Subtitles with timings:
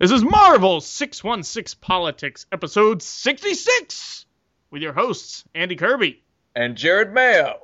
[0.00, 4.26] This is Marvel 616 Politics, episode 66,
[4.72, 6.20] with your hosts, Andy Kirby.
[6.56, 7.60] And Jared Mayo.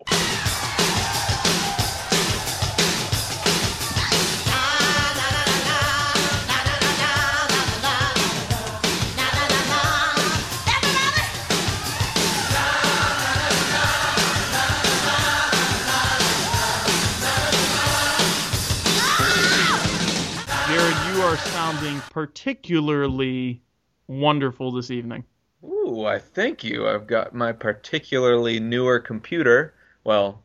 [22.11, 23.63] Particularly
[24.07, 25.25] wonderful this evening.
[25.65, 26.87] Ooh, I thank you.
[26.87, 29.75] I've got my particularly newer computer.
[30.05, 30.43] Well,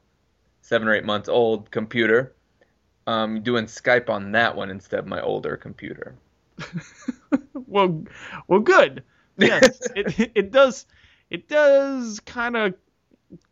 [0.61, 2.33] seven or eight months old computer.
[3.07, 6.15] Um, doing Skype on that one instead of my older computer.
[7.67, 8.03] well,
[8.47, 9.03] well, good.
[9.37, 10.85] Yes, it it does
[11.29, 12.73] it does kind of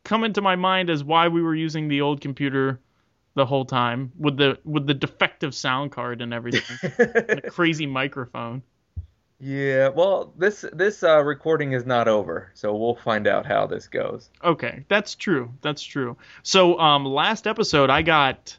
[0.03, 2.79] come into my mind as why we were using the old computer
[3.35, 7.85] the whole time with the with the defective sound card and everything, and a crazy
[7.85, 8.63] microphone.
[9.39, 13.87] Yeah, well, this this uh, recording is not over, so we'll find out how this
[13.87, 14.29] goes.
[14.43, 15.51] Okay, that's true.
[15.61, 16.17] That's true.
[16.43, 18.57] So, um, last episode I got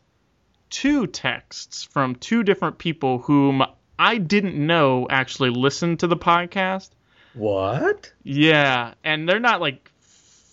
[0.68, 3.62] two texts from two different people whom
[3.98, 6.90] I didn't know actually listened to the podcast.
[7.32, 8.12] What?
[8.22, 9.90] Yeah, and they're not like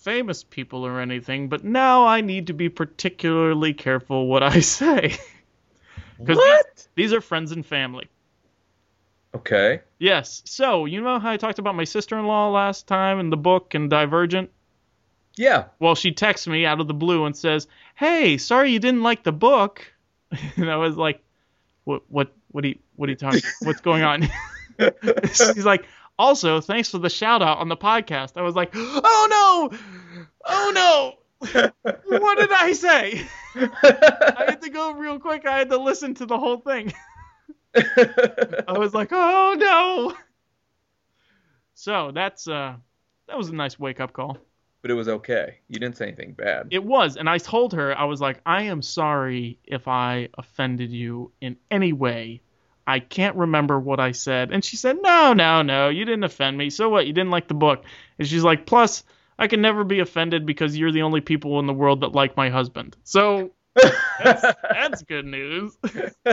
[0.02, 5.16] famous people or anything, but now I need to be particularly careful what I say.
[6.24, 6.88] 'Cause What?
[6.94, 8.08] These are friends and family.
[9.34, 9.80] Okay.
[9.98, 10.42] Yes.
[10.44, 13.88] So, you know how I talked about my sister-in-law last time in the book and
[13.88, 14.50] Divergent?
[15.36, 15.64] Yeah.
[15.78, 19.22] Well, she texts me out of the blue and says, "Hey, sorry you didn't like
[19.22, 19.90] the book."
[20.56, 21.22] And I was like,
[21.84, 22.02] "What?
[22.08, 22.34] What?
[22.50, 22.78] What are you?
[22.96, 23.42] What are you talking?
[23.60, 24.28] What's going on?"
[25.24, 25.86] She's like,
[26.22, 29.78] "Also, thanks for the shout out on the podcast." I was like, "Oh no!
[30.46, 31.18] Oh no!
[32.06, 35.44] What did I say?" I had to go real quick.
[35.46, 36.92] I had to listen to the whole thing.
[37.74, 40.14] I was like, "Oh no!"
[41.74, 42.76] So that's uh,
[43.26, 44.38] that was a nice wake up call.
[44.82, 45.58] but it was okay.
[45.68, 46.68] You didn't say anything bad.
[46.70, 50.90] It was, and I told her I was like, I am sorry if I offended
[50.92, 52.42] you in any way.
[52.86, 56.58] I can't remember what I said, and she said, No, no, no, you didn't offend
[56.58, 56.70] me.
[56.70, 57.06] So what?
[57.06, 57.84] You didn't like the book,
[58.18, 59.04] and she's like, Plus,
[59.38, 62.36] I can never be offended because you're the only people in the world that like
[62.36, 62.96] my husband.
[63.04, 65.76] So that's, that's good news.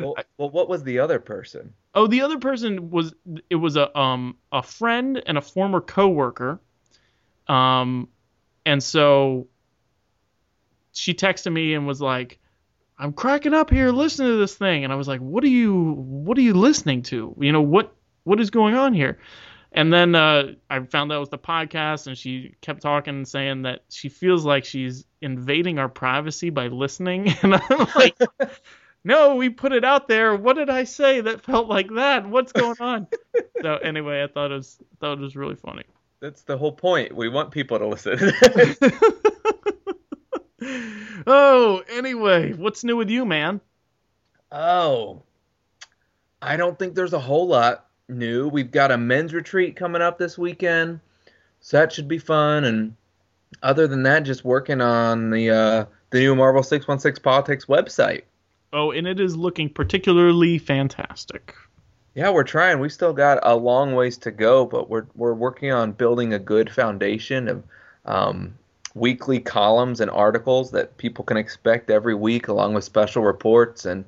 [0.00, 1.72] well, well, what was the other person?
[1.94, 3.14] Oh, the other person was
[3.48, 6.60] it was a um a friend and a former coworker.
[7.48, 8.08] Um
[8.66, 9.48] and so
[10.92, 12.38] she texted me and was like,
[13.00, 15.94] "I'm cracking up here listening to this thing." And I was like, "What are you
[15.96, 17.34] what are you listening to?
[17.38, 17.94] You know, what
[18.24, 19.18] what is going on here?"
[19.72, 23.28] And then uh, I found out it was the podcast, and she kept talking and
[23.28, 27.32] saying that she feels like she's invading our privacy by listening.
[27.42, 28.16] And I'm like,
[29.04, 30.34] no, we put it out there.
[30.34, 32.28] What did I say that felt like that?
[32.28, 33.06] What's going on?
[33.62, 35.84] so anyway, I thought it was thought it was really funny.
[36.20, 37.14] That's the whole point.
[37.14, 38.18] We want people to listen.
[40.62, 43.60] oh, anyway, what's new with you, man?
[44.52, 45.22] oh,
[46.42, 48.48] I don't think there's a whole lot new.
[48.48, 51.00] We've got a men's retreat coming up this weekend,
[51.60, 52.64] so that should be fun.
[52.64, 52.96] And
[53.62, 57.66] other than that, just working on the uh, the new Marvel Six One Six Politics
[57.66, 58.22] website.
[58.72, 61.54] Oh, and it is looking particularly fantastic.
[62.14, 62.80] Yeah, we're trying.
[62.80, 66.38] We've still got a long ways to go, but we're we're working on building a
[66.38, 67.64] good foundation of
[68.04, 68.54] um,
[69.00, 74.04] weekly columns and articles that people can expect every week, along with special reports and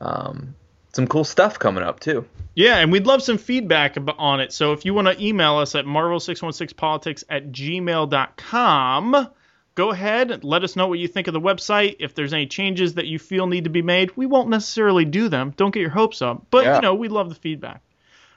[0.00, 0.54] um,
[0.92, 2.26] some cool stuff coming up too.
[2.54, 4.52] Yeah, and we'd love some feedback on it.
[4.52, 9.28] So if you want to email us at marvel616politics at gmail.com,
[9.74, 11.96] go ahead and let us know what you think of the website.
[11.98, 15.28] If there's any changes that you feel need to be made, we won't necessarily do
[15.28, 15.52] them.
[15.56, 16.46] Don't get your hopes up.
[16.50, 16.76] But, Yeah.
[16.76, 17.82] you know, we love the feedback.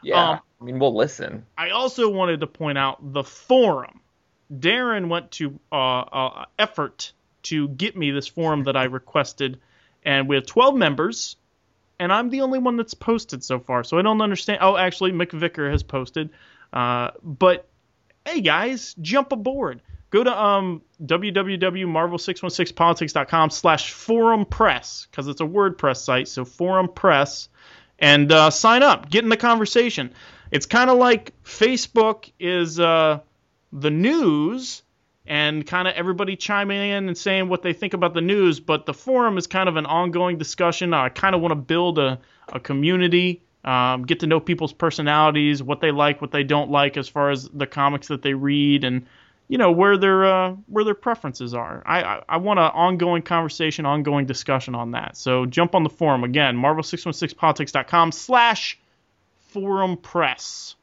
[0.02, 1.46] Yeah, Um, I mean we'll listen.
[1.58, 4.00] I also wanted to point out the forum.
[4.54, 7.12] Darren went to uh, uh, effort
[7.44, 9.60] to get me this forum that I requested,
[10.04, 11.38] and we have 12 members,
[12.00, 13.84] and I'm the only one that's posted so far.
[13.84, 14.60] So I don't understand.
[14.62, 16.30] Oh, actually, McVicker has posted,
[16.74, 17.70] uh, but
[18.26, 19.82] hey guys, jump aboard.
[20.10, 26.30] Go to um, www.marvel616politics.com slash forum press because it's a WordPress site.
[26.30, 27.50] So forum press
[28.00, 29.10] and uh, sign up.
[29.10, 30.14] Get in the conversation.
[30.50, 33.20] It's kind of like Facebook is uh,
[33.72, 34.84] the news
[35.28, 38.86] and kind of everybody chiming in and saying what they think about the news, but
[38.86, 40.94] the forum is kind of an ongoing discussion.
[40.94, 45.62] I kind of want to build a, a community, um, get to know people's personalities,
[45.62, 48.86] what they like, what they don't like as far as the comics that they read,
[48.86, 49.06] and
[49.50, 51.84] you know where their uh, where their preferences are.
[51.86, 55.18] I I, I want an ongoing conversation, ongoing discussion on that.
[55.18, 58.80] So jump on the forum again, marvel616politics.com slash
[59.50, 60.76] forum press.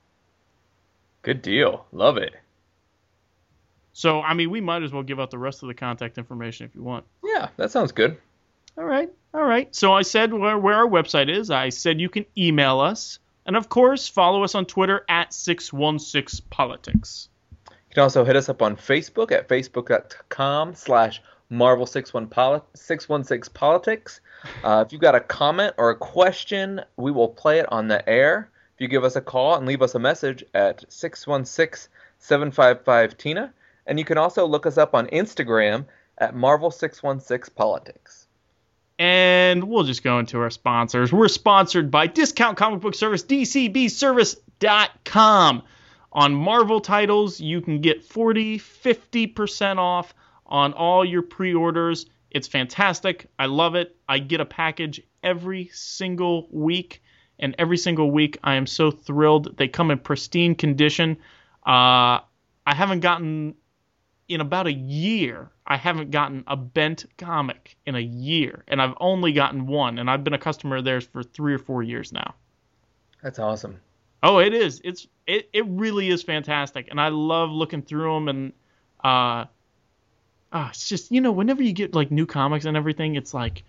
[1.23, 1.87] Good deal.
[1.93, 2.35] Love it.
[3.95, 6.67] So I mean, we might as well give out the rest of the contact information
[6.67, 7.07] if you want.
[7.25, 8.19] Yeah, that sounds good.
[8.77, 9.73] All right, all right.
[9.75, 11.51] So I said where, where our website is.
[11.51, 15.73] I said you can email us, and of course, follow us on Twitter at six
[15.73, 17.29] one six politics.
[17.71, 24.21] You can also hit us up on Facebook at facebook.com slash Marvel616 Politics.
[24.65, 28.07] Uh, if you've got a comment or a question, we will play it on the
[28.09, 28.51] air.
[28.75, 31.89] If you give us a call and leave us a message at 616
[32.19, 33.55] 755 Tina.
[33.87, 35.87] And you can also look us up on Instagram
[36.19, 38.27] at Marvel616 Politics.
[38.99, 41.13] And we'll just go into our sponsors.
[41.13, 45.63] We're sponsored by Discount Comic Book Service, DCBService.com.
[46.13, 50.15] On Marvel titles, you can get 40, 50% off
[50.47, 52.07] on all your pre orders.
[52.31, 53.27] It's fantastic.
[53.39, 53.97] I love it.
[54.09, 57.03] I get a package every single week,
[57.41, 59.57] and every single week I am so thrilled.
[59.57, 61.17] They come in pristine condition.
[61.67, 62.23] Uh,
[62.67, 63.57] I haven't gotten,
[64.29, 68.95] in about a year, I haven't gotten a bent comic in a year, and I've
[69.01, 72.13] only gotten one, and I've been a customer of theirs for three or four years
[72.13, 72.35] now.
[73.23, 73.81] That's awesome.
[74.23, 74.81] Oh, it is.
[74.85, 78.29] It's it, it really is fantastic, and I love looking through them.
[78.29, 78.53] And
[79.03, 79.45] uh,
[80.53, 83.65] ah, it's just you know, whenever you get like new comics and everything, it's like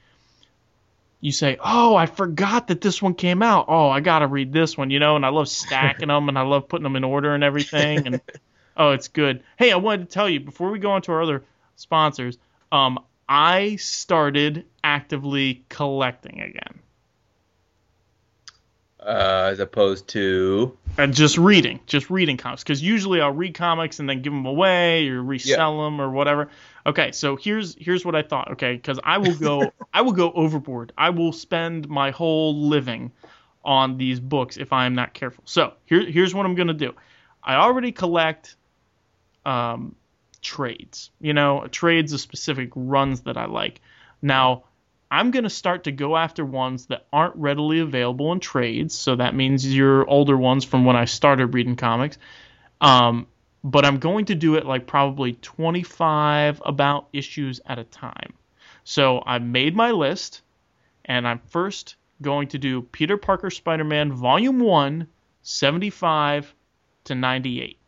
[1.20, 3.66] you say, "Oh, I forgot that this one came out.
[3.68, 5.16] Oh, I gotta read this one," you know.
[5.16, 8.08] And I love stacking them, and I love putting them in order and everything.
[8.08, 8.22] And
[8.78, 9.44] oh, it's good.
[9.58, 11.44] Hey, I wanted to tell you before we go on to our other
[11.76, 12.38] sponsors.
[12.72, 16.80] Um, I started actively collecting again.
[19.00, 22.64] Uh, as opposed to and just reading, just reading comics.
[22.64, 26.50] Because usually I'll read comics and then give them away or resell them or whatever.
[26.88, 28.52] Okay, so here's here's what I thought.
[28.54, 30.92] Okay, because I will go I will go overboard.
[30.98, 33.12] I will spend my whole living
[33.64, 35.44] on these books if I am not careful.
[35.46, 36.96] So here here's what I'm gonna do.
[37.44, 38.56] I already collect
[39.46, 39.96] um,
[40.42, 41.12] trades.
[41.20, 43.82] You know, trades of specific runs that I like.
[44.22, 44.64] Now
[45.10, 48.98] I'm going to start to go after ones that aren't readily available in trades.
[48.98, 52.18] So that means your older ones from when I started reading comics.
[52.82, 53.28] Um,
[53.64, 58.34] but I'm going to do it like probably 25 about issues at a time.
[58.84, 60.42] So I made my list,
[61.04, 65.08] and I'm first going to do Peter Parker Spider Man Volume 1,
[65.42, 66.54] 75
[67.06, 67.80] to 98.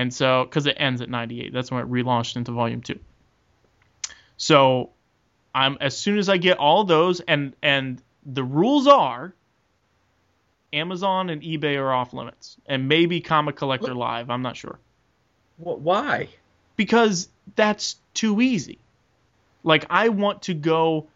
[0.00, 2.98] And so, because it ends at 98, that's when it relaunched into Volume 2.
[4.38, 4.88] So
[5.54, 9.34] I'm as soon as I get all those and and the rules are
[10.72, 14.78] Amazon and eBay are off limits and maybe Comic Collector Live, I'm not sure.
[15.58, 16.30] Why?
[16.76, 18.78] Because that's too easy.
[19.62, 21.08] Like I want to go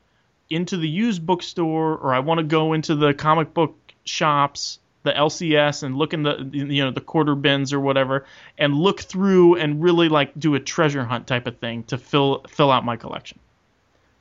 [0.50, 5.12] into the used bookstore or I want to go into the comic book shops, the
[5.12, 8.26] LCS and look in the you know the quarter bins or whatever
[8.58, 12.44] and look through and really like do a treasure hunt type of thing to fill
[12.48, 13.38] fill out my collection.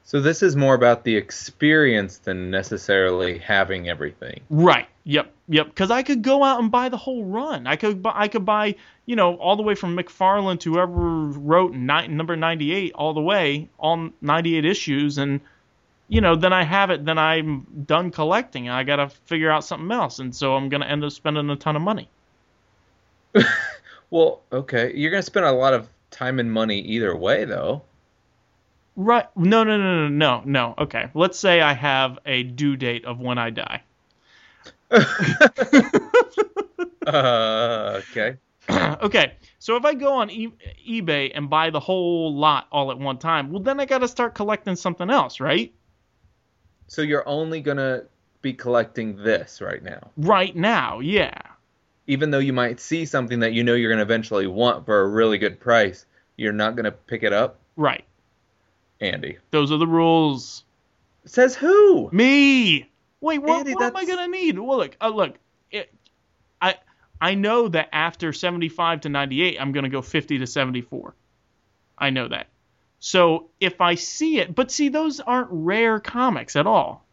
[0.06, 4.42] So this is more about the experience than necessarily having everything.
[4.50, 4.88] Right.
[5.06, 5.34] Yep.
[5.48, 5.68] Yep.
[5.68, 7.66] Because I could go out and buy the whole run.
[7.68, 8.06] I could.
[8.06, 8.76] I could buy.
[9.06, 13.70] You know, all the way from McFarlane to whoever wrote number 98, all the way,
[13.78, 15.42] all 98 issues, and
[16.14, 17.06] you know, then I have it.
[17.06, 18.70] Then I'm done collecting.
[18.70, 21.56] I got to figure out something else, and so I'm gonna end up spending a
[21.56, 22.08] ton of money.
[24.12, 27.82] well, okay, you're gonna spend a lot of time and money either way, though.
[28.96, 29.26] Right.
[29.36, 30.76] No, no, no, no, no, no.
[30.78, 31.10] Okay.
[31.16, 33.82] Let's say I have a due date of when I die.
[37.08, 38.38] uh, okay.
[38.70, 39.34] okay.
[39.58, 40.54] So if I go on e-
[40.88, 44.08] eBay and buy the whole lot all at one time, well, then I got to
[44.08, 45.74] start collecting something else, right?
[46.88, 48.06] So you're only going to
[48.42, 50.12] be collecting this right now?
[50.18, 51.34] Right now, yeah.
[52.08, 55.02] Even though you might see something that you know you're going to eventually want for
[55.02, 57.60] a really good price, you're not going to pick it up?
[57.78, 58.06] Right.
[59.04, 59.38] Andy.
[59.52, 60.64] Those are the rules.
[61.26, 62.10] Says who?
[62.12, 62.90] Me.
[63.22, 64.60] Wait, what, Andy, what am I gonna need?
[64.60, 65.38] Well, look, uh, look,
[65.72, 65.94] it,
[66.62, 66.76] I
[67.22, 71.16] I know that after 75 to 98, I'm gonna go 50 to 74.
[71.98, 72.48] I know that.
[73.06, 77.04] So if I see it, but see, those aren't rare comics at all.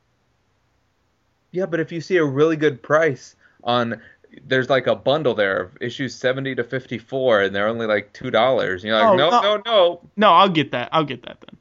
[1.50, 4.00] Yeah, but if you see a really good price on
[4.46, 8.30] there's like a bundle there of issues 70 to 54 and they're only like two
[8.30, 11.36] dollars you're like oh, no no no no no i'll get that i'll get that
[11.40, 11.58] then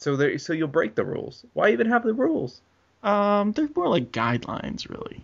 [0.00, 1.44] so there, so you'll break the rules.
[1.52, 2.62] Why even have the rules?
[3.02, 5.22] Um, they're more like guidelines, really.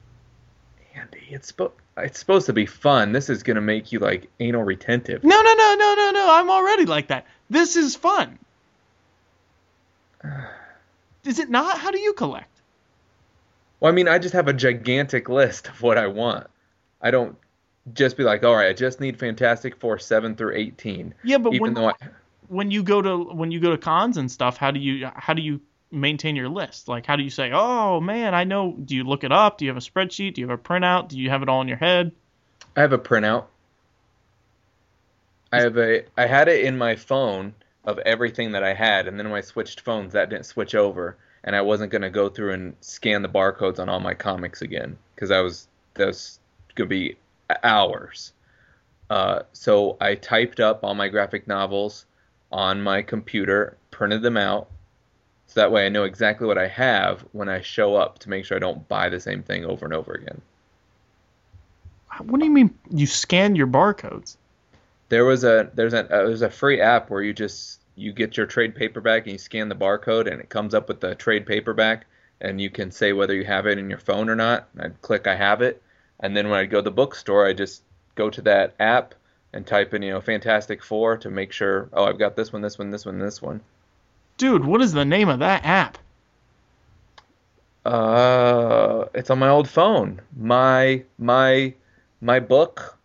[0.95, 1.53] Andy, it's
[1.97, 3.13] it's supposed to be fun.
[3.13, 5.25] This is gonna make you like anal retentive.
[5.25, 6.29] No, no, no, no, no, no.
[6.31, 7.27] I'm already like that.
[7.49, 8.39] This is fun.
[11.25, 11.79] Is it not?
[11.79, 12.61] How do you collect?
[13.81, 16.47] Well, I mean, I just have a gigantic list of what I want.
[17.03, 17.37] I don't
[17.93, 21.15] just be like, all right, I just need Fantastic Four seven through eighteen.
[21.23, 21.95] Yeah, but even when though I,
[22.49, 25.35] when you go to when you go to cons and stuff, how do you how
[25.35, 26.89] do you maintain your list?
[26.89, 28.73] Like, how do you say, oh man, I know?
[28.73, 29.59] Do you look it up?
[29.59, 30.35] Do you have a spreadsheet?
[30.35, 31.09] Do you have a printout?
[31.09, 32.13] Do you have it all in your head?
[32.77, 33.45] I have a printout.
[35.53, 37.55] I have a I had it in my phone
[37.87, 41.17] of everything that I had, and then when I switched phones, that didn't switch over,
[41.45, 44.99] and I wasn't gonna go through and scan the barcodes on all my comics again
[45.15, 46.41] because I was that was
[46.75, 47.17] gonna be
[47.63, 48.33] hours.
[49.09, 52.07] Uh, so I typed up all my graphic novels
[52.51, 54.69] on my computer, printed them out,
[55.47, 58.45] so that way I know exactly what I have when I show up to make
[58.45, 60.41] sure I don't buy the same thing over and over again.
[62.19, 64.37] What do you mean you scan your barcodes?
[65.09, 68.37] There was a there's a uh, there's a free app where you just you get
[68.37, 71.47] your trade paperback and you scan the barcode and it comes up with the trade
[71.47, 72.07] paperback
[72.41, 74.69] and you can say whether you have it in your phone or not.
[74.79, 75.83] I'd click I have it,
[76.21, 77.83] and then when I go to the bookstore, I just
[78.15, 79.15] go to that app
[79.53, 82.63] and type in you know Fantastic Four to make sure oh I've got this one,
[82.63, 83.61] this one, this one, this one.
[84.37, 85.99] Dude, what is the name of that app?
[87.87, 90.21] Uh, it's on my old phone.
[90.37, 91.73] My my
[92.21, 92.96] my book,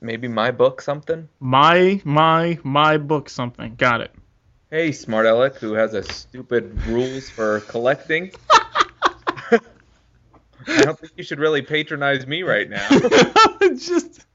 [0.00, 1.28] maybe my book something.
[1.40, 3.74] My my my book something.
[3.76, 4.12] Got it.
[4.70, 8.32] Hey, Smart Alec, who has a stupid rules for collecting.
[10.66, 12.88] I don't think you should really patronize me right now.
[13.76, 14.26] Just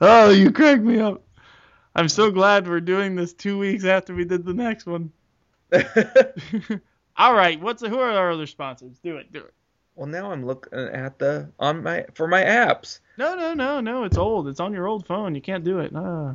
[0.00, 1.22] Oh, you crack me up.
[1.94, 5.12] I'm so glad we're doing this two weeks after we did the next one.
[7.16, 8.98] All right, what's who are our other sponsors?
[8.98, 9.54] Do it, do it.
[9.94, 12.98] well, now I'm looking at the on my for my apps.
[13.18, 14.04] No, no, no, no.
[14.04, 14.48] It's old.
[14.48, 15.34] It's on your old phone.
[15.34, 15.92] You can't do it.
[15.94, 16.34] Ah.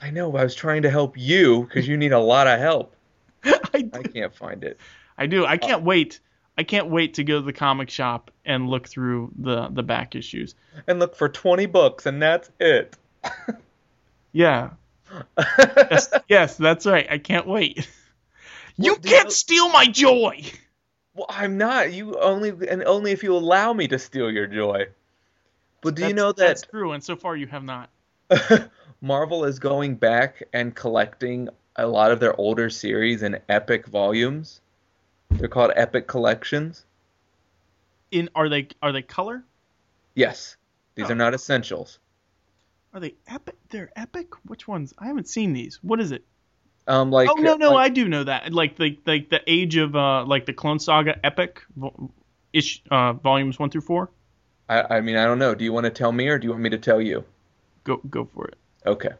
[0.00, 0.36] I know.
[0.36, 2.94] I was trying to help you because you need a lot of help.
[3.44, 4.78] I, I can't find it.
[5.16, 5.44] I do.
[5.46, 6.20] I can't wait.
[6.56, 10.14] I can't wait to go to the comic shop and look through the the back
[10.16, 10.54] issues.
[10.86, 12.96] And look for 20 books, and that's it.
[14.32, 14.70] Yeah.
[15.48, 17.06] Yes, yes, that's right.
[17.10, 17.88] I can't wait.
[18.76, 20.42] You Well, can't know- steal my joy.
[21.14, 21.92] Well, I'm not.
[21.92, 24.86] You only and only if you allow me to steal your joy.
[25.80, 26.92] But do you That's- know that's that true?
[26.92, 27.90] And so far, you have not.
[29.00, 34.60] Marvel is going back and collecting a lot of their older series in epic volumes?
[35.30, 36.84] They're called epic collections.
[38.10, 39.44] In are they are they color?
[40.14, 40.56] Yes,
[40.94, 41.12] these Oh.
[41.12, 41.98] are not essentials.
[42.94, 43.56] Are they epic?
[43.68, 44.28] They're epic.
[44.46, 44.94] Which ones?
[44.98, 45.78] I haven't seen these.
[45.82, 46.24] What is it?
[46.86, 48.52] Um, like oh no, no, like- I do know that.
[48.52, 51.62] Like the like the age of uh like the Clone Saga epic
[52.52, 54.10] ish uh volumes one through four.
[54.68, 55.54] I, I mean, I don't know.
[55.54, 57.24] Do you want to tell me or do you want me to tell you?
[57.84, 58.56] Go go for it.
[58.86, 59.10] Okay.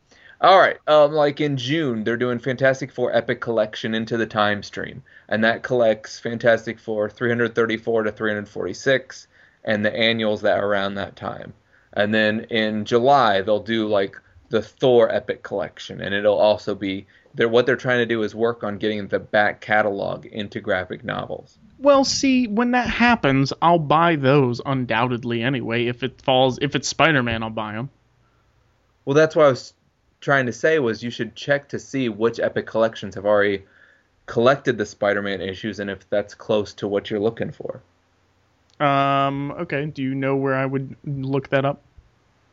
[0.40, 0.76] All right.
[0.86, 5.42] Um, like in June, they're doing Fantastic Four Epic Collection into the Time Stream, and
[5.42, 9.26] that collects Fantastic Four 334 to 346,
[9.64, 11.54] and the annuals that are around that time.
[11.92, 14.16] And then in July, they'll do like
[14.50, 18.34] the Thor Epic Collection, and it'll also be they're what they're trying to do is
[18.34, 21.58] work on getting the back catalog into graphic novels.
[21.78, 25.86] Well, see, when that happens, I'll buy those undoubtedly anyway.
[25.86, 27.90] If it falls, if it's Spider-Man, I'll buy them.
[29.04, 29.74] Well, that's what I was
[30.20, 33.62] trying to say was you should check to see which Epic collections have already
[34.26, 37.80] collected the Spider-Man issues and if that's close to what you're looking for.
[38.84, 39.86] Um, okay.
[39.86, 41.80] Do you know where I would look that up?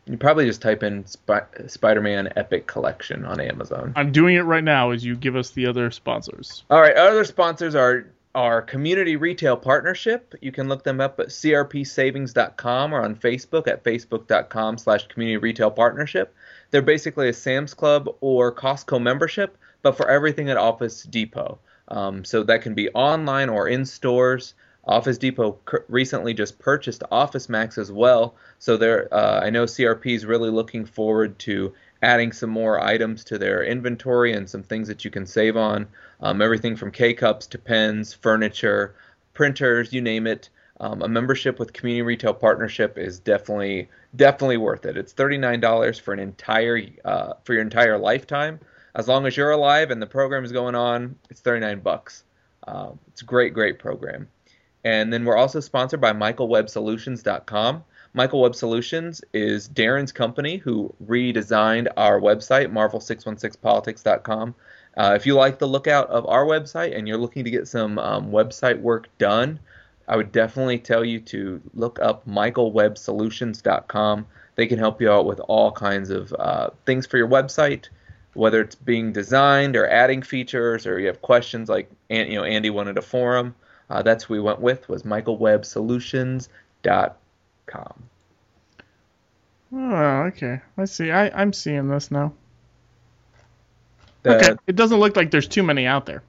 [0.06, 3.94] You probably just type in Spi- Spider-Man Epic Collection on Amazon.
[3.96, 6.64] I'm doing it right now as you give us the other sponsors.
[6.70, 8.06] All right, other sponsors are
[8.36, 10.36] our community retail partnership.
[10.42, 15.72] You can look them up at crpsavings.com or on Facebook at facebook.com slash community retail
[15.72, 16.36] partnership.
[16.70, 21.60] They're basically a Sam's Club or Costco membership, but for everything at Office Depot.
[21.88, 24.54] Um, so that can be online or in stores.
[24.88, 30.16] Office Depot recently just purchased Office Max as well, so they're uh, I know CRP
[30.16, 31.74] is really looking forward to
[32.04, 35.88] adding some more items to their inventory and some things that you can save on.
[36.22, 38.96] Um, everything from K cups to pens, furniture,
[39.34, 40.50] printers, you name it.
[40.80, 44.98] Um, a membership with Community Retail Partnership is definitely definitely worth it.
[44.98, 48.60] It's thirty nine dollars for an entire uh, for your entire lifetime.
[48.94, 52.24] As long as you're alive and the program is going on, it's thirty nine bucks.
[52.68, 54.28] Uh, it's a great great program.
[54.84, 57.84] And then we're also sponsored by MichaelWebSolutions.com.
[58.14, 64.56] Michael Web Solutions is Darren's company who redesigned our website, Marvel616Politics.com.
[64.98, 68.00] Uh, if you like the lookout of our website and you're looking to get some
[68.00, 69.60] um, website work done,
[70.08, 74.28] I would definitely tell you to look up michaelwebsolutions.com.
[74.56, 77.90] They can help you out with all kinds of uh, things for your website,
[78.34, 82.70] whether it's being designed or adding features, or you have questions like you know Andy
[82.70, 83.54] wanted a forum.
[83.90, 87.94] Uh, that's who we went with was michaelwebsolutions.com.
[89.74, 90.62] Oh, okay.
[90.78, 91.12] I see.
[91.12, 92.32] I, I'm seeing this now.
[94.26, 94.56] The- okay.
[94.68, 96.24] It doesn't look like there's too many out there.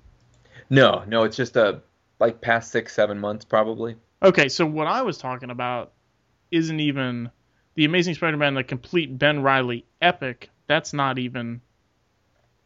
[0.70, 1.80] No, no, it's just a
[2.18, 3.96] like past six, seven months probably.
[4.22, 5.92] Okay, so what I was talking about
[6.50, 7.30] isn't even
[7.74, 10.50] the Amazing Spider-Man, the complete Ben Reilly epic.
[10.66, 11.60] That's not even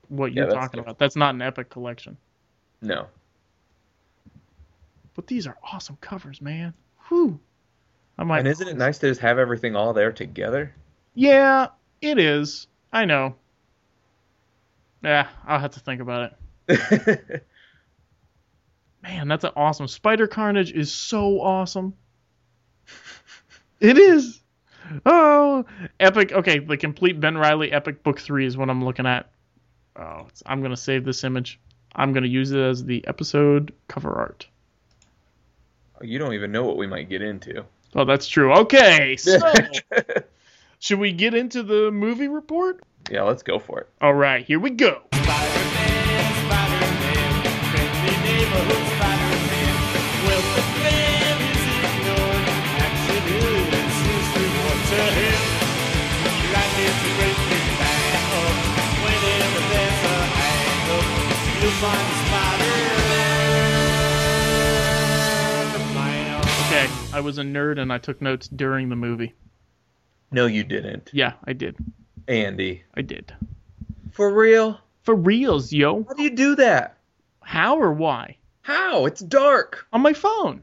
[0.08, 0.86] what you're Yeah, talking different.
[0.88, 0.98] about.
[0.98, 2.16] That's not an epic collection.
[2.80, 3.06] No.
[5.14, 6.72] But these are awesome covers, man.
[7.08, 7.38] Whew.
[8.18, 8.40] I might.
[8.40, 10.74] And isn't it nice to just have everything all there together?
[11.14, 11.68] Yeah,
[12.00, 12.66] it is.
[12.92, 13.34] I know.
[15.02, 16.32] Yeah, I'll have to think about
[16.68, 17.44] it.
[19.02, 19.88] Man, that's an awesome.
[19.88, 21.94] Spider Carnage is so awesome.
[23.80, 24.40] It is.
[25.06, 25.64] Oh,
[25.98, 26.32] epic.
[26.32, 29.30] Okay, the complete Ben Reilly epic book three is what I'm looking at.
[29.96, 31.58] Oh, it's, I'm gonna save this image.
[31.94, 34.46] I'm gonna use it as the episode cover art.
[36.00, 37.64] Oh, you don't even know what we might get into.
[37.94, 38.52] Oh, that's true.
[38.52, 39.38] Okay, so
[40.78, 42.82] should we get into the movie report?
[43.10, 43.88] Yeah, let's go for it.
[44.00, 45.02] All right, here we go.
[45.12, 49.74] Spider-Man, Spider-Man, friendly neighborhood Spider-Man.
[50.26, 52.46] Well, the plan is ignored.
[52.80, 55.40] Action is his reward to him.
[56.54, 58.54] Life is a great big up.
[59.04, 61.06] Whenever there's a hang up,
[61.60, 63.40] you'll find Spider-Man.
[66.70, 69.34] Okay, I was a nerd and I took notes during the movie.
[70.30, 71.76] No, you didn't, Yeah, I did.
[72.28, 72.82] Andy.
[72.94, 73.32] I did.
[74.12, 74.78] For real?
[75.02, 76.04] For reals, yo.
[76.04, 76.96] How do you do that?
[77.42, 78.36] How or why?
[78.62, 79.06] How?
[79.06, 79.86] It's dark.
[79.92, 80.62] On my phone.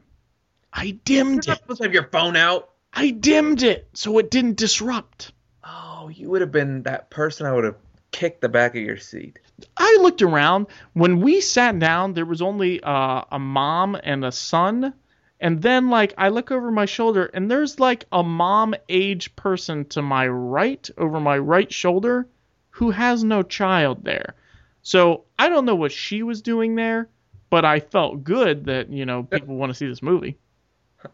[0.72, 1.58] I dimmed You're it.
[1.58, 2.70] supposed to have your phone out.
[2.92, 5.32] I dimmed it so it didn't disrupt.
[5.64, 7.46] Oh, you would have been that person.
[7.46, 7.76] I would have
[8.12, 9.38] kicked the back of your seat.
[9.76, 10.66] I looked around.
[10.94, 14.94] When we sat down, there was only uh, a mom and a son.
[15.40, 19.84] And then, like, I look over my shoulder, and there's like a mom age person
[19.86, 22.26] to my right, over my right shoulder,
[22.70, 24.34] who has no child there.
[24.82, 27.08] So I don't know what she was doing there,
[27.50, 30.38] but I felt good that, you know, people want to see this movie.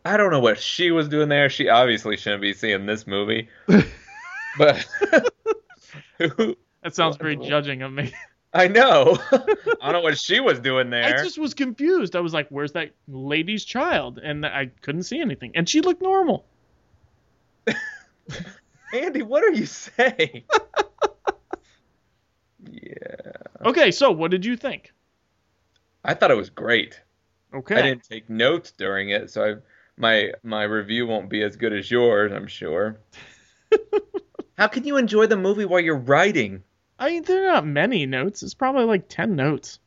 [0.04, 1.50] I don't know what she was doing there.
[1.50, 3.48] She obviously shouldn't be seeing this movie.
[4.58, 4.86] but
[6.18, 6.56] who?
[6.82, 8.12] That sounds very judging of me.
[8.54, 9.18] I know.
[9.32, 11.02] I don't know what she was doing there.
[11.02, 12.14] I just was confused.
[12.14, 16.00] I was like, "Where's that lady's child?" And I couldn't see anything, and she looked
[16.00, 16.46] normal.
[18.94, 20.44] Andy, what are you saying?
[22.70, 23.32] yeah.
[23.64, 24.92] Okay, so what did you think?
[26.04, 27.00] I thought it was great.
[27.52, 29.54] Okay, I didn't take notes during it, so I,
[29.96, 33.00] my my review won't be as good as yours, I'm sure.
[34.56, 36.62] How can you enjoy the movie while you're writing?
[37.04, 38.42] I mean, there are not many notes.
[38.42, 39.78] It's probably like ten notes.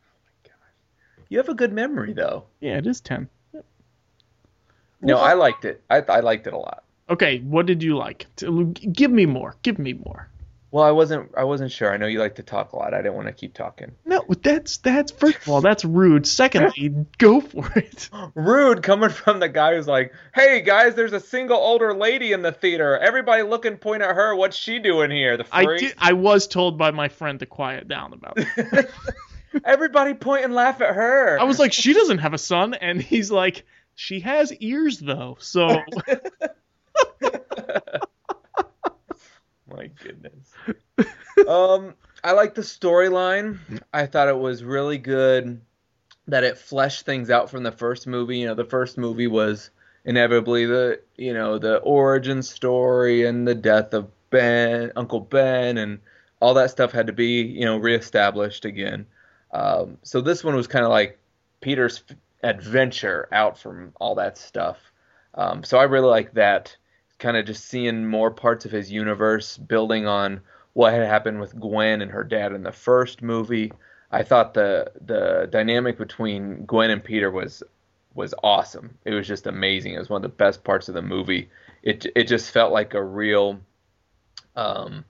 [0.00, 1.24] Oh my god!
[1.28, 2.46] You have a good memory, though.
[2.58, 3.28] Yeah, it is ten.
[5.00, 5.84] No, I liked it.
[5.88, 6.82] I I liked it a lot.
[7.08, 8.26] Okay, what did you like?
[8.92, 9.54] Give me more.
[9.62, 10.28] Give me more.
[10.72, 11.92] Well, I wasn't I wasn't sure.
[11.92, 12.94] I know you like to talk a lot.
[12.94, 13.92] I didn't want to keep talking.
[14.06, 16.26] No, that's that's first of all, that's rude.
[16.26, 18.08] Secondly, go for it.
[18.34, 22.40] Rude coming from the guy who's like, "Hey guys, there's a single older lady in
[22.40, 22.96] the theater.
[22.96, 24.34] Everybody look and point at her.
[24.34, 25.36] What's she doing here?
[25.36, 25.94] The I did.
[25.98, 28.90] I was told by my friend to quiet down about it.
[29.66, 31.38] Everybody point and laugh at her.
[31.38, 35.36] I was like, she doesn't have a son, and he's like, she has ears though.
[35.38, 35.68] So
[39.74, 40.52] My goodness.
[41.48, 43.58] um, I like the storyline.
[43.92, 45.60] I thought it was really good
[46.28, 48.38] that it fleshed things out from the first movie.
[48.38, 49.70] You know, the first movie was
[50.04, 56.00] inevitably the you know the origin story and the death of Ben, Uncle Ben, and
[56.40, 59.06] all that stuff had to be you know reestablished again.
[59.52, 61.18] Um, so this one was kind of like
[61.60, 62.02] Peter's
[62.42, 64.78] adventure out from all that stuff.
[65.34, 66.76] Um, so I really like that
[67.22, 70.40] kind of just seeing more parts of his universe building on
[70.72, 73.72] what had happened with Gwen and her dad in the first movie.
[74.10, 77.62] I thought the the dynamic between Gwen and Peter was
[78.14, 78.98] was awesome.
[79.04, 79.94] It was just amazing.
[79.94, 81.48] It was one of the best parts of the movie.
[81.82, 83.60] It it just felt like a real
[84.56, 85.04] um,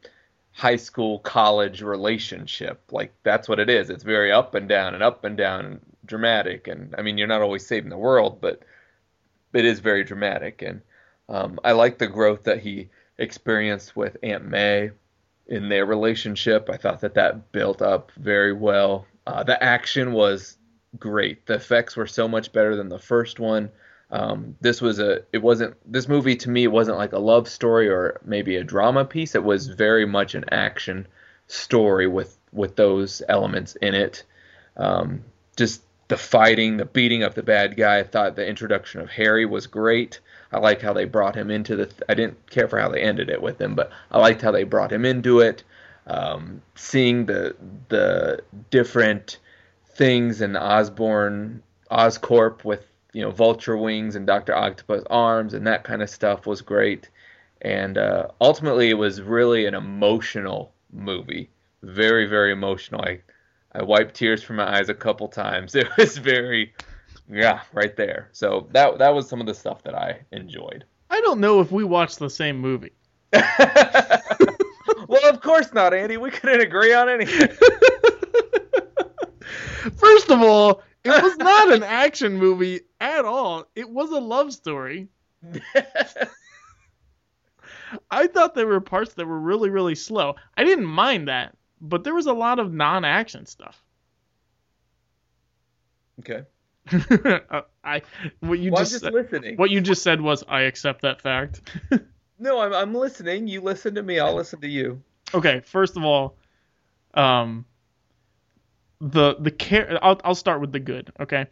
[0.53, 2.83] high school college relationship.
[2.90, 3.88] Like that's what it is.
[3.88, 6.68] It's very up and down and up and down and dramatic.
[6.68, 8.62] And I mean, you're not always saving the world, but
[9.55, 10.61] it is very dramatic.
[10.62, 10.83] And
[11.33, 14.90] um, I like the growth that he experienced with Aunt May
[15.47, 16.68] in their relationship.
[16.71, 19.07] I thought that that built up very well.
[19.27, 20.59] Uh, the action was
[20.99, 21.47] great.
[21.47, 23.71] The effects were so much better than the first one.
[24.11, 27.88] Um, this was a it wasn't this movie to me wasn't like a love story
[27.88, 29.35] or maybe a drama piece.
[29.35, 31.07] It was very much an action
[31.47, 34.25] story with with those elements in it.
[34.77, 35.25] Um,
[35.57, 37.99] just the fighting, the beating of the bad guy.
[37.99, 40.21] I thought the introduction of Harry was great.
[40.53, 41.91] I like how they brought him into the.
[42.09, 44.65] I didn't care for how they ended it with him, but I liked how they
[44.65, 45.65] brought him into it.
[46.07, 47.57] Um, seeing the
[47.88, 49.38] the different
[49.87, 55.85] things in Osborn Oscorp with you know Vulture wings and Doctor Octopus arms and that
[55.85, 57.09] kind of stuff was great.
[57.62, 61.49] And uh, ultimately, it was really an emotional movie.
[61.83, 63.01] Very very emotional.
[63.03, 63.21] I
[63.75, 65.75] I wiped tears from my eyes a couple times.
[65.83, 66.75] It was very
[67.29, 68.29] yeah, right there.
[68.33, 70.85] So that that was some of the stuff that I enjoyed.
[71.11, 72.93] I don't know if we watched the same movie.
[73.33, 73.43] well,
[75.29, 76.17] of course not, Andy.
[76.17, 77.49] We couldn't agree on anything.
[79.97, 83.65] First of all, it was not an action movie at all.
[83.75, 85.09] It was a love story.
[88.11, 90.37] I thought there were parts that were really, really slow.
[90.57, 93.83] I didn't mind that, but there was a lot of non-action stuff.
[96.21, 96.45] okay.
[97.51, 98.03] Uh, I
[98.40, 99.57] what you Well, just, just listening.
[99.57, 101.61] what you just said was I accept that fact.
[102.38, 103.47] No, I'm I'm listening.
[103.47, 104.18] You listen to me.
[104.18, 105.01] I'll listen to you.
[105.33, 106.37] okay, first of all,
[107.14, 107.64] um,
[109.01, 109.97] the the care.
[110.03, 111.12] I'll I'll start with the good.
[111.21, 111.47] Okay,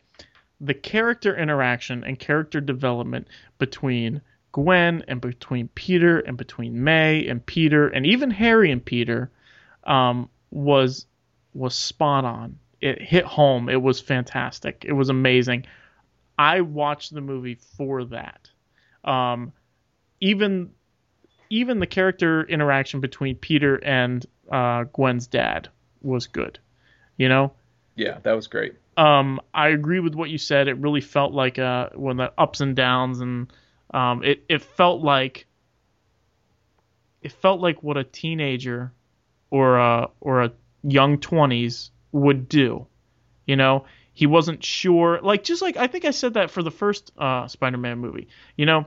[0.61, 7.47] the character interaction and character development between Gwen and between Peter and between May and
[7.47, 9.31] Peter and even Harry and Peter,
[9.85, 11.07] um, was
[11.55, 12.59] was spot on.
[12.81, 13.69] It hit home.
[13.69, 14.85] It was fantastic.
[14.87, 15.67] It was amazing.
[16.39, 18.49] I watched the movie for that.
[19.05, 19.53] Um,
[20.21, 20.71] even
[21.51, 25.69] even the character interaction between Peter and uh, Gwen's dad
[26.01, 26.59] was good.
[27.17, 27.53] You know,
[27.97, 28.75] Yeah, that was great.
[28.97, 30.69] um, I agree with what you said.
[30.69, 33.53] It really felt like uh, when the ups and downs, and
[33.93, 35.47] um, it it felt like
[37.23, 38.93] it felt like what a teenager
[39.51, 42.87] or a or a young twenties would do.
[43.47, 45.21] You know, he wasn't sure.
[45.23, 48.29] Like just like I think I said that for the first uh, Spider-Man movie.
[48.57, 48.87] You know,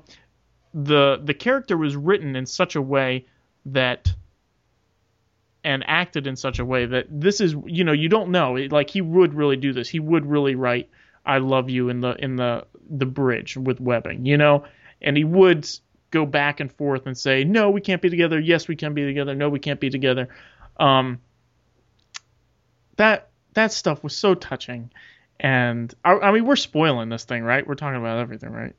[0.74, 3.26] the the character was written in such a way
[3.66, 4.14] that
[5.64, 8.72] and acted in such a way that this is you know you don't know It-
[8.72, 10.90] like he would really do this he would really write
[11.26, 14.66] i love you in the in the the bridge with webbing you know
[15.02, 15.66] and he would
[16.12, 19.06] go back and forth and say no we can't be together yes we can be
[19.06, 20.28] together no we can't be together
[20.78, 21.20] um
[22.98, 24.92] that that stuff was so touching
[25.40, 28.76] and I, I mean we're spoiling this thing right we're talking about everything right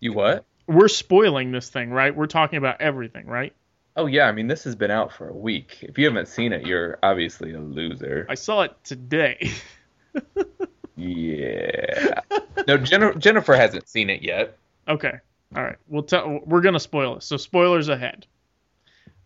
[0.00, 0.44] You what?
[0.66, 3.52] we're spoiling this thing right we're talking about everything right
[3.96, 5.78] Oh yeah, I mean this has been out for a week.
[5.82, 8.26] If you haven't seen it, you're obviously a loser.
[8.28, 9.52] i saw it today
[10.96, 12.20] Yeah.
[12.66, 14.56] no, Jennifer, Jennifer hasn't seen it yet.
[14.88, 15.12] Okay.
[15.56, 15.76] All right.
[15.88, 16.40] We'll tell.
[16.44, 17.22] We're gonna spoil it.
[17.22, 18.26] So spoilers ahead.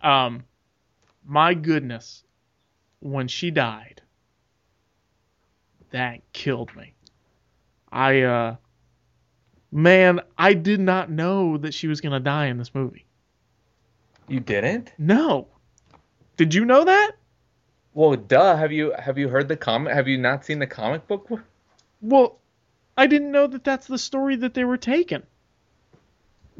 [0.03, 0.45] Um,
[1.29, 2.25] my goodness,
[3.01, 4.01] when she died,
[5.91, 6.95] that killed me.
[7.93, 8.57] I uh,
[9.71, 13.07] man, I did not know that she was gonna die in this movie.
[14.27, 14.93] You didn't?
[14.99, 15.49] No.
[16.37, 17.13] Did you know that?
[17.95, 18.57] Well, duh.
[18.57, 19.93] Have you have you heard the comic?
[19.93, 21.29] Have you not seen the comic book?
[22.01, 22.39] Well,
[22.97, 25.23] I didn't know that that's the story that they were taking.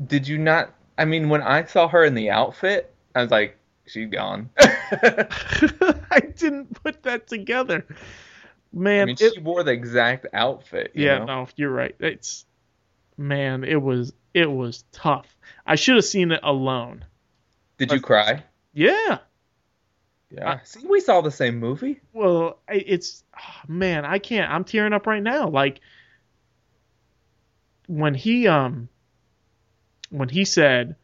[0.07, 0.75] Did you not?
[0.99, 3.58] I mean, when I saw her in the outfit, I was like,
[3.89, 4.51] she's gone.
[4.59, 7.87] I didn't put that together.
[8.73, 10.93] Man, I mean, it- she wore the exact outfit.
[10.95, 11.25] you Yeah, know?
[11.25, 11.95] no, you're right.
[12.01, 12.45] It's
[13.17, 15.27] man, it was it was tough.
[15.67, 17.05] I should have seen it alone.
[17.79, 18.43] Did you cry?
[18.75, 19.19] Yeah.
[20.31, 20.61] Yeah.
[20.65, 22.01] See, we saw the same movie.
[22.13, 24.51] Well, it's oh, man, I can't.
[24.53, 25.49] I'm tearing up right now.
[25.49, 25.81] Like
[27.87, 28.89] when he um
[30.11, 30.97] when he said,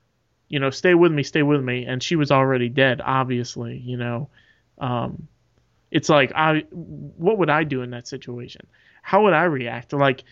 [0.48, 3.00] you know, stay with me, stay with me, and she was already dead.
[3.04, 4.28] Obviously, you know,
[4.78, 5.28] um,
[5.90, 8.66] it's like I, what would I do in that situation?
[9.02, 9.92] How would I react?
[9.92, 10.24] Like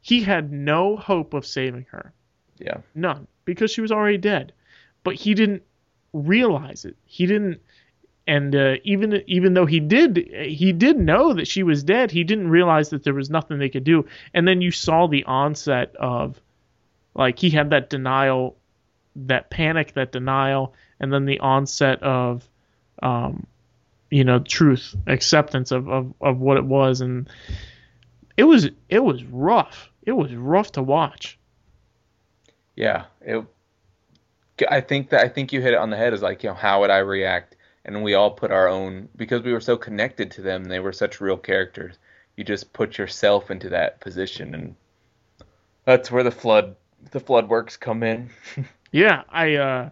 [0.00, 2.12] he had no hope of saving her.
[2.58, 2.78] Yeah.
[2.94, 4.52] None, because she was already dead.
[5.02, 5.62] But he didn't
[6.12, 6.96] realize it.
[7.06, 7.60] He didn't,
[8.26, 12.10] and uh, even even though he did, he did know that she was dead.
[12.10, 14.06] He didn't realize that there was nothing they could do.
[14.34, 16.38] And then you saw the onset of,
[17.14, 18.56] like he had that denial,
[19.26, 22.48] that panic, that denial, and then the onset of,
[23.02, 23.46] um,
[24.10, 27.28] you know, truth, acceptance of of, of what it was, and
[28.36, 29.90] it was it was rough.
[30.02, 31.38] It was rough to watch.
[32.74, 33.44] Yeah, it.
[34.68, 36.12] I think that I think you hit it on the head.
[36.12, 37.56] Is like you know how would I react?
[37.84, 40.64] And we all put our own because we were so connected to them.
[40.64, 41.96] They were such real characters.
[42.36, 44.76] you just put yourself into that position, and
[45.84, 46.76] that's where the flood
[47.10, 48.30] the flood works come in.
[48.92, 49.90] Yeah, I uh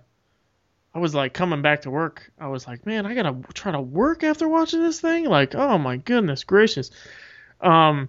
[0.94, 2.32] I was like coming back to work.
[2.38, 5.26] I was like, man, I gotta try to work after watching this thing.
[5.26, 6.90] Like, oh my goodness gracious.
[7.60, 8.08] Um,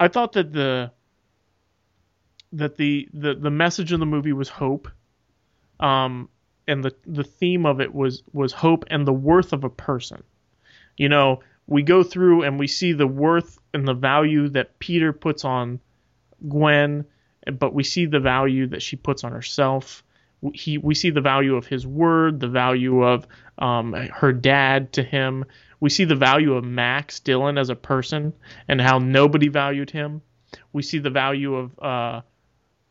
[0.00, 0.92] I thought that the
[2.52, 4.88] that the the the message of the movie was hope.
[5.80, 6.28] Um,
[6.66, 10.22] and the the theme of it was was hope and the worth of a person.
[10.96, 15.12] You know, we go through and we see the worth and the value that Peter
[15.12, 15.78] puts on
[16.48, 17.04] Gwen,
[17.52, 20.02] but we see the value that she puts on herself
[20.54, 23.26] he we see the value of his word, the value of
[23.58, 25.44] um, her dad to him.
[25.80, 28.32] We see the value of Max Dillon as a person
[28.66, 30.22] and how nobody valued him.
[30.72, 32.20] We see the value of uh,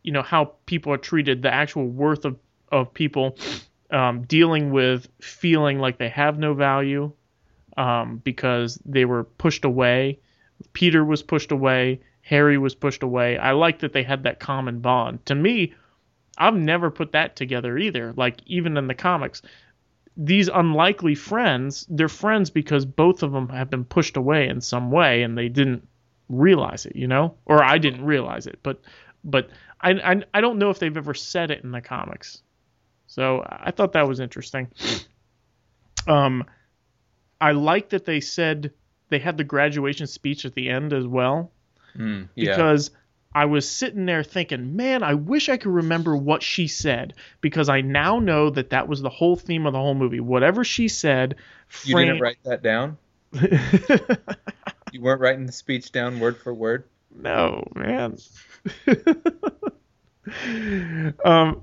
[0.04, 2.38] you know how people are treated, the actual worth of
[2.72, 3.38] of people
[3.92, 7.12] um, dealing with feeling like they have no value
[7.78, 10.20] um, because they were pushed away.
[10.74, 12.02] Peter was pushed away.
[12.22, 13.38] Harry was pushed away.
[13.38, 15.26] I like that they had that common bond.
[15.28, 15.74] To me,
[16.38, 18.14] I've never put that together either.
[18.16, 19.42] Like even in the comics,
[20.16, 24.92] these unlikely friends, they're friends because both of them have been pushed away in some
[24.92, 25.88] way and they didn't
[26.30, 27.36] realize it, you know?
[27.46, 28.82] Or I didn't realize it, but
[29.24, 29.50] but
[29.82, 32.42] I I, I don't know if they've ever said it in the comics.
[33.08, 34.68] So I thought that was interesting.
[36.08, 36.46] Um
[37.42, 38.72] I like that they said
[39.10, 41.52] they had the graduation speech at the end as well
[41.98, 42.56] Mm, yeah.
[42.56, 42.92] because
[43.38, 47.70] I was sitting there thinking, man, I wish I could remember what she said because
[47.70, 50.20] I now know that that was the whole theme of the whole movie.
[50.20, 51.36] Whatever she said,
[51.84, 52.98] you didn't write that down.
[54.94, 56.86] You weren't writing the speech down word for word.
[57.14, 58.18] no, man.
[61.26, 61.62] um,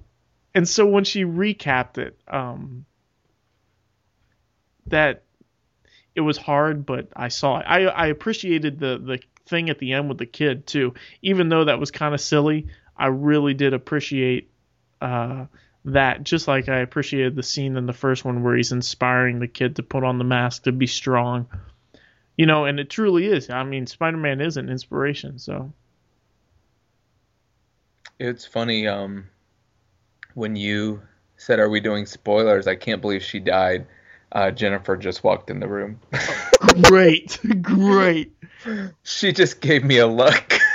[0.54, 2.84] and so when she recapped it, um,
[4.87, 5.24] that
[6.14, 7.64] it was hard, but I saw it.
[7.66, 11.64] I I appreciated the the thing at the end with the kid too, even though
[11.64, 12.66] that was kind of silly.
[12.96, 14.50] I really did appreciate
[15.00, 15.46] uh,
[15.87, 19.48] that, just like I appreciated the scene in the first one where he's inspiring the
[19.48, 21.46] kid to put on the mask to be strong.
[22.37, 23.50] You know, and it truly is.
[23.50, 25.38] I mean, Spider-Man is an inspiration.
[25.38, 25.72] So
[28.18, 28.88] It's funny.
[28.88, 29.26] Um,
[30.35, 31.02] when you
[31.37, 33.87] said, "Are we doing spoilers?" I can't believe she died.
[34.33, 36.00] Uh, Jennifer just walked in the room.
[36.83, 38.33] great, great.
[39.03, 40.59] she just gave me a look.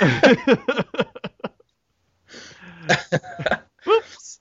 [3.84, 4.40] Whoops.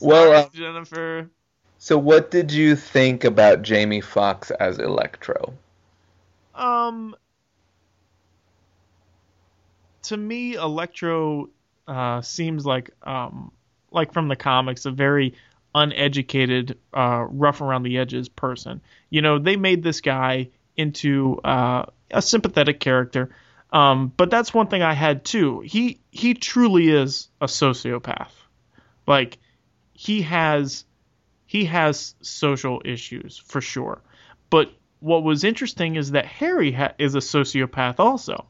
[0.00, 1.30] Well, Sorry, uh, Jennifer.
[1.78, 5.54] so, what did you think about Jamie Foxx as Electro?
[6.54, 7.14] Um,
[10.02, 11.50] to me, Electro
[11.86, 13.52] uh, seems like um,
[13.90, 15.34] like from the comics, a very
[15.74, 18.80] uneducated, uh, rough around the edges person.
[19.10, 23.30] You know, they made this guy into uh, a sympathetic character.
[23.72, 25.60] Um, but that's one thing I had too.
[25.60, 28.30] He he truly is a sociopath.
[29.06, 29.38] Like
[29.92, 30.84] he has
[31.46, 34.02] he has social issues for sure.
[34.50, 38.46] But what was interesting is that Harry ha- is a sociopath also.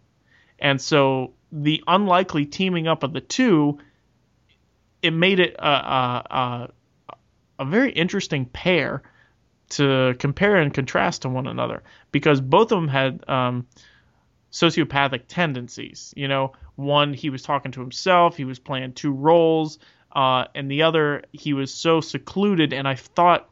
[0.58, 3.78] And so the unlikely teaming up of the two,
[5.02, 6.68] it made it a, a,
[7.08, 7.14] a,
[7.58, 9.02] a very interesting pair
[9.70, 13.66] to compare and contrast to one another because both of them had um,
[14.52, 16.14] sociopathic tendencies.
[16.16, 19.78] You know, one he was talking to himself, he was playing two roles,
[20.12, 22.72] uh, and the other he was so secluded.
[22.72, 23.50] And I thought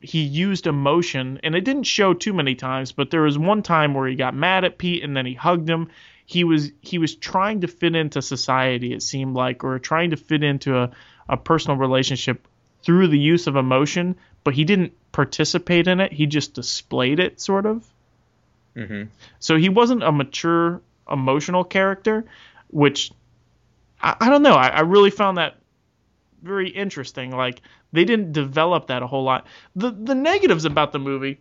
[0.00, 3.94] he used emotion, and it didn't show too many times, but there was one time
[3.94, 5.88] where he got mad at Pete and then he hugged him.
[6.26, 10.16] He was he was trying to fit into society, it seemed like, or trying to
[10.16, 10.90] fit into a,
[11.28, 12.48] a personal relationship
[12.82, 16.12] through the use of emotion, but he didn't participate in it.
[16.12, 17.86] He just displayed it, sort of.
[18.74, 19.04] hmm
[19.38, 22.24] So he wasn't a mature emotional character,
[22.68, 23.12] which
[24.02, 24.54] I, I don't know.
[24.54, 25.54] I, I really found that
[26.42, 27.30] very interesting.
[27.30, 29.46] Like they didn't develop that a whole lot.
[29.76, 31.38] The the negatives about the movie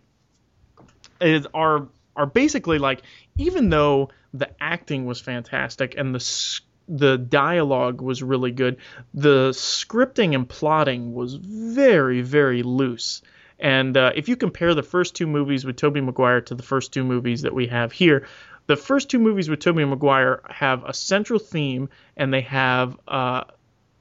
[1.20, 3.02] is are are basically like
[3.38, 8.78] even though the acting was fantastic and the the dialogue was really good,
[9.16, 13.24] the scripting and plotting was very very loose.
[13.64, 16.92] And uh, if you compare the first two movies with Tobey Maguire to the first
[16.92, 18.28] two movies that we have here,
[18.68, 23.46] the first two movies with Tobey Maguire have a central theme and they have uh,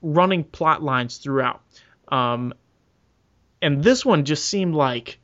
[0.03, 1.63] running plot lines throughout.
[2.09, 2.53] Um,
[3.63, 5.21] and this one just seemed like,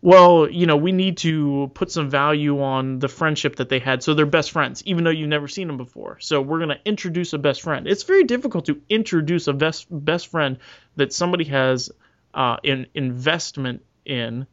[0.00, 4.02] well, you know, we need to put some value on the friendship that they had.
[4.02, 6.18] So they're best friends, even though you've never seen them before.
[6.20, 7.86] So we're going to introduce a best friend.
[7.86, 10.58] It's very difficult to introduce a best, best friend
[10.96, 11.90] that somebody has
[12.36, 14.46] uh, an investment in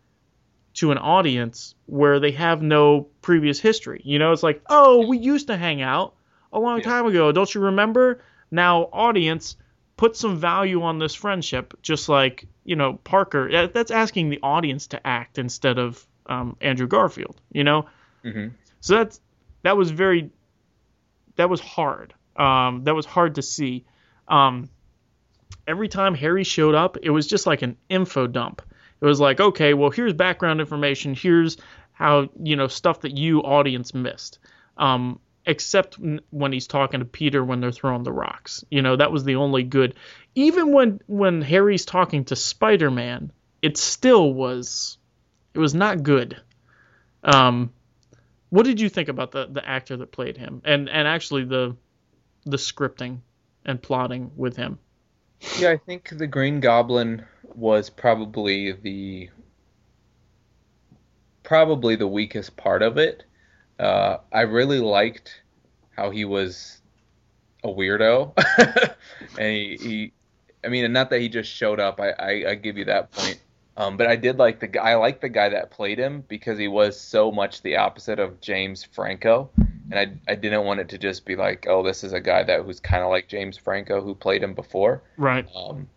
[0.76, 4.02] to an audience where they have no previous history.
[4.04, 6.16] You know, it's like, oh, we used to hang out
[6.52, 6.86] a long Yeah.
[6.86, 7.32] time ago.
[7.32, 8.24] Don't you remember?
[8.50, 9.56] Now, audience,
[9.98, 13.52] put some value on this friendship, just like you know Parker.
[13.52, 17.40] that- That's asking the audience to act instead of um, Andrew Garfield.
[17.52, 17.86] You know,
[18.24, 18.48] hmm
[18.80, 19.20] so that's
[19.64, 20.32] that was very
[21.36, 22.14] that was hard.
[22.36, 23.86] Um, that was hard to see.
[24.28, 24.70] Um,
[25.68, 28.62] every time Harry showed up, it was just like an info dump.
[29.02, 31.14] It was like, okay, well, here's background information.
[31.14, 31.58] Here's
[31.92, 34.40] how you know stuff that you audience missed.
[34.78, 35.98] Um, except
[36.30, 38.64] when he's talking to Peter when they're throwing the rocks.
[38.70, 39.96] You know, that was the only good.
[40.36, 44.98] Even when when Harry's talking to Spider-Man, it still was
[45.54, 46.42] it was not good.
[47.24, 47.72] Um,
[48.50, 51.76] what did you think about the the actor that played him, and and actually the
[52.46, 53.20] the scripting
[53.66, 54.80] and plotting with him?
[55.60, 57.26] Yeah, I think the Green Goblin
[57.56, 59.30] was probably the
[61.44, 63.26] probably the weakest part of it.
[63.80, 65.42] Uh, I really liked
[65.96, 66.82] how he was
[67.64, 68.34] a weirdo,
[69.38, 70.14] and he, he,
[70.64, 72.00] I mean, not that he just showed up.
[72.00, 73.40] I, I, I give you that point.
[73.76, 74.92] Um, but I did like the guy.
[74.92, 78.40] I like the guy that played him because he was so much the opposite of
[78.40, 79.50] James Franco,
[79.92, 82.44] and I, I didn't want it to just be like, oh, this is a guy
[82.44, 85.48] that who's kind of like James Franco who played him before Right.
[85.56, 85.88] um,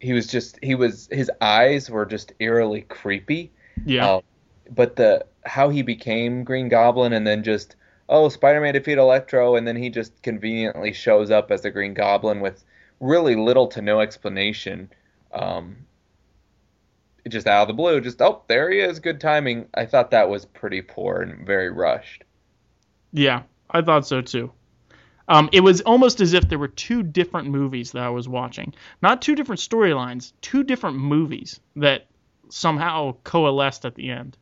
[0.00, 3.50] he was just he was his eyes were just eerily creepy.
[3.84, 4.14] Yeah.
[4.16, 4.22] Um,
[4.70, 7.76] but the how he became Green Goblin and then just
[8.08, 12.40] oh Spider-Man defeat Electro and then he just conveniently shows up as the Green Goblin
[12.40, 12.64] with
[13.00, 14.90] really little to no explanation.
[15.32, 15.76] Um,
[17.28, 19.68] just out of the blue, just oh there he is, good timing.
[19.74, 22.22] I thought that was pretty poor and very rushed.
[23.16, 24.52] Yeah, I thought so too.
[25.26, 28.74] Um, it was almost as if there were two different movies that I was watching.
[29.00, 32.06] Not two different storylines, two different movies that
[32.50, 34.36] somehow coalesced at the end.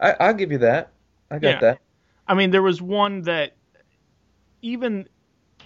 [0.00, 0.92] I, I'll give you that.
[1.30, 1.60] I got Yeah.
[1.60, 1.78] that.
[2.26, 3.54] I mean, there was one that
[4.62, 5.06] even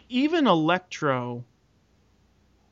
[0.09, 1.45] even Electro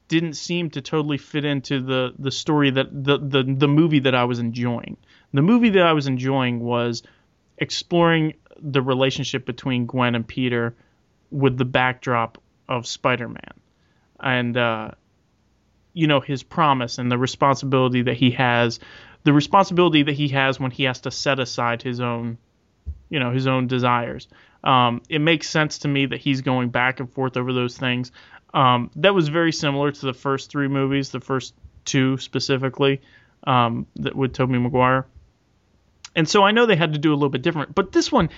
[0.08, 4.14] didn't seem to totally fit into the the story that the the the movie that
[4.16, 4.96] I was enjoying.
[5.32, 7.04] The movie that I was enjoying was
[7.58, 10.74] exploring the relationship between Gwen and Peter
[11.30, 12.38] with the backdrop
[12.68, 13.54] of Spider-Man.
[14.20, 14.90] And uh
[15.92, 18.78] you know his promise and the responsibility that he has
[19.24, 22.38] the responsibility that he has when he has to set aside his own
[23.08, 24.28] you know his own desires.
[24.64, 28.10] Um, it makes sense to me that he's going back and forth over those things.
[28.52, 33.00] Um, that was very similar to the first three movies, the first two specifically,
[33.46, 35.06] um, that with Tobey Maguire.
[36.16, 38.30] And so I know they had to do a little bit different, but this one,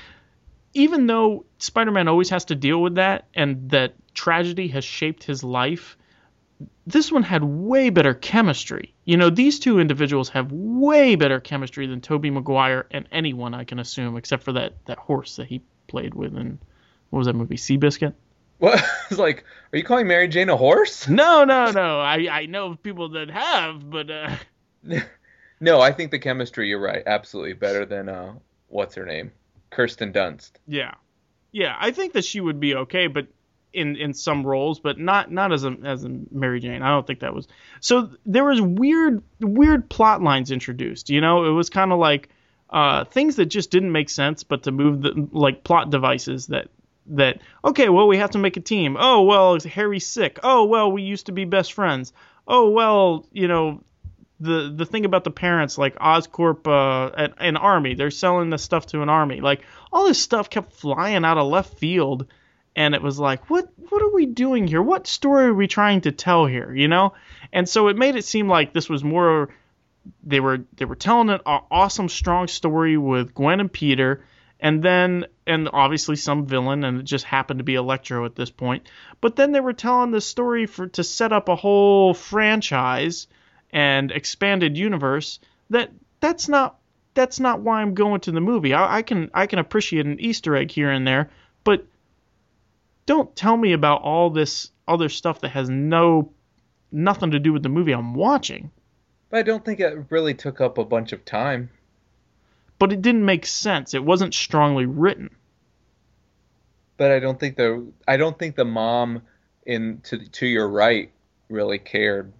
[0.74, 5.44] even though Spider-Man always has to deal with that, and that tragedy has shaped his
[5.44, 5.96] life,
[6.86, 8.94] this one had way better chemistry.
[9.04, 13.64] You know, these two individuals have way better chemistry than Tobey Maguire and anyone I
[13.64, 16.58] can assume, except for that that horse that he played with in
[17.10, 18.14] what was that movie, Seabiscuit?
[18.58, 18.82] What?
[19.10, 21.08] It's like, are you calling Mary Jane a horse?
[21.08, 22.00] No, no, no.
[22.00, 24.36] I I know of people that have, but uh,
[25.60, 26.68] No, I think the chemistry.
[26.68, 27.02] You're right.
[27.06, 28.34] Absolutely better than uh,
[28.68, 29.32] what's her name,
[29.70, 30.52] Kirsten Dunst.
[30.66, 30.94] yeah,
[31.52, 31.76] yeah.
[31.78, 33.26] I think that she would be okay, but
[33.72, 36.82] in in some roles, but not not as a as a Mary Jane.
[36.82, 37.48] I don't think that was.
[37.80, 41.10] So there was weird weird plot lines introduced.
[41.10, 42.28] You know, it was kind of like
[42.70, 46.68] uh, things that just didn't make sense, but to move the like plot devices that
[47.08, 48.96] that okay, well we have to make a team.
[48.98, 50.38] Oh well, Harry's sick.
[50.42, 52.12] Oh well, we used to be best friends.
[52.46, 53.82] Oh well, you know.
[54.40, 58.86] The, the thing about the parents like Oscorp uh, an, army they're selling this stuff
[58.86, 59.40] to an army.
[59.40, 62.26] Like all this stuff kept flying out of left field
[62.76, 64.80] and it was like what what are we doing here?
[64.80, 67.14] What story are we trying to tell here you know?
[67.52, 69.48] And so it made it seem like this was more
[70.22, 74.24] they were they were telling an awesome strong story with Gwen and Peter
[74.60, 78.50] and then and obviously some villain and it just happened to be Electro at this
[78.50, 78.88] point.
[79.20, 83.26] But then they were telling the story for to set up a whole franchise
[83.70, 86.78] and expanded universe that that's not
[87.14, 90.20] that's not why I'm going to the movie I, I can I can appreciate an
[90.20, 91.30] Easter egg here and there
[91.64, 91.86] but
[93.06, 96.30] don't tell me about all this other stuff that has no
[96.92, 98.70] nothing to do with the movie I'm watching.
[99.30, 101.70] But I don't think it really took up a bunch of time.
[102.78, 103.94] But it didn't make sense.
[103.94, 105.34] It wasn't strongly written.
[106.96, 109.22] But I don't think the I don't think the mom
[109.66, 111.10] in to to your right
[111.48, 112.32] really cared.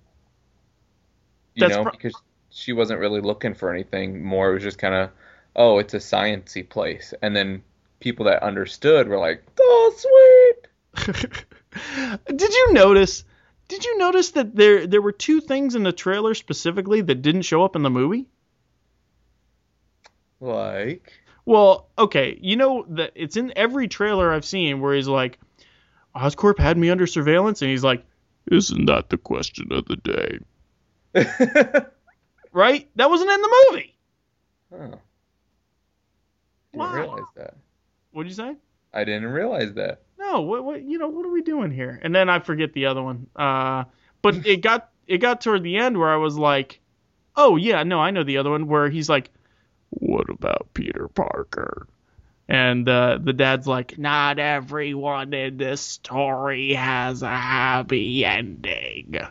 [1.58, 2.14] You That's know, pro- because
[2.50, 4.50] she wasn't really looking for anything more.
[4.50, 5.10] It was just kind of,
[5.56, 7.64] oh, it's a sciency place, and then
[7.98, 10.54] people that understood were like, oh,
[10.94, 11.26] sweet.
[12.36, 13.24] did you notice?
[13.66, 17.42] Did you notice that there there were two things in the trailer specifically that didn't
[17.42, 18.28] show up in the movie?
[20.38, 21.12] Like,
[21.44, 25.40] Well, okay, you know that it's in every trailer I've seen where he's like,
[26.14, 28.04] Oscorp had me under surveillance, and he's like,
[28.46, 30.38] isn't that the question of the day?
[32.52, 32.88] Right?
[32.96, 33.96] That wasn't in the movie.
[34.72, 34.76] oh.
[34.78, 35.00] Didn't
[36.72, 36.94] Wow.
[36.94, 37.54] realize that.
[38.12, 38.56] What'd you say?
[38.92, 40.02] I didn't realize that.
[40.18, 42.00] No, what, what, you know, what are we doing here?
[42.02, 43.26] And then I forget the other one.
[43.36, 43.84] Uh,
[44.22, 46.80] but it got, it got toward the end where I was like,
[47.36, 49.30] oh yeah, no, I know the other one where he's like,
[49.90, 51.86] what about Peter Parker?
[52.48, 59.16] And uh, the dad's like, not everyone in this story has a happy ending.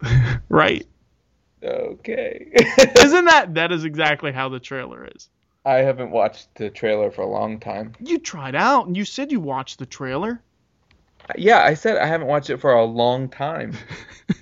[0.48, 0.86] right?
[1.62, 2.52] Okay.
[2.98, 5.28] Isn't that that is exactly how the trailer is?
[5.64, 7.92] I haven't watched the trailer for a long time.
[8.00, 10.40] You tried out and you said you watched the trailer.
[11.36, 13.74] Yeah, I said I haven't watched it for a long time.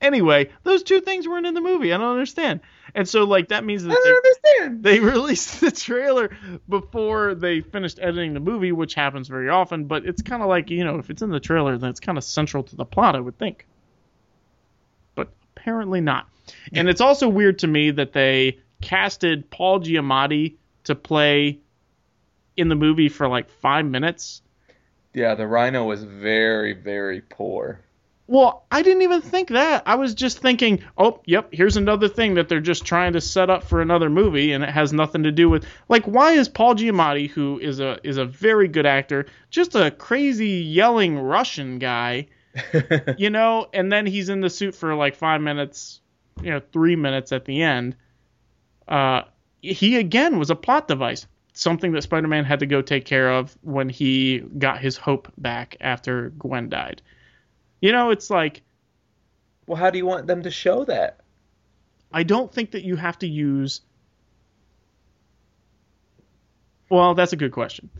[0.00, 1.92] Anyway, those two things weren't in the movie.
[1.92, 2.60] I don't understand.
[2.94, 4.82] And so like that means I don't they, understand.
[4.82, 6.30] they released the trailer
[6.68, 10.70] before they finished editing the movie, which happens very often, but it's kind of like,
[10.70, 13.16] you know, if it's in the trailer, then it's kind of central to the plot,
[13.16, 13.66] I would think.
[15.68, 16.26] Apparently not.
[16.72, 21.58] And it's also weird to me that they casted Paul Giamatti to play
[22.56, 24.40] in the movie for like 5 minutes.
[25.12, 27.80] Yeah, the Rhino was very, very poor.
[28.28, 29.82] Well, I didn't even think that.
[29.84, 33.50] I was just thinking, oh, yep, here's another thing that they're just trying to set
[33.50, 36.76] up for another movie, and it has nothing to do with like why is Paul
[36.76, 42.28] Giamatti, who is a is a very good actor, just a crazy yelling Russian guy,
[43.18, 43.68] you know?
[43.72, 46.00] And then he's in the suit for like five minutes,
[46.42, 47.96] you know, three minutes at the end.
[48.86, 49.22] Uh,
[49.60, 53.56] he again was a plot device, something that Spider-Man had to go take care of
[53.62, 57.02] when he got his hope back after Gwen died.
[57.80, 58.62] You know, it's like
[59.68, 61.20] well, how do you want them to show that?
[62.10, 63.82] I don't think that you have to use.
[66.88, 67.90] Well, that's a good question.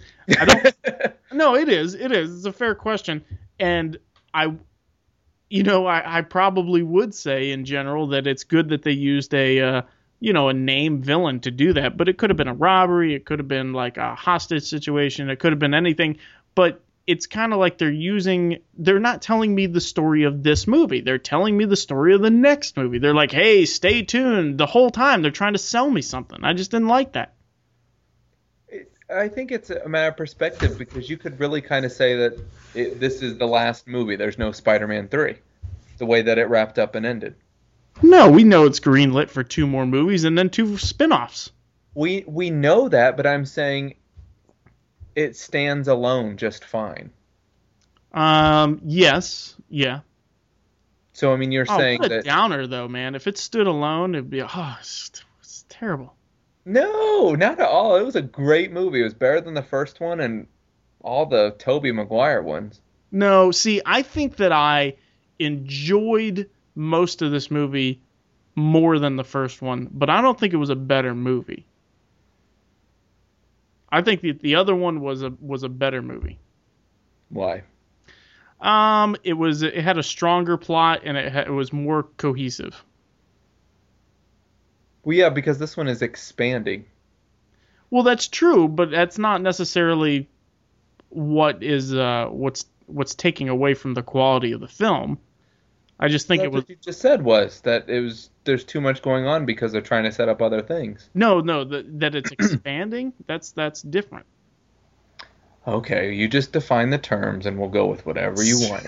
[0.40, 1.14] I don't.
[1.32, 1.94] no, it is.
[1.94, 2.34] It is.
[2.34, 3.22] It's a fair question,
[3.60, 3.98] and
[4.44, 4.54] I,
[5.48, 9.34] you know, I, I probably would say in general that it's good that they used
[9.34, 9.82] a, uh,
[10.20, 11.96] you know, a name villain to do that.
[11.96, 13.14] But it could have been a robbery.
[13.14, 15.30] It could have been like a hostage situation.
[15.30, 16.18] It could have been anything.
[16.54, 18.58] But it's kind of like they're using.
[18.76, 21.00] They're not telling me the story of this movie.
[21.00, 22.98] They're telling me the story of the next movie.
[22.98, 25.22] They're like, hey, stay tuned the whole time.
[25.22, 26.44] They're trying to sell me something.
[26.44, 27.34] I just didn't like that.
[29.10, 32.38] I think it's a matter of perspective because you could really kind of say that
[32.74, 34.16] it, this is the last movie.
[34.16, 35.36] There's no Spider-Man three,
[35.96, 37.34] the way that it wrapped up and ended.
[38.02, 41.50] No, we know it's greenlit for two more movies and then two spin-offs.
[41.94, 43.96] We we know that, but I'm saying
[45.16, 47.10] it stands alone just fine.
[48.12, 50.00] Um, yes, yeah.
[51.12, 53.14] So I mean, you're Oh, saying what a that downer though, man.
[53.16, 56.14] If it stood alone, it'd be oh, it's, it's terrible.
[56.68, 57.96] No, not at all.
[57.96, 59.00] It was a great movie.
[59.00, 60.46] It was better than the first one and
[61.00, 62.82] all the Tobey Maguire ones.
[63.10, 64.96] No, see, I think that I
[65.38, 68.02] enjoyed most of this movie
[68.54, 71.64] more than the first one, but I don't think it was a better movie.
[73.90, 76.38] I think that the other one was a was a better movie.
[77.30, 77.62] Why?
[78.60, 82.84] Um, it was it had a stronger plot and it, ha- it was more cohesive.
[85.08, 86.84] Well, yeah, because this one is expanding.
[87.88, 90.28] Well, that's true, but that's not necessarily
[91.08, 95.18] what is uh what's what's taking away from the quality of the film.
[95.98, 98.64] I just think That's it was what you just said was that it was there's
[98.64, 101.08] too much going on because they're trying to set up other things.
[101.14, 103.14] no, no, that that it's expanding.
[103.26, 104.26] that's that's different.
[105.66, 108.86] Okay, you just define the terms and we'll go with whatever you want.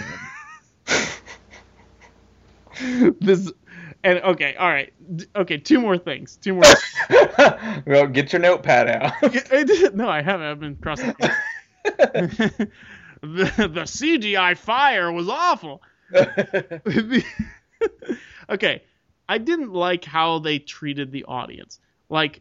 [3.22, 3.50] this
[4.02, 4.92] and okay, all right,
[5.36, 5.58] okay.
[5.58, 6.36] Two more things.
[6.36, 6.64] Two more.
[7.86, 9.12] well, get your notepad out.
[9.94, 10.46] No, I haven't.
[10.46, 11.14] I've been crossing.
[11.84, 12.70] the,
[13.20, 15.82] the CGI fire was awful.
[18.48, 18.82] okay,
[19.28, 21.78] I didn't like how they treated the audience.
[22.08, 22.40] Like,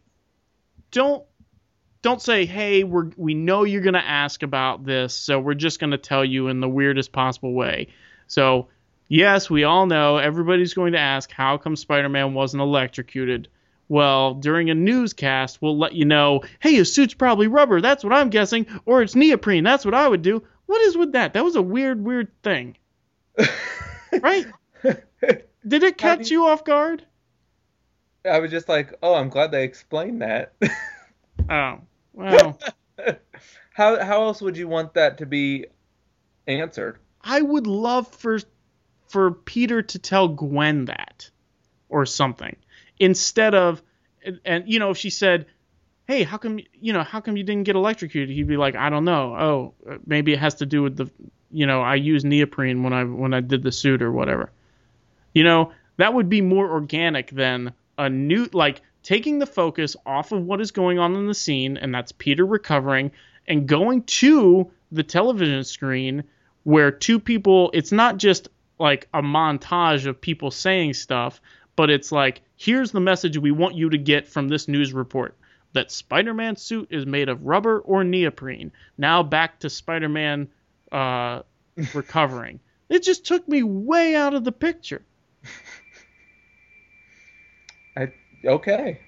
[0.91, 1.24] don't
[2.01, 5.97] don't say, "Hey, we're we know you're gonna ask about this, so we're just gonna
[5.97, 7.88] tell you in the weirdest possible way."
[8.28, 8.70] So,
[9.10, 13.49] yes, we all know everybody's going to ask, "How come Spider-Man wasn't electrocuted?"
[13.89, 17.82] Well, during a newscast, we'll let you know, "Hey, his suit's probably rubber.
[17.82, 19.66] That's what I'm guessing, or it's neoprene.
[19.66, 21.34] That's what I would do." What is with that?
[21.34, 22.78] That was a weird, weird thing,
[24.22, 24.45] right?
[25.68, 27.03] Did it catch you off guard?
[28.24, 30.53] I was just like, oh, I'm glad they explained that.
[31.49, 31.80] Oh,
[32.14, 32.60] well,
[33.74, 35.66] how how else would you want that to be
[36.47, 36.99] answered?
[37.22, 38.39] I would love for
[39.10, 41.30] for Peter to tell Gwen that
[41.89, 42.55] or something.
[42.99, 43.82] instead of
[44.24, 45.45] and, and you know if she said
[46.07, 48.89] hey how come you know how come you didn't get electrocuted he'd be like i
[48.89, 51.10] don't know oh uh, maybe it has to do with the
[51.51, 54.51] you know i used neoprene when i when i did the suit or whatever
[55.34, 60.32] you know that would be more organic than a new like taking the focus off
[60.32, 63.12] of what is going on in the scene and that's peter recovering
[63.47, 66.24] and going to the television screen
[66.64, 68.49] where two people it's not just
[68.80, 71.42] like a montage of people saying stuff
[71.76, 75.36] but it's like here's the message we want you to get from this news report
[75.74, 80.48] that spider-man's suit is made of rubber or neoprene now back to spider-man
[80.92, 81.42] uh,
[81.94, 82.60] recovering
[82.90, 85.02] it just took me way out of the picture
[87.98, 88.12] I
[88.46, 89.00] okay.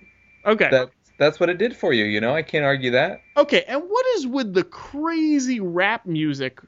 [0.45, 2.05] okay That that's what it did for you.
[2.05, 3.21] You know, I can't argue that.
[3.37, 6.59] okay and what is with the crazy rap music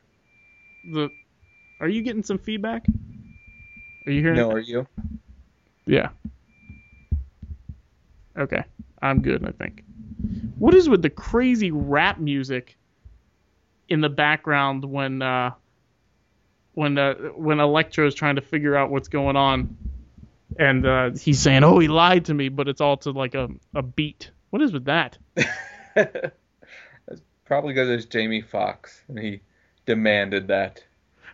[0.92, 1.10] the
[1.84, 2.86] are you getting some feedback
[4.06, 4.88] are you hearing No, are you?
[5.86, 6.10] Yeah.
[8.38, 8.64] Okay.
[9.02, 9.84] I'm good, I think.
[10.58, 12.78] What is with the crazy rap music
[13.90, 15.52] in the background when uh
[16.74, 19.78] when uh when Electro is trying to figure out what's going on
[20.58, 23.50] and uh he's saying, "Oh, he lied to me," but it's all to like a
[23.74, 24.32] a beat.
[24.50, 25.18] What is with that?
[25.96, 29.42] That's probably because it's Jamie Foxx and he
[29.86, 30.84] demanded that.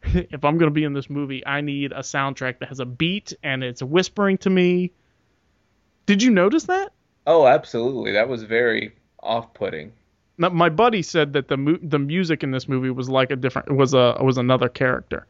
[0.13, 2.85] if I'm going to be in this movie, I need a soundtrack that has a
[2.85, 4.91] beat and it's whispering to me.
[6.05, 6.91] Did you notice that?
[7.27, 8.13] Oh, absolutely.
[8.13, 9.91] That was very off-putting.
[10.37, 13.35] Now, my buddy said that the mu- the music in this movie was like a
[13.35, 15.27] different was a was another character.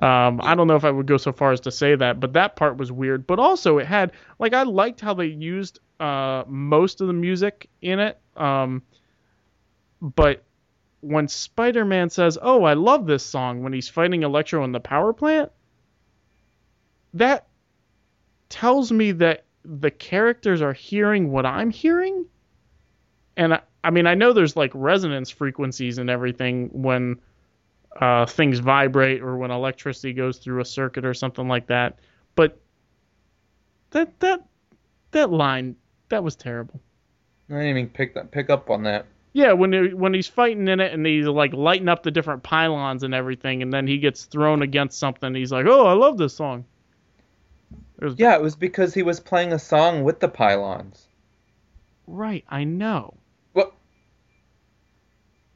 [0.00, 2.34] Um, I don't know if I would go so far as to say that, but
[2.34, 3.26] that part was weird.
[3.26, 7.70] But also, it had like I liked how they used uh, most of the music
[7.80, 8.18] in it.
[8.36, 8.82] Um,
[10.02, 10.44] but
[11.02, 15.12] when Spider-Man says, "Oh, I love this song," when he's fighting Electro in the power
[15.12, 15.52] plant,
[17.14, 17.46] that
[18.48, 22.26] tells me that the characters are hearing what I'm hearing.
[23.36, 27.20] And I, I mean, I know there's like resonance frequencies and everything when
[28.00, 31.98] uh, things vibrate or when electricity goes through a circuit or something like that.
[32.34, 32.58] But
[33.90, 34.46] that that
[35.10, 35.76] that line
[36.08, 36.80] that was terrible.
[37.50, 39.06] I didn't even pick that pick up on that.
[39.34, 42.42] Yeah, when he, when he's fighting in it and he's like lighting up the different
[42.42, 45.34] pylons and everything, and then he gets thrown against something.
[45.34, 46.66] He's like, "Oh, I love this song."
[47.98, 51.08] It was Yeah, it was because he was playing a song with the pylons.
[52.06, 52.44] right.
[52.48, 53.14] I know.
[53.52, 53.72] What?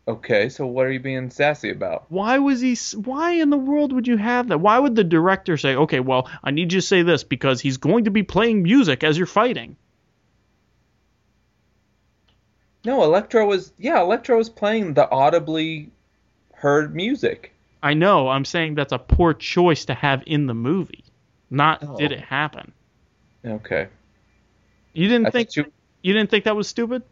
[0.09, 2.07] Okay, so what are you being sassy about?
[2.09, 2.77] Why was he?
[2.97, 4.59] Why in the world would you have that?
[4.59, 7.77] Why would the director say, "Okay, well, I need you to say this because he's
[7.77, 9.77] going to be playing music as you're fighting"?
[12.87, 15.91] No, Electro was yeah, Electro was playing the audibly
[16.55, 17.53] heard music.
[17.83, 18.29] I know.
[18.29, 21.03] I'm saying that's a poor choice to have in the movie.
[21.51, 21.97] Not Oh.
[21.97, 22.73] did it happen.
[23.45, 23.89] Okay.
[24.93, 25.65] You didn't I think you
[26.03, 27.03] you didn't think that was stupid?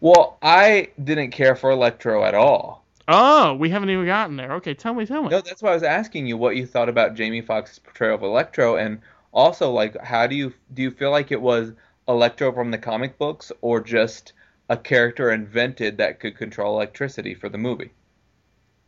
[0.00, 2.84] Well, I didn't care for Electro at all.
[3.06, 4.52] Oh, we haven't even gotten there.
[4.54, 5.28] Okay, tell me, tell me.
[5.28, 8.22] No, that's why I was asking you what you thought about Jamie Foxx's portrayal of
[8.24, 9.00] Electro, and
[9.32, 11.72] also like, how do you do you feel like it was
[12.08, 14.32] Electro from the comic books, or just
[14.68, 17.90] a character invented that could control electricity for the movie?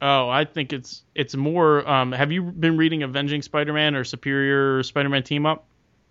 [0.03, 1.87] Oh, I think it's it's more.
[1.89, 5.67] Um, have you been reading Avenging Spider-Man or Superior Spider-Man Team Up?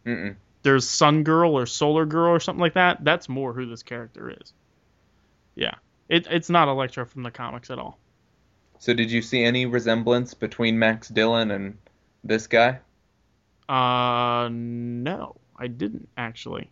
[0.05, 0.35] Mm-mm.
[0.61, 3.03] There's Sun Girl or Solar Girl or something like that.
[3.03, 4.53] That's more who this character is.
[5.55, 5.73] Yeah,
[6.07, 7.97] it, it's not Electro from the comics at all.
[8.77, 11.77] So, did you see any resemblance between Max Dillon and
[12.23, 12.79] this guy?
[13.67, 16.69] Uh, no, I didn't actually.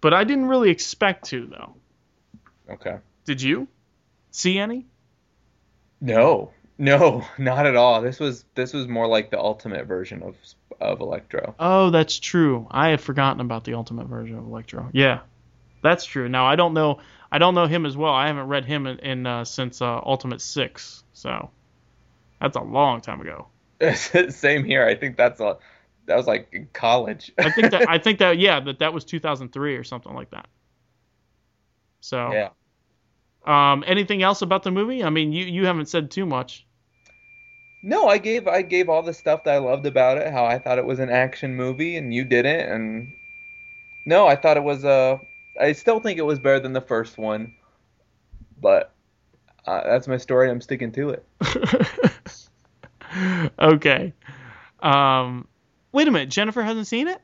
[0.00, 1.74] But I didn't really expect to though.
[2.70, 2.98] Okay.
[3.24, 3.68] Did you
[4.30, 4.86] see any?
[6.00, 8.00] No, no, not at all.
[8.00, 10.36] This was this was more like the ultimate version of
[10.80, 11.54] of Electro.
[11.58, 12.66] Oh, that's true.
[12.70, 14.88] I had forgotten about the ultimate version of Electro.
[14.92, 15.20] Yeah,
[15.82, 16.28] that's true.
[16.28, 17.00] Now I don't know.
[17.30, 18.12] I don't know him as well.
[18.12, 21.50] I haven't read him in, in uh, since uh, Ultimate Six, so
[22.40, 23.48] that's a long time ago.
[24.30, 24.84] Same here.
[24.86, 25.58] I think that's a
[26.10, 27.30] that was like in college.
[27.38, 30.48] I think that I think that yeah that that was 2003 or something like that.
[32.00, 32.50] So yeah.
[33.46, 35.04] um, anything else about the movie?
[35.04, 36.66] I mean, you you haven't said too much.
[37.84, 40.58] No, I gave I gave all the stuff that I loved about it, how I
[40.58, 42.68] thought it was an action movie, and you didn't.
[42.68, 43.12] And
[44.04, 45.18] no, I thought it was uh
[45.60, 47.54] I still think it was better than the first one,
[48.60, 48.92] but
[49.64, 50.50] uh, that's my story.
[50.50, 51.24] I'm sticking to it.
[53.60, 54.12] okay.
[54.80, 55.46] Um,
[55.92, 56.28] wait a minute.
[56.28, 57.20] Jennifer hasn't seen it.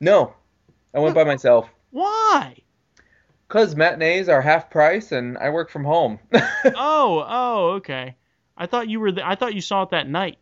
[0.00, 0.34] No,
[0.94, 2.56] I went by myself Why?
[3.46, 6.18] because matinees are half price, and I work from home.
[6.32, 8.16] oh, oh, okay.
[8.56, 9.12] I thought you were.
[9.12, 10.38] The, I thought you saw it that night.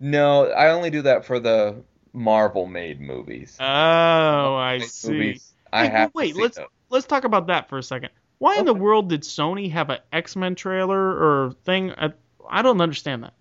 [0.00, 3.56] no, I only do that for the Marvel made movies.
[3.60, 5.12] Oh, I see.
[5.12, 6.66] movies, I Hey, have wait, to see let's those.
[6.90, 8.10] let's talk about that for a second.
[8.38, 11.90] Why in the world did Sony have an X Men trailer or thing?
[11.90, 12.18] At,
[12.50, 13.34] I don't understand that.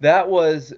[0.00, 0.74] That was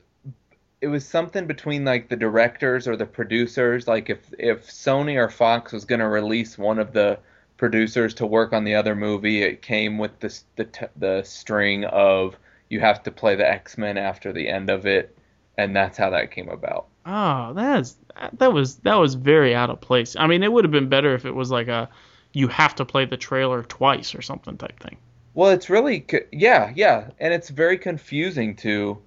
[0.81, 3.87] it was something between like the directors or the producers.
[3.87, 7.19] Like if if Sony or Fox was gonna release one of the
[7.57, 12.37] producers to work on the other movie, it came with this the the string of
[12.71, 15.17] you have to play the X Men after the end of it,
[15.59, 16.87] and that's how that came about.
[17.05, 17.97] Ah, oh, that's
[18.35, 20.17] that was that was very out of place.
[20.17, 21.89] I mean, it would have been better if it was like a
[22.33, 24.97] you have to play the trailer twice or something type thing.
[25.35, 28.99] Well, it's really yeah, yeah, and it's very confusing to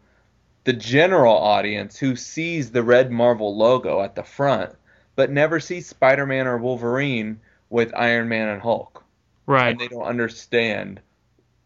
[0.63, 4.71] the general audience who sees the red Marvel logo at the front,
[5.15, 7.39] but never sees Spider-Man or Wolverine
[7.69, 9.03] with Iron Man and Hulk,
[9.45, 9.69] Right.
[9.69, 11.01] and they don't understand.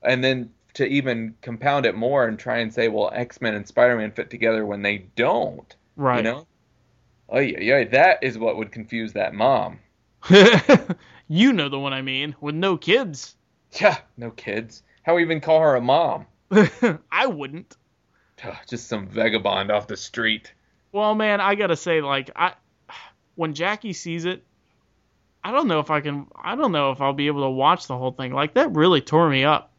[0.03, 4.11] And then to even compound it more and try and say, well, X-Men and Spider-Man
[4.11, 6.17] fit together when they don't, right.
[6.17, 6.47] you know?
[7.29, 9.79] Oh yeah, yeah, that is what would confuse that mom.
[11.27, 13.35] you know the one I mean, with no kids.
[13.81, 14.83] Yeah, no kids.
[15.03, 16.25] How even call her a mom?
[17.11, 17.75] I wouldn't.
[18.67, 20.53] Just some vagabond off the street.
[20.91, 22.53] Well, man, I gotta say, like, I
[23.35, 24.43] when Jackie sees it,
[25.43, 26.27] I don't know if I can.
[26.35, 28.33] I don't know if I'll be able to watch the whole thing.
[28.33, 29.71] Like that really tore me up.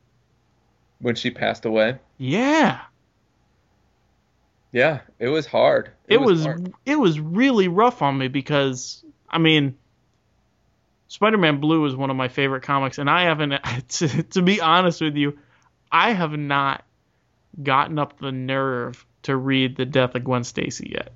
[1.00, 1.98] when she passed away.
[2.16, 2.80] Yeah,
[4.72, 5.90] Yeah, it was hard.
[6.08, 6.72] it, was, hard.
[6.84, 9.76] it was really rough on me because I mean,
[11.08, 13.54] Spider-Man Blue is one of my favorite comics, and I haven't.
[13.88, 15.38] To, to be honest with you,
[15.90, 16.84] I have not
[17.62, 21.12] gotten up the nerve to read the death of Gwen Stacy yet.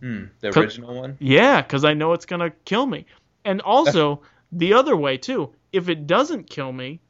[0.00, 1.16] Hmm, the original one.
[1.20, 3.06] Yeah, because I know it's gonna kill me.
[3.44, 4.22] And also
[4.52, 5.54] the other way too.
[5.72, 7.00] If it doesn't kill me,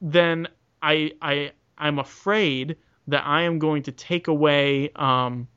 [0.00, 0.48] then
[0.82, 2.76] I I I'm afraid
[3.08, 5.48] that I am going to take away um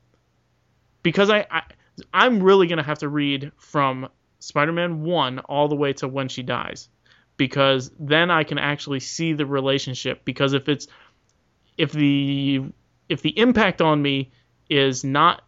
[1.02, 1.62] because I, I
[2.12, 4.08] I'm really gonna have to read from
[4.38, 6.88] Spider-Man one all the way to when she dies.
[7.36, 10.24] Because then I can actually see the relationship.
[10.24, 10.86] Because if it's
[11.76, 12.62] if the
[13.08, 14.30] if the impact on me
[14.68, 15.42] is not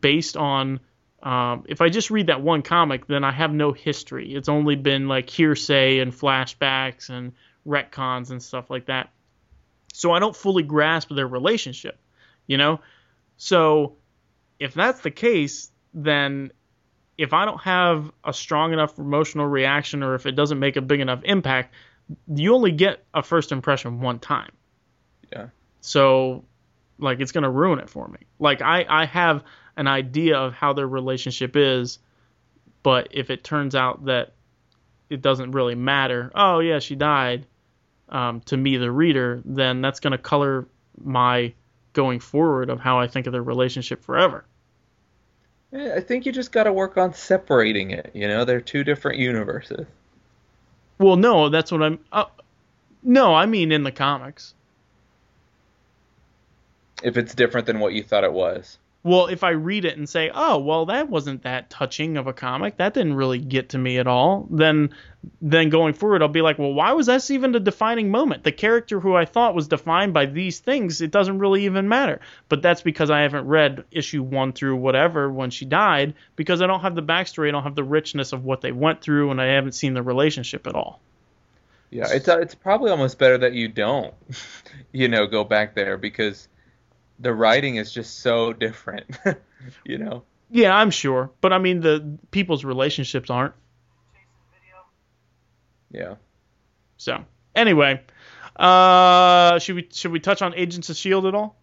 [0.00, 0.80] based on
[1.22, 4.34] um, if I just read that one comic, then I have no history.
[4.34, 7.32] It's only been like hearsay and flashbacks and
[7.66, 9.10] retcons and stuff like that.
[9.92, 11.98] So I don't fully grasp their relationship,
[12.46, 12.80] you know?
[13.36, 13.96] So
[14.60, 16.52] if that's the case, then
[17.16, 20.80] if I don't have a strong enough emotional reaction or if it doesn't make a
[20.80, 21.74] big enough impact,
[22.26, 24.52] you only get a first impression one time.
[25.32, 25.48] Yeah.
[25.80, 26.44] So
[26.98, 28.18] like it's gonna ruin it for me.
[28.38, 29.44] Like I, I have
[29.76, 31.98] an idea of how their relationship is,
[32.82, 34.32] but if it turns out that
[35.10, 37.46] it doesn't really matter, oh yeah, she died,
[38.08, 40.66] um, to me the reader, then that's gonna color
[41.02, 41.52] my
[41.92, 44.44] going forward of how I think of their relationship forever.
[45.70, 48.10] Yeah, I think you just got to work on separating it.
[48.14, 49.86] You know, they're two different universes.
[50.98, 51.98] Well, no, that's what I'm.
[52.12, 52.24] Uh,
[53.02, 54.54] no, I mean in the comics.
[57.02, 58.78] If it's different than what you thought it was.
[59.04, 62.32] Well, if I read it and say, "Oh, well, that wasn't that touching of a
[62.32, 62.78] comic.
[62.78, 64.90] That didn't really get to me at all," then
[65.40, 68.42] then going forward, I'll be like, "Well, why was that even a defining moment?
[68.42, 72.20] The character who I thought was defined by these things, it doesn't really even matter."
[72.48, 76.66] But that's because I haven't read issue 1 through whatever when she died because I
[76.66, 79.40] don't have the backstory, I don't have the richness of what they went through and
[79.40, 81.00] I haven't seen the relationship at all.
[81.90, 84.12] Yeah, it's uh, it's probably almost better that you don't,
[84.92, 86.48] you know, go back there because
[87.18, 89.06] the writing is just so different.
[89.84, 90.22] you know.
[90.50, 93.54] Yeah, I'm sure, but I mean the people's relationships aren't.
[95.90, 96.14] Yeah.
[96.96, 98.02] So anyway,
[98.56, 101.56] uh, should we should we touch on Agents of Shield at all?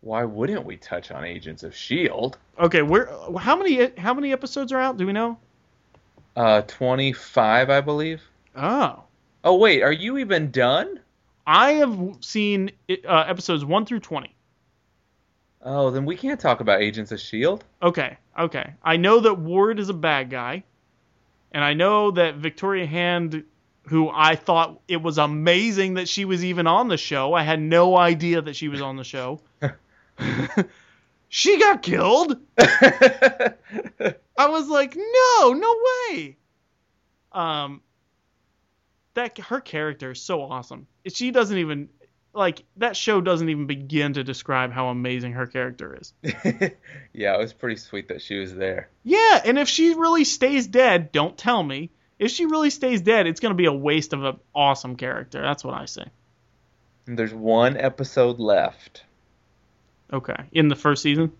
[0.00, 2.38] Why wouldn't we touch on Agents of Shield?
[2.58, 4.96] Okay, where how many how many episodes are out?
[4.96, 5.38] Do we know?
[6.36, 8.20] Uh, 25, I believe.
[8.56, 9.04] Oh,
[9.44, 11.00] Oh wait, are you even done?
[11.46, 14.34] I have seen uh, episodes one through twenty.
[15.62, 17.64] Oh, then we can't talk about Agents of Shield.
[17.82, 18.74] Okay, okay.
[18.82, 20.62] I know that Ward is a bad guy,
[21.52, 23.44] and I know that Victoria Hand,
[23.84, 27.32] who I thought it was amazing that she was even on the show.
[27.32, 29.40] I had no idea that she was on the show.
[31.28, 32.38] she got killed.
[32.58, 33.54] I
[34.38, 35.76] was like, no, no
[36.10, 36.36] way.
[37.32, 37.80] Um,
[39.14, 40.86] that her character is so awesome.
[41.06, 41.88] She doesn't even
[42.32, 46.12] like that show doesn't even begin to describe how amazing her character is.
[47.12, 48.88] yeah, it was pretty sweet that she was there.
[49.04, 51.90] Yeah, and if she really stays dead, don't tell me.
[52.18, 55.40] If she really stays dead, it's gonna be a waste of an awesome character.
[55.40, 56.04] That's what I say.
[57.06, 59.04] And there's one episode left.
[60.12, 60.36] Okay.
[60.52, 61.32] In the first season?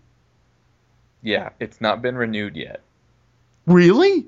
[1.21, 2.81] Yeah, it's not been renewed yet.
[3.65, 4.27] Really?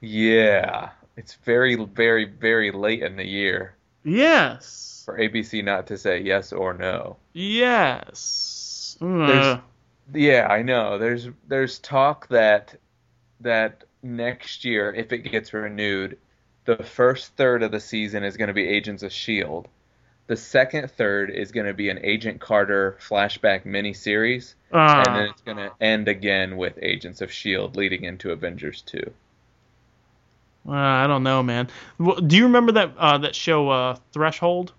[0.00, 5.02] Yeah, it's very, very, very late in the year Yes.
[5.04, 7.16] for ABC not to say yes or no.
[7.32, 8.96] Yes.
[9.00, 9.60] There's- Uh,
[10.14, 10.98] Yeah, I know.
[10.98, 12.74] There's there's talk that
[13.40, 16.18] that next year, if it gets renewed,
[16.64, 19.68] the first third of the season is going to be Agents of Shield.
[20.26, 25.28] The second third is going to be an Agent Carter flashback miniseries, uh, and then
[25.30, 29.12] it's going to end again with Agents of Shield, leading into Avengers Two.
[30.66, 31.68] Uh, I don't know, man.
[31.98, 34.72] Do you remember that uh, that show uh, Threshold?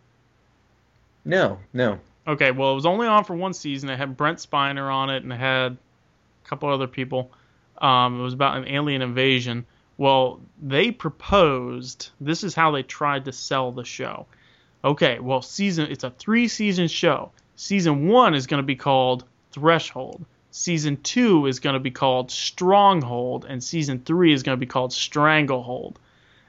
[1.25, 1.99] No, no.
[2.25, 3.89] Okay, well, it was only on for one season.
[3.89, 7.31] It had Brent Spiner on it, and it had a couple other people.
[7.79, 9.65] Um, it was about an alien invasion.
[9.97, 12.09] Well, they proposed.
[12.21, 14.25] This is how they tried to sell the show.
[14.85, 17.31] Okay, well, season it's a three season show.
[17.55, 20.25] Season one is going to be called Threshold.
[20.55, 24.67] Season two is going to be called Stronghold, and season three is going to be
[24.67, 25.97] called Stranglehold.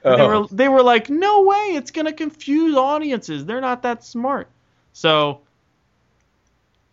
[0.03, 0.47] They Oh, were uh-huh.
[0.51, 3.43] they were like, no way, it's gonna confuse audiences.
[3.43, 4.47] They're not that smart.
[4.93, 5.41] So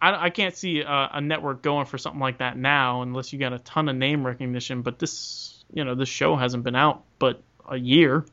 [0.01, 3.39] I, I can't see a, a network going for something like that now unless you
[3.39, 4.81] got a ton of name recognition.
[4.81, 8.25] But this, you know, this show hasn't been out but a year.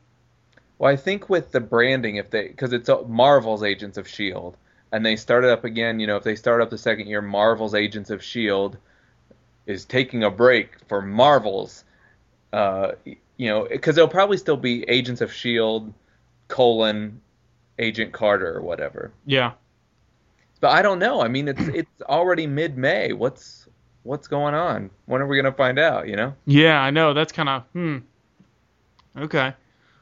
[0.78, 4.56] Well, I think with the branding, if they because it's Marvel's Agents of Shield,
[4.92, 6.00] and they started up again.
[6.00, 8.76] You know, if they start up the second year, Marvel's Agents of Shield
[9.66, 11.84] is taking a break for Marvel's.
[12.52, 12.92] Uh,
[13.36, 15.92] you know, because it'll probably still be Agents of Shield
[16.48, 17.20] colon
[17.78, 19.12] Agent Carter or whatever.
[19.24, 19.52] Yeah.
[20.60, 21.22] But I don't know.
[21.22, 23.12] I mean, it's it's already mid May.
[23.12, 23.66] What's
[24.02, 24.90] what's going on?
[25.06, 26.06] When are we gonna find out?
[26.06, 26.34] You know.
[26.44, 27.14] Yeah, I know.
[27.14, 27.98] That's kind of hmm.
[29.16, 29.54] Okay.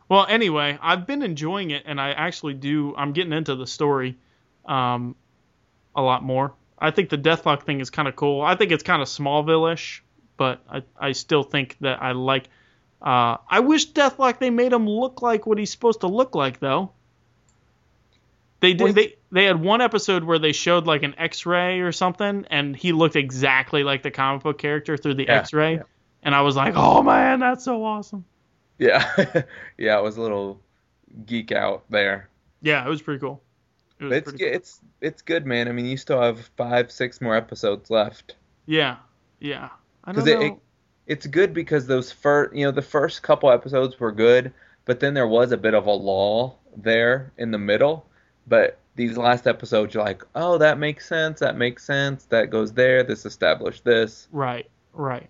[0.08, 2.94] Well, anyway, I've been enjoying it, and I actually do.
[2.96, 4.16] I'm getting into the story,
[4.68, 5.16] um,
[5.96, 6.52] a lot more.
[6.78, 8.40] I think the Deathlok thing is kind of cool.
[8.42, 10.04] I think it's kind of Smallville-ish,
[10.36, 12.44] but I, I still think that I like.
[13.02, 16.60] Uh, I wish Deathlok they made him look like what he's supposed to look like,
[16.60, 16.92] though.
[18.60, 18.84] They did.
[18.84, 22.74] Well, They they had one episode where they showed like an X-ray or something, and
[22.76, 25.74] he looked exactly like the comic book character through the Yeah, X-ray.
[25.76, 25.82] yeah.
[26.22, 28.24] And I was like, oh man, that's so awesome.
[28.78, 29.08] Yeah,
[29.78, 29.98] yeah.
[29.98, 30.60] It was a little
[31.26, 32.28] geek out there.
[32.62, 33.40] Yeah, it was pretty cool.
[34.00, 34.40] It It's cool.
[34.40, 35.68] it's it's good, man.
[35.68, 38.36] I mean, you still have five, six more episodes left.
[38.66, 38.96] Yeah,
[39.40, 39.70] yeah.
[40.04, 40.58] I don't Because it, it
[41.06, 44.52] it's good because those first you know the first couple episodes were good,
[44.84, 48.06] but then there was a bit of a lull there in the middle.
[48.46, 51.40] But these last episodes, you're like, oh, that makes sense.
[51.40, 52.24] That makes sense.
[52.26, 53.02] That goes there.
[53.02, 54.28] This established this.
[54.32, 55.28] right, right.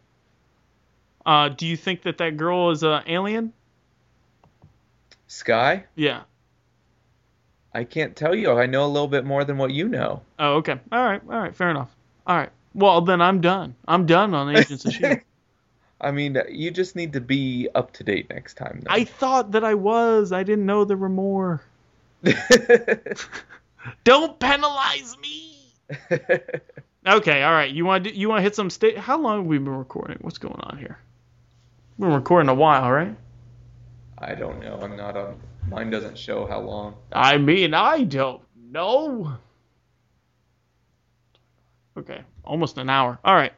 [1.26, 3.52] Uh, do you think that that girl is an alien?
[5.26, 6.22] Skye, Yeah.
[7.74, 8.52] I can't tell you.
[8.52, 10.22] I know a little bit more than what you know.
[10.38, 10.78] Oh, okay.
[10.90, 11.54] All right, all right.
[11.54, 11.94] Fair enough.
[12.26, 12.50] All right.
[12.74, 13.74] Well, then I'm done.
[13.86, 15.18] I'm done on Agents of Shield.
[16.00, 18.84] I mean, uh, you just need to be up to date next time.
[18.88, 20.30] I thought that I was.
[20.30, 21.62] I didn't know there were more.
[24.04, 25.56] Don't penalize me.
[27.06, 27.42] Okay.
[27.42, 27.72] All right.
[27.72, 28.98] You want to you want to hit some state?
[28.98, 30.18] How long have we been recording?
[30.20, 30.98] What's going on here?
[31.96, 33.16] We've been recording a while, right?
[34.18, 34.78] I don't know.
[34.82, 35.40] I'm not on.
[35.68, 36.94] Mine doesn't show how long.
[37.12, 39.34] I mean, I don't know.
[41.96, 43.18] Okay, almost an hour.
[43.24, 43.52] All right.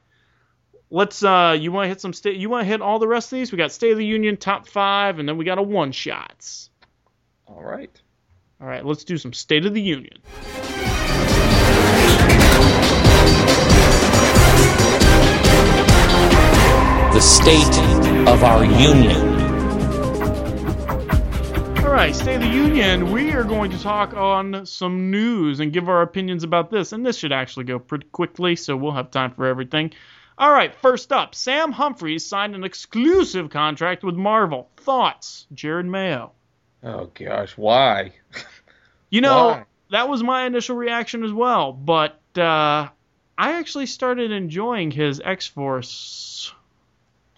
[0.90, 3.32] Let's uh you want to hit some state you want to hit all the rest
[3.32, 3.52] of these?
[3.52, 6.70] We got State of the Union top 5 and then we got a one shots.
[7.46, 8.00] All right.
[8.61, 10.18] All right, let's do some State of the Union.
[17.20, 17.78] the state
[18.28, 19.30] of our union.
[21.91, 25.72] All right, State of the Union, we are going to talk on some news and
[25.72, 26.93] give our opinions about this.
[26.93, 29.93] And this should actually go pretty quickly, so we'll have time for everything.
[30.38, 34.70] All right, first up, Sam Humphries signed an exclusive contract with Marvel.
[34.76, 36.30] Thoughts, Jared Mayo?
[36.84, 38.12] Oh gosh, why?
[39.11, 39.64] You know, Why?
[39.91, 42.86] that was my initial reaction as well, but uh,
[43.36, 46.55] I actually started enjoying his X Force.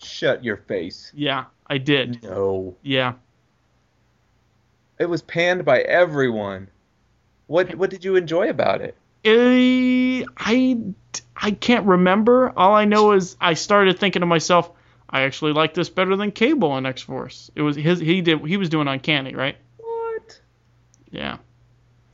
[0.03, 1.11] Shut your face.
[1.14, 2.22] Yeah, I did.
[2.22, 2.76] No.
[2.82, 3.14] Yeah.
[5.03, 6.68] It was panned by everyone.
[7.48, 8.94] What what did you enjoy about it?
[9.24, 10.78] Eh, I
[11.36, 12.53] I can't remember.
[12.57, 14.70] All I know is I started thinking to myself,
[15.11, 17.50] I actually like this better than Cable on X Force.
[17.57, 19.57] It was his he did he was doing Uncanny, right?
[19.78, 20.40] What?
[21.11, 21.38] Yeah.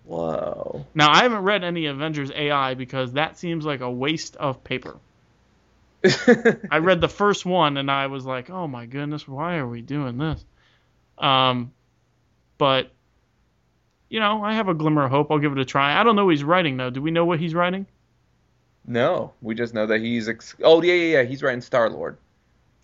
[0.04, 0.86] Whoa.
[0.94, 4.96] Now I haven't read any Avengers AI because that seems like a waste of paper.
[6.70, 9.82] I read the first one and I was like, oh my goodness, why are we
[9.82, 10.42] doing this?
[11.18, 11.72] Um,
[12.58, 12.90] but
[14.10, 15.30] you know, I have a glimmer of hope.
[15.30, 15.98] I'll give it a try.
[15.98, 16.90] I don't know what he's writing though.
[16.90, 17.86] Do we know what he's writing?
[18.86, 20.28] No, we just know that he's.
[20.28, 21.22] Ex- oh yeah, yeah, yeah.
[21.22, 22.16] He's writing Star Lord.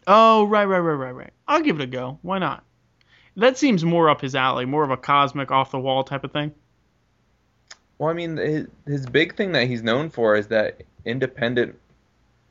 [0.07, 1.33] Oh, right, right, right, right, right.
[1.49, 2.19] I'll give it a go.
[2.23, 2.63] Why not?
[3.37, 6.33] That seems more up his alley, more of a cosmic, off the wall type of
[6.33, 6.53] thing.
[7.99, 11.79] Well, I mean, his, his big thing that he's known for is that independent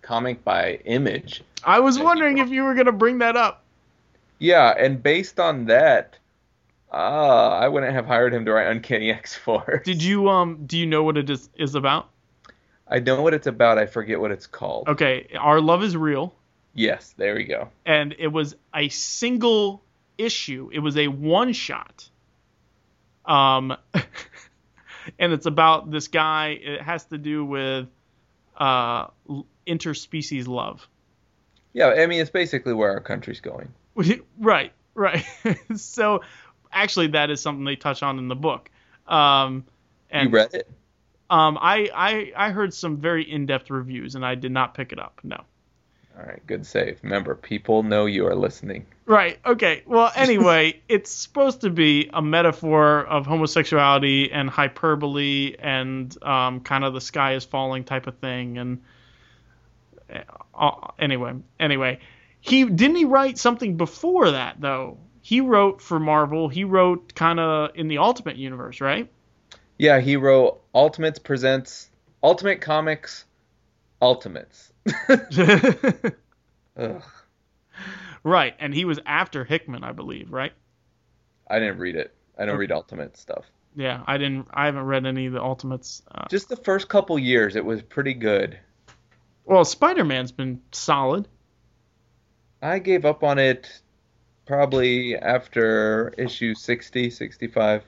[0.01, 1.43] comic by Image.
[1.63, 3.63] I was wondering if you were gonna bring that up.
[4.39, 6.17] Yeah, and based on that,
[6.93, 9.81] uh, I wouldn't have hired him to write Uncanny X Force.
[9.85, 10.65] Did you um?
[10.65, 12.09] Do you know what it is is about?
[12.87, 13.77] I know what it's about.
[13.77, 14.87] I forget what it's called.
[14.87, 16.33] Okay, our love is real.
[16.75, 17.69] Yes, there we go.
[17.85, 19.83] and it was a single
[20.17, 20.69] issue.
[20.71, 22.09] It was a one shot.
[23.25, 23.75] Um,
[25.19, 26.59] and it's about this guy.
[26.61, 27.87] It has to do with
[28.57, 29.07] uh,
[29.67, 30.87] interspecies love.
[31.73, 33.73] Yeah, I mean, it's basically where our country's going.
[34.39, 35.25] right, right.
[35.75, 36.21] so,
[36.73, 38.69] actually, that is something they touch on in the book.
[39.07, 39.65] Um,
[40.09, 40.69] and you read it?
[41.29, 44.91] Um, I, I I heard some very in depth reviews, and I did not pick
[44.91, 45.19] it up.
[45.23, 45.43] No.
[46.15, 46.99] All right, good save.
[47.01, 48.85] Remember, people know you are listening.
[49.05, 49.39] Right.
[49.43, 49.81] Okay.
[49.87, 56.83] Well, anyway, it's supposed to be a metaphor of homosexuality and hyperbole and um, kind
[56.83, 58.59] of the sky is falling type of thing.
[58.59, 58.81] And
[60.53, 61.99] uh, anyway, anyway,
[62.41, 64.97] he didn't he write something before that though.
[65.25, 66.49] He wrote for Marvel.
[66.49, 69.09] He wrote kind of in the Ultimate Universe, right?
[69.79, 71.89] Yeah, he wrote Ultimates presents
[72.21, 73.23] Ultimate Comics
[74.01, 74.73] Ultimates.
[76.77, 77.03] Ugh,
[78.23, 78.53] right.
[78.59, 80.51] And he was after Hickman, I believe, right?
[81.49, 82.13] I didn't read it.
[82.37, 83.45] I don't read Ultimate stuff.
[83.75, 84.03] Yeah.
[84.05, 84.47] I didn't.
[84.53, 86.01] I haven't read any of the Ultimates.
[86.13, 88.59] Uh, Just the first couple years, it was pretty good.
[89.45, 91.27] well, Spider Man's been solid.
[92.61, 93.81] I gave up on it
[94.45, 97.83] probably after issue 60, 65.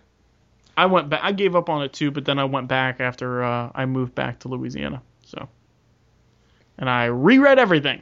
[0.78, 1.22] I went back.
[1.24, 4.14] I gave up on it too, but then I went back after uh, I moved
[4.14, 5.02] back to Louisiana.
[5.24, 5.48] So,
[6.78, 8.02] and I reread everything.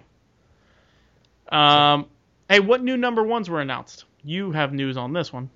[1.49, 2.08] Um,
[2.49, 4.06] hey, what new number ones were announced?
[4.24, 5.49] You have news on this one.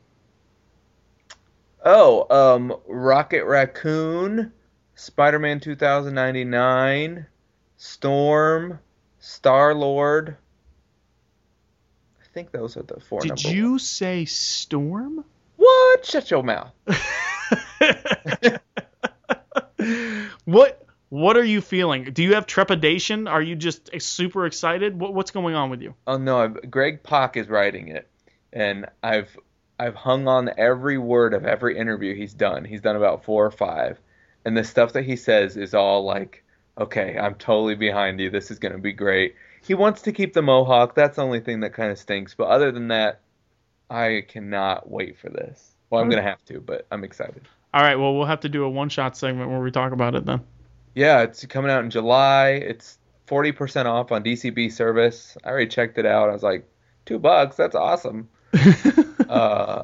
[1.83, 4.51] Oh, um, Rocket Raccoon,
[4.95, 7.25] Spider Man 2099,
[7.77, 8.79] Storm,
[9.19, 10.37] Star Lord.
[12.37, 13.21] Think those are the four.
[13.21, 13.89] Did you ones.
[13.89, 15.25] say Storm?
[15.55, 16.05] What?
[16.05, 16.71] Shut your mouth.
[20.45, 22.11] what What are you feeling?
[22.13, 23.27] Do you have trepidation?
[23.27, 24.99] Are you just super excited?
[24.99, 25.95] What, what's going on with you?
[26.05, 28.07] Oh no, I've, Greg Pak is writing it,
[28.53, 29.35] and I've
[29.79, 32.65] I've hung on every word of every interview he's done.
[32.65, 33.99] He's done about four or five,
[34.45, 36.43] and the stuff that he says is all like,
[36.77, 38.29] okay, I'm totally behind you.
[38.29, 39.33] This is gonna be great.
[39.61, 40.95] He wants to keep the mohawk.
[40.95, 42.33] That's the only thing that kind of stinks.
[42.35, 43.21] But other than that,
[43.89, 45.75] I cannot wait for this.
[45.89, 47.47] Well, I'm gonna have to, but I'm excited.
[47.73, 50.15] All right, well, we'll have to do a one shot segment where we talk about
[50.15, 50.41] it then.
[50.95, 52.49] Yeah, it's coming out in July.
[52.49, 52.97] It's
[53.27, 55.37] 40% off on DCB service.
[55.43, 56.29] I already checked it out.
[56.29, 56.67] I was like,
[57.05, 57.55] two bucks.
[57.55, 58.29] That's awesome.
[59.29, 59.83] uh,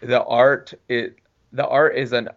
[0.00, 1.16] the art it
[1.52, 2.28] the art is an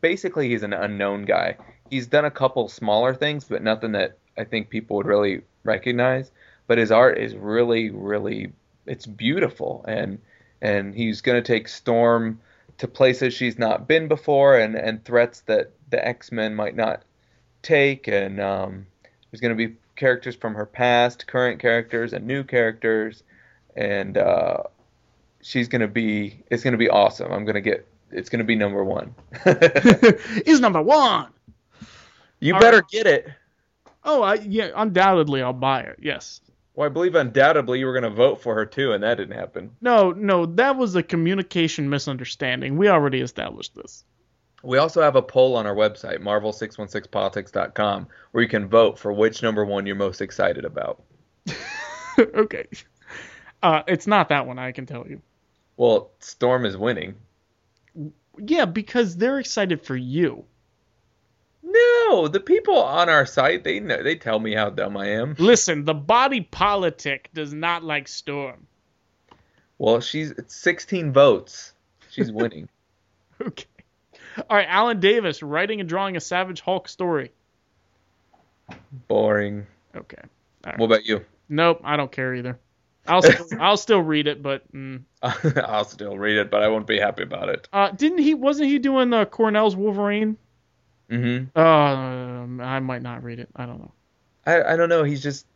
[0.00, 1.56] basically he's an unknown guy.
[1.90, 6.30] He's done a couple smaller things, but nothing that I think people would really recognize.
[6.66, 8.52] But his art is really, really
[8.86, 10.18] it's beautiful, and
[10.60, 12.40] and he's gonna take Storm
[12.78, 17.02] to places she's not been before, and and threats that the X Men might not
[17.62, 18.86] take, and um,
[19.30, 23.22] there's gonna be characters from her past, current characters, and new characters,
[23.76, 24.62] and uh,
[25.42, 27.32] she's gonna be it's gonna be awesome.
[27.32, 29.14] I'm gonna get it's gonna be number one.
[30.46, 31.28] Is number one.
[32.40, 32.88] you All better right.
[32.88, 33.28] get it.
[34.06, 35.98] Oh, I, yeah, undoubtedly I'll buy it.
[36.00, 36.40] Yes.
[36.74, 39.72] Well, I believe undoubtedly you were gonna vote for her too, and that didn't happen.
[39.80, 42.76] No, no, that was a communication misunderstanding.
[42.76, 44.04] We already established this.
[44.62, 49.42] We also have a poll on our website, marvel616politics.com, where you can vote for which
[49.42, 51.02] number one you're most excited about.
[52.18, 52.66] okay.
[53.62, 55.20] Uh, it's not that one, I can tell you.
[55.76, 57.16] Well, Storm is winning.
[58.38, 60.44] Yeah, because they're excited for you.
[61.76, 65.34] No, the people on our site they know they tell me how dumb I am.
[65.38, 68.66] Listen, the body politic does not like Storm.
[69.78, 71.72] Well, she's it's 16 votes.
[72.10, 72.68] She's winning.
[73.40, 73.66] Okay.
[74.38, 77.32] All right, Alan Davis writing and drawing a Savage Hulk story.
[79.08, 79.66] Boring.
[79.94, 80.22] Okay.
[80.64, 80.78] Right.
[80.78, 81.24] What about you?
[81.48, 82.58] Nope, I don't care either.
[83.06, 85.02] I'll still, I'll still read it, but mm.
[85.22, 87.68] I'll still read it, but I won't be happy about it.
[87.72, 88.34] uh, didn't he?
[88.34, 90.36] Wasn't he doing the Cornell's Wolverine?
[91.10, 91.56] Mm-hmm.
[91.58, 93.48] Uh, I might not read it.
[93.54, 93.92] I don't know.
[94.46, 95.04] I I don't know.
[95.04, 95.46] He's just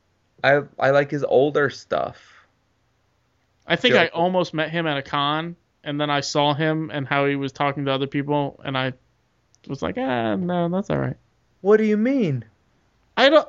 [0.44, 2.16] I I like his older stuff.
[3.66, 4.02] I think Sure.
[4.02, 7.36] I almost met him at a con, and then I saw him and how he
[7.36, 8.92] was talking to other people, and I
[9.68, 11.16] was like, ah, no, that's all right.
[11.60, 12.44] What do you mean?
[13.16, 13.48] I don't.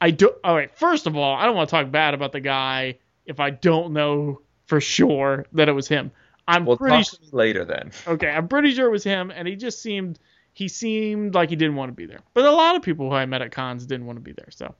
[0.00, 0.32] I do.
[0.44, 0.70] All right.
[0.76, 3.92] First of all, I don't want to talk bad about the guy if I don't
[3.92, 6.10] know for sure that it was him.
[6.46, 7.92] I'm We'll pretty talk to later then.
[8.06, 8.28] okay.
[8.28, 10.18] I'm pretty sure it was him, and he just seemed
[10.52, 12.20] he seemed like he didn't want to be there.
[12.34, 14.48] But a lot of people who I met at cons didn't want to be there.
[14.50, 14.74] So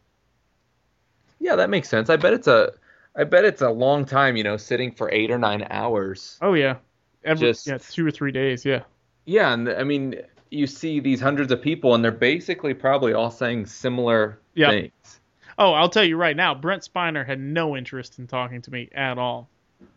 [1.40, 2.10] Yeah, that makes sense.
[2.10, 2.72] I bet it's a
[3.14, 6.38] I bet it's a long time, you know, sitting for eight or nine hours.
[6.40, 6.76] oh yeah,
[7.24, 8.64] Every, Just- yeah, two or three days.
[8.64, 8.82] Yeah.
[9.24, 10.16] Yeah, and I mean,
[10.50, 14.70] you see these hundreds of people, and they're basically probably all saying similar Yeah.
[14.70, 15.20] things.
[15.58, 18.88] Oh, I'll tell you right now, Brent Spiner had no interest in talking to me
[18.94, 19.48] at all.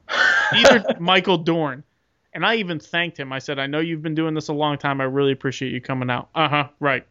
[0.54, 1.84] Either Michael Dorn.
[2.36, 3.32] And I even thanked him.
[3.34, 5.00] I said, I know you've been doing this a long time.
[5.00, 6.30] I really appreciate you coming out.
[6.36, 6.68] Uh huh.
[6.82, 7.08] Right.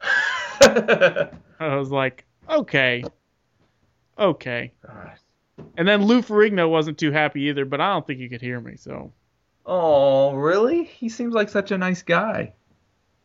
[0.62, 1.28] I
[1.60, 3.02] was like, okay.
[4.16, 4.72] Okay.
[5.76, 8.60] And then Lou Ferrigno wasn't too happy either, but I don't think he could hear
[8.60, 8.76] me.
[8.76, 9.12] So,
[9.66, 10.84] oh, really?
[10.84, 12.54] He seems like such a nice guy.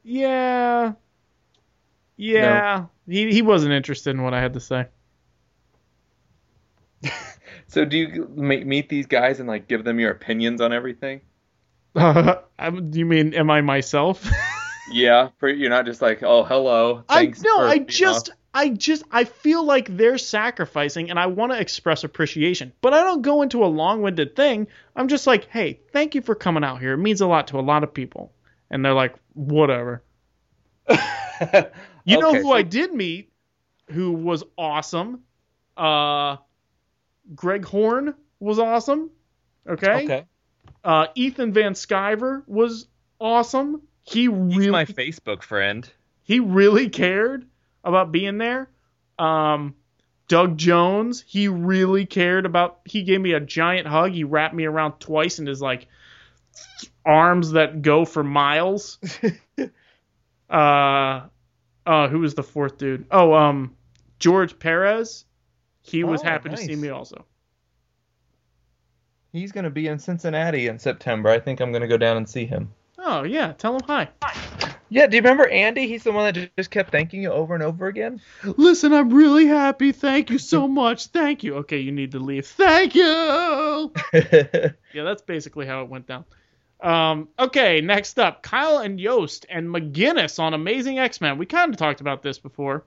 [0.04, 0.94] yeah.
[2.18, 2.86] Yeah.
[3.08, 4.88] He, he wasn't interested in what I had to say.
[7.76, 11.20] So do you meet these guys and like give them your opinions on everything?
[11.94, 12.40] Do
[12.94, 14.26] you mean, am I myself?
[14.92, 17.04] Yeah, you're not just like, oh, hello.
[17.10, 21.26] I no, for I just off." I just I feel like they're sacrificing and I
[21.26, 22.72] want to express appreciation.
[22.82, 24.68] But I don't go into a long-winded thing.
[24.96, 26.94] I'm just like, "Hey, thank you for coming out here.
[26.94, 28.32] It means a lot to a lot of people."
[28.70, 30.04] And they're like, "Whatever."
[32.06, 33.34] You know who so- I did meet
[33.90, 35.24] who was awesome?
[35.76, 36.38] Uh
[37.34, 39.10] Greg Horn was awesome.
[39.68, 40.04] Okay?
[40.04, 40.26] Okay.
[40.84, 42.88] Uh Ethan Van Sciver was
[43.20, 43.82] awesome.
[44.04, 45.90] He He's really my Facebook friend.
[46.24, 47.48] he really cared
[47.84, 48.70] about being there.
[49.18, 49.76] Um,
[50.28, 52.80] Doug Jones, he really cared about.
[52.86, 54.12] He gave me a giant hug.
[54.12, 55.88] He wrapped me around twice in his like
[57.06, 58.98] arms that go for miles.
[60.50, 61.22] uh,
[61.86, 63.06] uh, who was the fourth dude?
[63.12, 63.76] Oh, um,
[64.20, 65.26] George Perez.
[65.86, 67.26] He was Oh, happy to see me also.
[69.32, 71.30] He's gonna be in Cincinnati in September.
[71.30, 72.72] I think I'm gonna go down and see him.
[72.98, 74.10] Oh yeah, tell him hi.
[74.90, 75.88] Yeah, do you remember Andy?
[75.88, 78.22] He's the one that just kept thanking you over and over again.
[78.44, 79.92] Listen, I'm really happy.
[79.92, 81.08] Thank you so much.
[81.08, 81.56] Thank you.
[81.58, 82.48] Okay, you need to leave.
[82.48, 83.92] Thank you.
[84.94, 86.24] Yeah, that's basically how it went down.
[86.80, 91.38] Um, okay, next up, Kyle and Yost and McGuinness on Amazing X-Men.
[91.38, 92.86] We kind of talked about this before.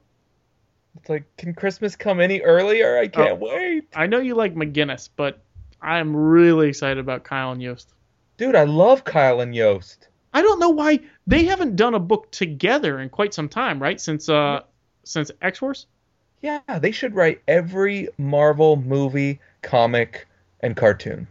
[1.00, 2.98] It's like, can Christmas come any earlier?
[2.98, 3.46] I can't Oh.
[3.46, 3.84] wait.
[3.94, 5.40] I know you like McGuinness, but
[5.80, 7.94] I'm really excited about Kyle and Yost.
[8.36, 10.08] Dude, I love Kyle and Yost.
[10.34, 14.00] I don't know why they haven't done a book together in quite some time, right?
[14.00, 14.60] Since uh,
[15.04, 15.86] since X Force.
[16.40, 20.28] Yeah, they should write every Marvel movie, comic,
[20.60, 21.26] and cartoon.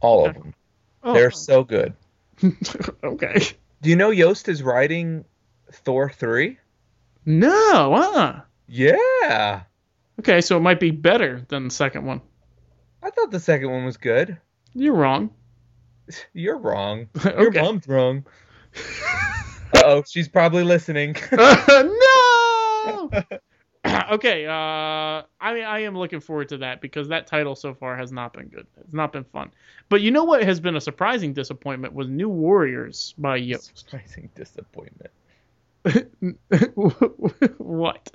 [0.00, 0.54] All of them.
[1.02, 1.92] Oh, They're so good.
[3.04, 3.38] okay.
[3.82, 5.26] Do you know Yost is writing
[5.70, 6.56] Thor 3?
[7.26, 8.40] No, uh.
[8.66, 9.62] Yeah.
[10.20, 12.20] Okay, so it might be better than the second one.
[13.02, 14.38] I thought the second one was good.
[14.74, 15.30] You're wrong.
[16.32, 17.08] You're wrong.
[17.24, 17.60] Your Okay.
[17.60, 18.24] mom's wrong.
[19.76, 21.16] Uh-oh, she's probably listening.
[21.32, 23.10] no.
[24.12, 24.46] okay.
[24.46, 28.12] Uh, I mean, I am looking forward to that because that title so far has
[28.12, 28.66] not been good.
[28.80, 29.50] It's not been fun.
[29.88, 33.76] But you know what has been a surprising disappointment was New Warriors by Yost.
[33.78, 35.10] Surprising disappointment.
[37.58, 38.10] what?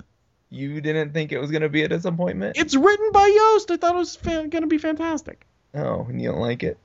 [0.50, 2.56] You didn't think it was going to be a disappointment?
[2.58, 3.70] It's written by Yost.
[3.70, 5.46] I thought it was fa- going to be fantastic.
[5.74, 6.76] Oh, and you don't like it?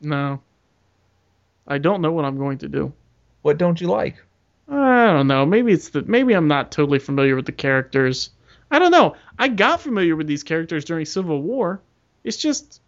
[0.00, 0.40] No.
[1.68, 2.92] I don't know what I'm going to do.
[3.42, 4.16] What don't you like?
[4.68, 5.44] I don't know.
[5.44, 8.30] Maybe it's the maybe I'm not totally familiar with the characters.
[8.70, 9.16] I don't know.
[9.38, 11.80] I got familiar with these characters during Civil War.
[12.24, 12.80] It's just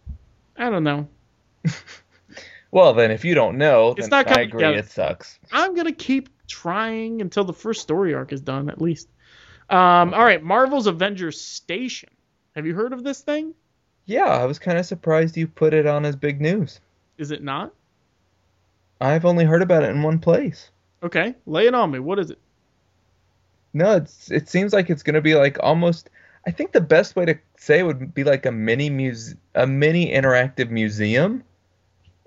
[0.57, 1.07] I don't know.
[2.71, 4.79] Well, then, if you don't know, It's then not I agree together.
[4.79, 5.37] it sucks.
[5.51, 9.07] I'm gonna keep trying until the first story arc is done, at least.
[9.73, 12.11] Um, all right, Marvel's Avengers Station.
[12.55, 13.55] Have you heard of this thing?
[14.05, 16.79] Yeah, I was kind of surprised you put it on as big news.
[17.17, 17.73] Is it not?
[19.01, 20.69] I've only heard about it in one place.
[21.01, 21.97] Okay, lay it on me.
[21.97, 22.37] What is it?
[23.73, 26.11] No, it's it seems like it's gonna be like almost.
[26.45, 29.65] I think the best way to say it would be like a mini muse, a
[29.65, 31.43] mini interactive museum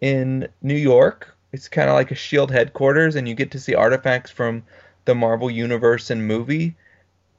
[0.01, 1.33] in New York.
[1.53, 4.65] It's kind of like a Shield headquarters, and you get to see artifacts from
[5.05, 6.75] the Marvel universe and movie,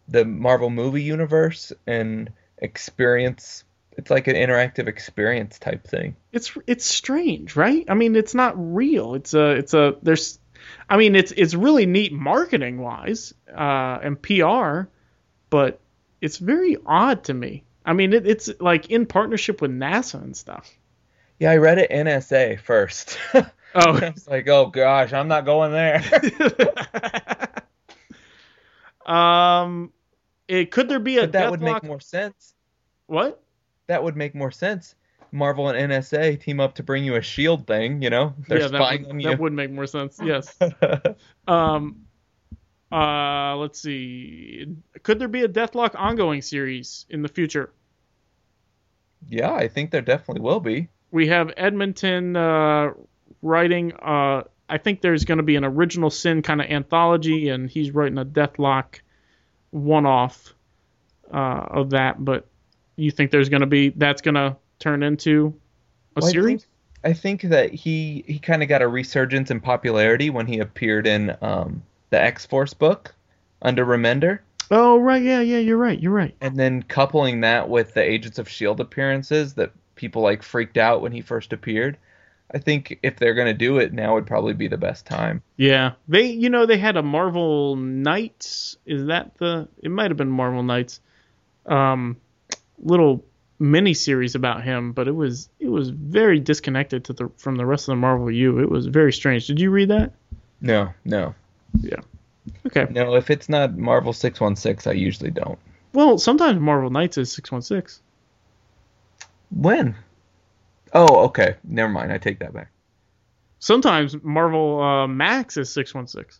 [0.08, 3.64] the Marvel movie universe, and experience.
[3.97, 6.16] It's like an interactive experience type thing.
[6.32, 7.86] It's it's strange, right?
[7.89, 9.16] I mean, it's not real.
[9.16, 10.39] It's a it's a there's,
[10.89, 14.89] I mean, it's it's really neat marketing wise uh, and PR,
[15.49, 15.80] but
[16.22, 17.64] it's very odd to me.
[17.86, 20.70] I mean, it, it's like in partnership with NASA and stuff.
[21.39, 23.18] Yeah, I read it NSA first.
[23.76, 26.01] Oh, I was like, oh gosh, I'm not going there.
[29.08, 29.93] Um,
[30.48, 31.74] it could there be a But that would Deathlok?
[31.74, 32.54] make more sense.
[33.08, 33.41] What?
[33.88, 34.95] That would make more sense.
[35.32, 38.02] Marvel and NSA team up to bring you a shield thing.
[38.02, 40.20] You know, they're yeah, that spying would, on that would make more sense.
[40.24, 40.58] Yes.
[41.48, 42.04] Um,
[42.91, 44.66] uh, let's see.
[45.04, 47.72] Could there be a Deathlok ongoing series in the future?
[49.30, 50.88] yeah, I think there definitely will be.
[51.12, 52.91] We have Edmondson uh,
[53.41, 53.93] writing.
[53.93, 57.91] Uh, I think there's going to be an original sin kind of anthology, and he's
[57.91, 59.02] writing a Deathlok
[59.78, 60.53] one-off
[61.34, 62.23] uh, of that.
[62.23, 62.47] But
[62.95, 65.53] you think there's going to be that's going to turn into
[66.15, 66.61] a Well, I series?
[66.63, 66.71] think,
[67.03, 71.07] I think that he he kind of got a resurgence in popularity when he appeared
[71.07, 73.13] in um, the X Force book
[73.61, 76.36] under Remender, Oh right, yeah, yeah, you're right, you're right.
[76.41, 81.01] and then coupling that with the Agents of Shield appearances that people like freaked out
[81.01, 81.97] when he first appeared.
[82.54, 85.41] I think if they're gonna do it now, would probably be the best time.
[85.58, 88.78] Yeah, they you know they had a Marvel Knights.
[88.86, 89.68] Is that the?
[89.84, 91.02] It might have been Marvel Knights.
[91.66, 92.18] Um,
[92.82, 93.26] little
[93.60, 97.66] mini series about him, but it was it was very disconnected to the from the
[97.66, 98.60] rest of the Marvel U.
[98.60, 99.48] It was very strange.
[99.48, 100.14] Did you read that?
[100.62, 101.36] No, no,
[101.82, 102.00] Yeah.
[102.66, 102.88] Okay.
[102.89, 103.16] no.
[103.16, 105.60] If it's not Marvel six one six, I usually don't.
[105.91, 108.02] Well, sometimes Marvel Knights is six one six.
[109.50, 109.95] When?
[110.94, 111.56] Oh, okay.
[111.64, 112.12] Never mind.
[112.12, 112.72] I take that back.
[113.60, 116.40] Sometimes Marvel uh, Max is six one six.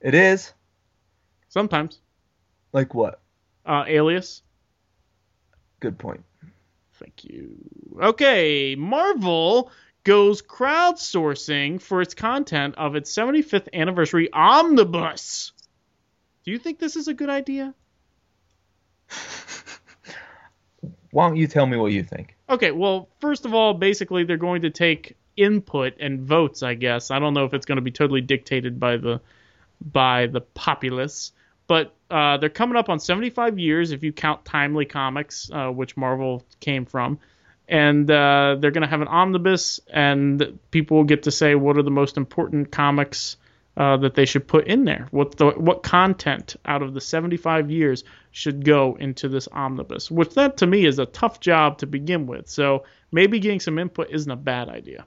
[0.00, 0.52] It is
[1.48, 2.00] Sometimes
[2.72, 3.20] like what?
[3.66, 4.42] uh, Alias.
[5.80, 6.22] Good point.
[6.94, 7.56] Thank you.
[8.00, 9.70] Okay, Marvel
[10.04, 15.52] goes crowdsourcing for its content of its 75th anniversary omnibus.
[16.44, 17.74] Do you think this is a good idea?
[21.10, 22.36] Why don't you tell me what you think?
[22.48, 27.10] Okay, well, first of all, basically they're going to take input and votes, I guess.
[27.10, 29.20] I don't know if it's going to be totally dictated by the
[29.80, 31.32] by the populace,
[31.66, 35.96] but uh, they're coming up on 75 years if you count Timely Comics, uh, which
[35.96, 37.18] Marvel came from.
[37.66, 41.78] And uh, they're going to have an omnibus, and people will get to say what
[41.78, 43.36] are the most important comics
[43.80, 45.08] uh, that they should put in there.
[45.10, 50.10] What the what content out of the 75 years should go into this omnibus?
[50.10, 52.46] Which that to me is a tough job to begin with.
[52.46, 55.06] So maybe getting some input isn't a bad idea.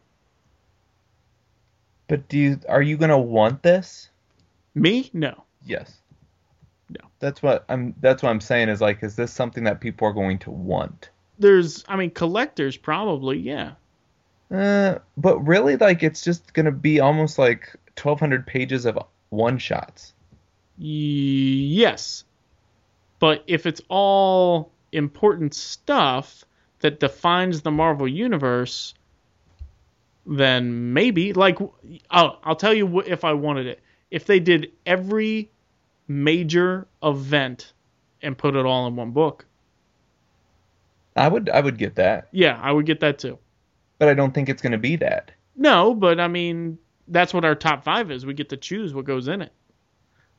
[2.07, 4.09] But do you are you gonna want this?
[4.73, 5.43] Me, no.
[5.63, 5.99] Yes.
[6.89, 7.07] No.
[7.19, 7.93] That's what I'm.
[8.01, 8.69] That's what I'm saying.
[8.69, 11.11] Is like, is this something that people are going to want?
[11.37, 13.73] There's, I mean, collectors probably, yeah.
[14.49, 18.97] Uh, but really, like, it's just gonna be almost like 1,200 pages of
[19.29, 20.13] one shots.
[20.77, 22.23] Yes.
[23.19, 26.43] But if it's all important stuff
[26.79, 28.93] that defines the Marvel universe,
[30.25, 31.57] then maybe like
[32.09, 33.79] I'll I'll tell you what, if I wanted it.
[34.11, 35.49] If they did every
[36.07, 37.73] major event
[38.21, 39.45] and put it all in one book.
[41.15, 41.49] I would.
[41.49, 43.37] I would get that, Yeah, I would get that too.
[43.99, 45.31] but I don't think it's gonna be that.
[45.55, 46.77] No, but I mean
[47.07, 48.25] that's what our top 5 is.
[48.25, 49.51] We get to choose what goes in it.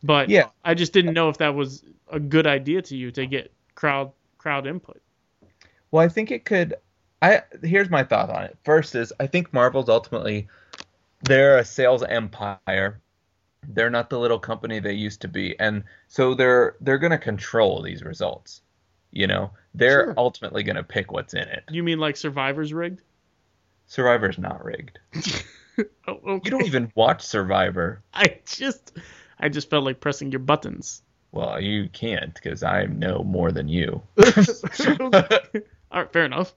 [0.03, 0.49] But Yeah.
[0.65, 4.13] I just didn't know if that was a good idea to you to get crowd
[4.39, 5.01] crowd input.
[5.91, 6.75] Well, I think it could.
[7.23, 8.59] I here's my thought on it.
[8.65, 10.49] First is I think Marvel's ultimately
[11.23, 13.01] they're a sales empire.
[13.67, 17.19] They're not the little company they used to be, and so they're they're going to
[17.19, 18.61] control these results.
[19.11, 20.15] You know, they're Sure.
[20.19, 21.65] ultimately going to pick what's in it.
[21.71, 23.01] You mean like Survivor's rigged?
[23.87, 24.99] Survivor's not rigged.
[26.07, 26.41] Oh, okay.
[26.45, 28.03] You don't even watch Survivor.
[28.15, 28.93] I just,
[29.39, 31.03] I just felt like pressing your buttons.
[31.33, 34.03] Well, you can't because I know more than you.
[34.19, 35.11] All
[35.93, 36.55] right, fair enough.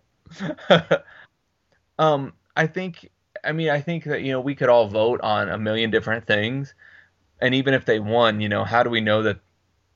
[1.97, 3.09] um, I think.
[3.43, 6.27] I mean, I think that you know we could all vote on a million different
[6.27, 6.73] things,
[7.39, 9.39] and even if they won, you know, how do we know that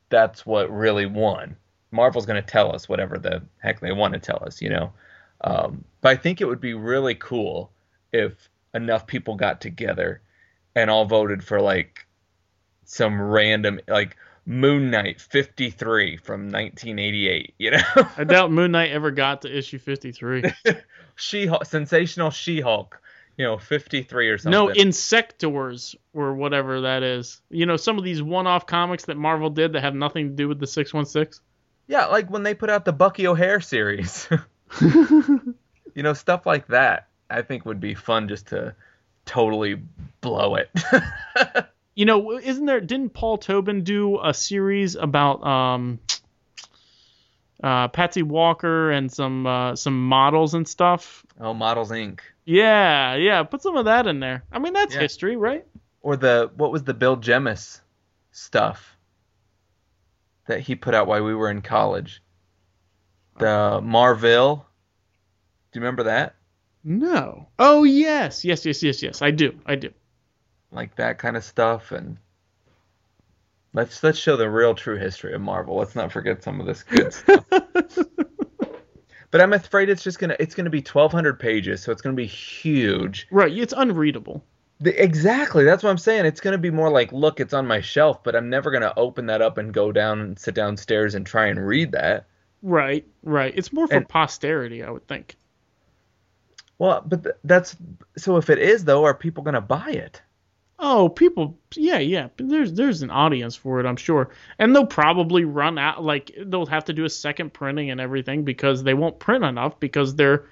[0.10, 1.58] that's what really won?
[1.92, 4.94] Marvel's going to tell us whatever the heck they want to tell us, you know.
[5.42, 7.72] Um, but I think it would be really cool
[8.14, 10.22] if enough people got together
[10.76, 12.06] and all voted for like
[12.86, 17.82] some random like Moon Knight 53 from 1988, you know.
[18.18, 20.44] I doubt Moon Knight ever got to issue 53.
[21.16, 23.00] She-Hulk, sensational She-Hulk,
[23.38, 24.52] you know, 53 or something.
[24.52, 27.42] no, Insectors or whatever that is.
[27.50, 30.48] You know, some of these one-off comics that Marvel did that have nothing to do
[30.48, 31.44] with the 616.
[31.88, 34.28] yeah, like when they put out the Bucky O'Hare series.
[34.82, 35.54] you
[35.96, 37.08] know, stuff like that.
[37.32, 38.76] I think would be fun just to
[39.26, 39.82] totally
[40.22, 40.70] blow it.
[41.94, 42.80] You know, isn't there?
[42.80, 46.00] Didn't Paul Tobin do a series about um,
[47.62, 51.26] uh, Patsy Walker and some uh, some models and stuff?
[51.40, 52.22] oh, Models Inc.
[52.46, 53.44] Yeah, yeah.
[53.44, 54.44] Put some of that in there.
[54.54, 55.02] I mean, that's Yeah.
[55.02, 55.66] history, right?
[56.02, 57.82] Or the what was the Bill Jemas
[58.32, 58.96] stuff?
[60.48, 62.24] that he put out while we were in college.
[63.38, 64.66] The Marvel.
[65.72, 66.36] Do you remember that?
[66.84, 67.48] No.
[67.60, 69.22] Oh yes, yes, yes, yes, yes.
[69.22, 69.58] I do.
[69.66, 69.92] I do.
[70.72, 72.18] Like that kind of stuff and
[73.74, 75.76] let's let's show the real true history of Marvel.
[75.76, 77.46] Let's not forget some of this good stuff.
[77.50, 82.26] but I'm afraid it's just gonna it's gonna be 1,200 pages, so it's gonna be
[82.26, 83.28] huge.
[83.32, 83.56] Right.
[83.56, 84.44] It's unreadable.
[84.82, 85.64] The, exactly.
[85.64, 86.26] That's what I'm saying.
[86.26, 88.82] It's going to be more like, look, it's on my shelf, but I'm never going
[88.82, 92.26] to open that up and go down and sit downstairs and try and read that.
[92.64, 93.06] Right.
[93.22, 93.54] Right.
[93.56, 95.36] It's more for And- posterity, I would think.
[96.82, 97.78] Well, but th- that's
[98.18, 98.38] so.
[98.38, 100.20] If it is though, are people going to buy it?
[100.80, 102.30] Oh, people, yeah, yeah.
[102.38, 106.04] There's there's an audience for it, I'm sure, and they'll probably run out.
[106.04, 109.80] Like they'll have to do a second printing and everything because they won't print enough
[109.80, 110.46] because they're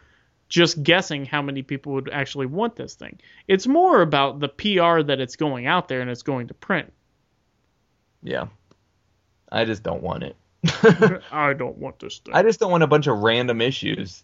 [0.50, 3.20] just guessing how many people would actually want this thing.
[3.48, 6.94] It's more about the PR that it's going out there and it's going to print.
[8.22, 8.50] Yeah.
[9.52, 10.36] I just don't want it.
[11.32, 12.36] I don't want this thing.
[12.36, 14.24] I just don't want a bunch of random issues.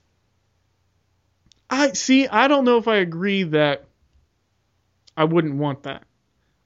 [1.70, 2.28] I see.
[2.28, 3.86] I don't know if I agree that
[5.18, 6.04] I wouldn't want that.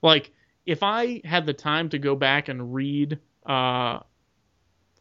[0.02, 0.32] Like,
[0.66, 4.00] if I had the time to go back and read uh,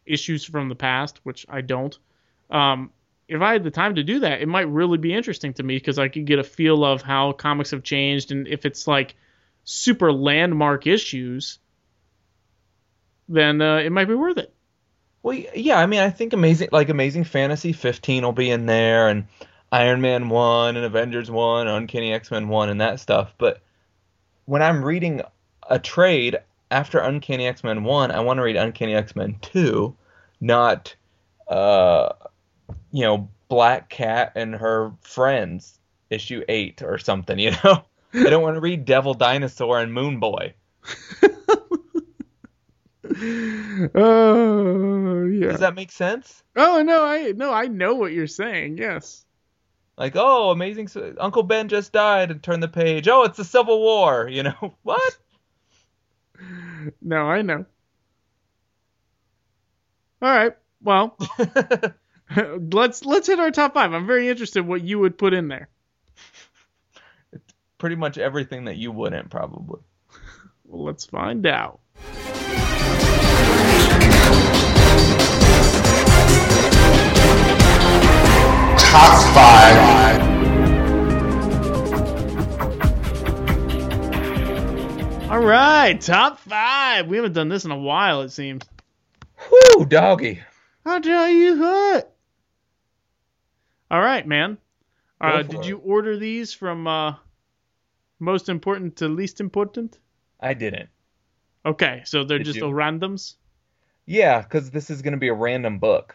[0.06, 1.96] issues from the past, which I don't,
[2.50, 2.90] um,
[3.28, 5.76] if I had the time to do that, it might really be interesting to me
[5.76, 9.14] because I could get a feel of how comics have changed, and if it's like
[9.64, 11.58] super landmark issues,
[13.28, 14.54] then uh, it might be worth it.
[15.22, 19.08] Well, yeah, I mean, I think amazing, like Amazing Fantasy 15 will be in there,
[19.08, 19.26] and
[19.70, 23.34] Iron Man 1, and Avengers 1, Uncanny X Men 1, and that stuff.
[23.38, 23.60] But
[24.46, 25.22] when I'm reading
[25.68, 26.38] a trade
[26.70, 29.94] after Uncanny X Men 1, I want to read Uncanny X Men 2,
[30.40, 30.94] not,
[31.48, 32.10] uh,
[32.92, 35.78] you know, Black Cat and her friends,
[36.10, 37.84] issue 8 or something, you know?
[38.14, 40.54] I don't want to read Devil Dinosaur and Moon Boy.
[43.94, 45.48] Oh yeah.
[45.48, 46.42] Does that make sense?
[46.56, 48.78] Oh no, I no, I know what you're saying.
[48.78, 49.24] Yes.
[49.98, 50.88] Like, oh, amazing!
[51.18, 53.08] Uncle Ben just died, and turn the page.
[53.08, 54.28] Oh, it's the Civil War.
[54.28, 55.18] You know what?
[57.02, 57.66] No, I know.
[60.22, 60.56] All right.
[60.80, 61.18] Well,
[62.36, 63.92] let's let's hit our top five.
[63.92, 65.68] I'm very interested what you would put in there.
[67.32, 69.80] It's Pretty much everything that you wouldn't probably.
[70.64, 71.80] Well, let's find out.
[78.78, 80.28] Top 5.
[85.30, 87.06] All right, top five.
[87.06, 88.22] We haven't done this in a while.
[88.22, 88.62] It seems.
[89.50, 90.40] Whoo, doggy.
[90.86, 92.16] I'll tell you what.
[93.90, 94.56] All right, man.
[95.20, 95.66] Uh, did it.
[95.66, 97.16] you order these from uh,
[98.18, 99.98] most important to least important?
[100.40, 100.88] I didn't.
[101.66, 102.66] Okay, so they're Did just you?
[102.66, 103.34] a randoms.
[104.06, 106.14] Yeah, because this is gonna be a random book.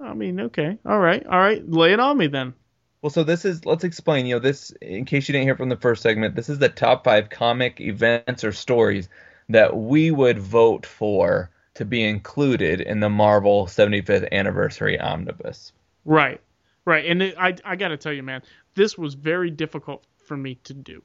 [0.00, 1.66] I mean, okay, all right, all right.
[1.68, 2.54] Lay it on me then.
[3.02, 4.26] Well, so this is let's explain.
[4.26, 6.68] You know, this in case you didn't hear from the first segment, this is the
[6.68, 9.08] top five comic events or stories
[9.48, 15.72] that we would vote for to be included in the Marvel 75th anniversary omnibus.
[16.04, 16.40] Right,
[16.84, 17.04] right.
[17.04, 18.42] And it, I, I got to tell you, man,
[18.74, 21.02] this was very difficult for me to do.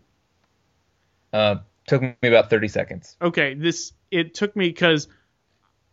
[1.33, 1.57] Uh,
[1.87, 3.17] took me about 30 seconds.
[3.21, 5.07] Okay, this it took me because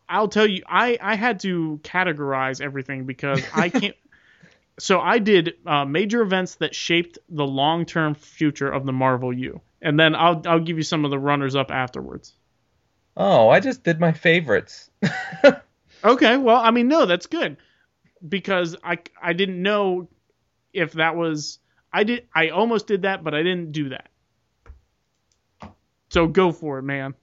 [0.09, 3.97] I'll tell you, I I had to categorize everything because I can't.
[4.79, 9.33] so I did uh, major events that shaped the long term future of the Marvel
[9.33, 12.35] U, and then I'll I'll give you some of the runners up afterwards.
[13.17, 14.91] Oh, I just did my favorites.
[16.05, 17.57] Okay, well, I mean, no, that's good
[18.27, 20.09] because I I didn't know
[20.73, 21.59] if that was
[21.93, 24.09] I did I almost did that, but I didn't do that.
[26.11, 27.15] So go for it, man.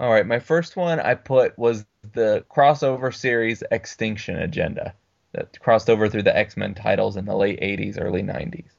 [0.00, 4.94] All right, my first one I put was the crossover series Extinction Agenda
[5.32, 8.70] that crossed over through the X Men titles in the late 80s, early 90s.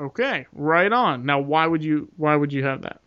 [0.00, 1.26] Okay, right on.
[1.26, 3.00] Now, why would you why would you have that?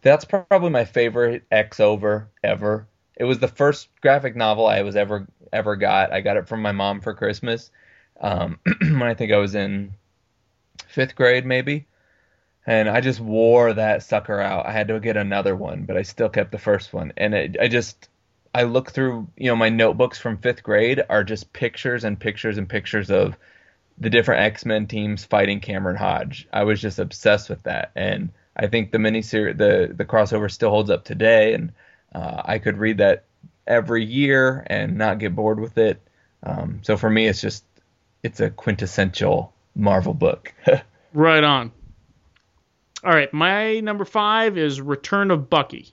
[0.00, 2.86] That's probably my favorite X over ever.
[3.14, 6.14] It was the first graphic novel I was ever ever got.
[6.14, 7.70] I got it from my mom for Christmas
[8.22, 9.92] um, when I think I was in
[10.86, 11.87] fifth grade, maybe.
[12.68, 14.66] And I just wore that sucker out.
[14.66, 17.14] I had to get another one, but I still kept the first one.
[17.16, 18.10] And it, I just,
[18.54, 22.58] I look through, you know, my notebooks from fifth grade are just pictures and pictures
[22.58, 23.38] and pictures of
[23.96, 26.46] the different X Men teams fighting Cameron Hodge.
[26.52, 30.68] I was just obsessed with that, and I think the miniseries, the the crossover still
[30.68, 31.72] holds up today, and
[32.14, 33.24] uh, I could read that
[33.66, 36.02] every year and not get bored with it.
[36.42, 37.64] Um, so for me, it's just
[38.22, 40.52] it's a quintessential Marvel book.
[41.14, 41.72] Right on.
[43.04, 45.92] All right, my number five is Return of Bucky.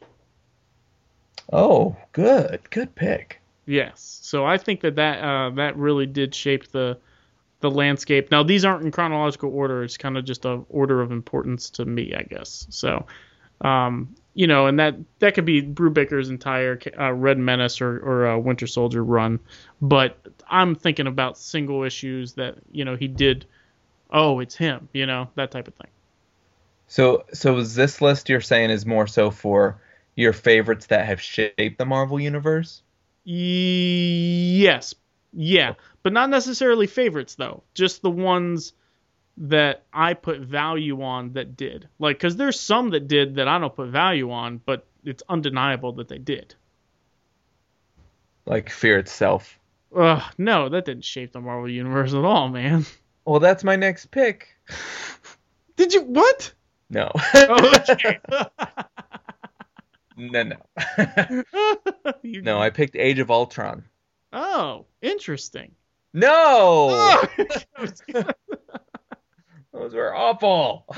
[1.54, 3.42] Oh, good, good pick.
[3.68, 4.20] Yes.
[4.22, 6.98] So I think that that uh, that really did shape the
[7.62, 8.32] the landscape.
[8.32, 9.84] Now these aren't in chronological order.
[9.84, 12.68] It's kind of just a order of importance to me, I guess.
[12.70, 13.06] So,
[13.62, 18.28] um, you know, and that that could be Brubaker's entire uh, Red Menace or or
[18.28, 19.40] uh, Winter Soldier run,
[19.82, 20.18] but
[20.50, 23.46] I'm thinking about single issues that you know he did.
[24.12, 24.90] Oh, it's him.
[24.94, 25.90] You know that type of thing.
[26.96, 29.82] So, so is this list you're saying is more so for
[30.16, 32.84] your favorites that have shaped the Marvel universe?
[33.26, 34.96] Yes.
[35.34, 35.74] Yeah.
[36.04, 37.64] But not necessarily favorites though.
[37.74, 38.72] Just the ones
[39.36, 41.90] that I put value on that did.
[42.00, 45.92] Like cuz there's some that did that I don't put value on, but it's undeniable
[45.96, 46.56] that they did.
[48.46, 49.60] Like Fear itself.
[49.94, 52.86] Ugh, no, that didn't shape the Marvel universe at all, man.
[53.26, 54.56] Well, that's my next pick.
[55.76, 56.54] Did you what?
[56.90, 57.12] No.
[57.34, 58.20] Oh, okay.
[60.18, 61.44] no, no.
[62.24, 63.84] No, I picked Age of Ultron.
[64.34, 65.72] Oh, interesting.
[66.14, 66.90] No!
[66.92, 67.28] Oh.
[69.74, 70.86] Those were awful.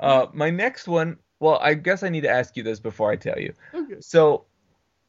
[0.00, 3.16] uh, my next one, well, I guess I need to ask you this before I
[3.16, 3.52] tell you.
[3.74, 3.96] okay.
[4.00, 4.44] So,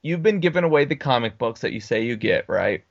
[0.02, 2.84] you've been giving away the comic books that you say you get, right?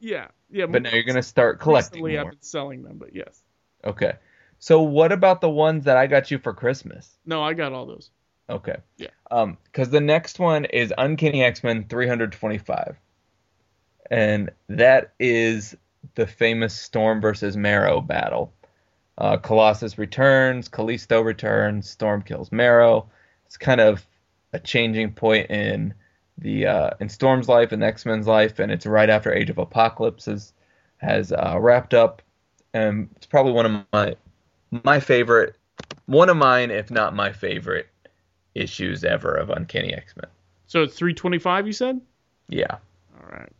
[0.00, 0.28] Yeah.
[0.50, 0.66] Yeah.
[0.66, 2.30] But now you're going to start collecting Recently I've more.
[2.32, 3.42] been selling them, but yes.
[3.84, 4.14] Okay.
[4.60, 7.16] So, what about the ones that I got you for Christmas?
[7.24, 8.10] No, I got all those.
[8.48, 8.76] Okay.
[8.98, 9.08] Yeah.
[9.30, 12.96] Um, because the next one is Uncanny X Men 325,
[14.10, 15.74] and that is
[16.14, 18.52] the famous Storm versus Marrow battle.
[19.16, 23.08] Uh, Colossus returns, Callisto returns, Storm kills Marrow.
[23.46, 24.06] It's kind of
[24.52, 25.94] a changing point in
[26.36, 29.56] the uh, in Storm's life and X Men's life, and it's right after Age of
[29.56, 30.52] Apocalypse has
[30.98, 32.20] has uh, wrapped up,
[32.74, 34.16] and it's probably one of my
[34.70, 35.56] my favorite,
[36.06, 37.88] one of mine, if not my favorite
[38.54, 40.30] issues ever of Uncanny X Men.
[40.66, 42.00] So it's 325 you said?
[42.48, 42.76] Yeah.
[43.20, 43.52] All right.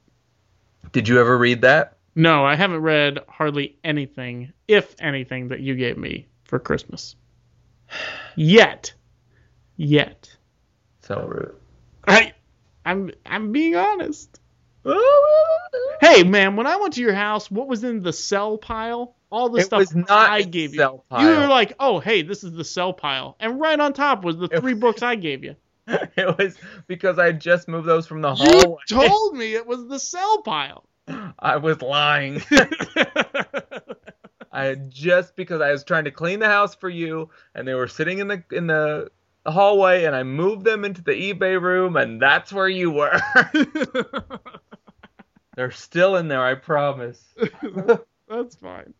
[0.92, 1.96] Did you ever read that?
[2.14, 7.16] No, I haven't read hardly anything, if anything, that you gave me for Christmas.
[8.36, 8.92] Yet.
[9.76, 10.36] Yet.
[11.02, 11.54] So rude.
[12.06, 12.32] I
[12.84, 14.39] I'm I'm being honest.
[16.00, 19.14] Hey man, when I went to your house, what was in the sell pile?
[19.30, 21.18] All the It stuff was not I gave cell you.
[21.20, 24.38] You were like, "Oh, hey, this is the sell pile," and right on top was
[24.38, 25.54] the It three books I gave you.
[25.86, 28.76] it was because I had just moved those from the hallway.
[28.88, 30.88] You told me it was the sell pile.
[31.38, 32.42] I was lying.
[34.52, 37.74] I had just because I was trying to clean the house for you, and they
[37.74, 39.10] were sitting in the in the
[39.46, 43.20] hallway, and I moved them into the eBay room, and that's where you were.
[45.60, 47.22] They're still in there, I promise.
[48.30, 48.94] That's fine.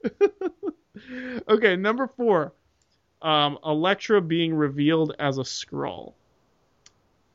[1.49, 2.53] okay, number four.
[3.23, 6.13] Um, Elektra being revealed as a Skrull.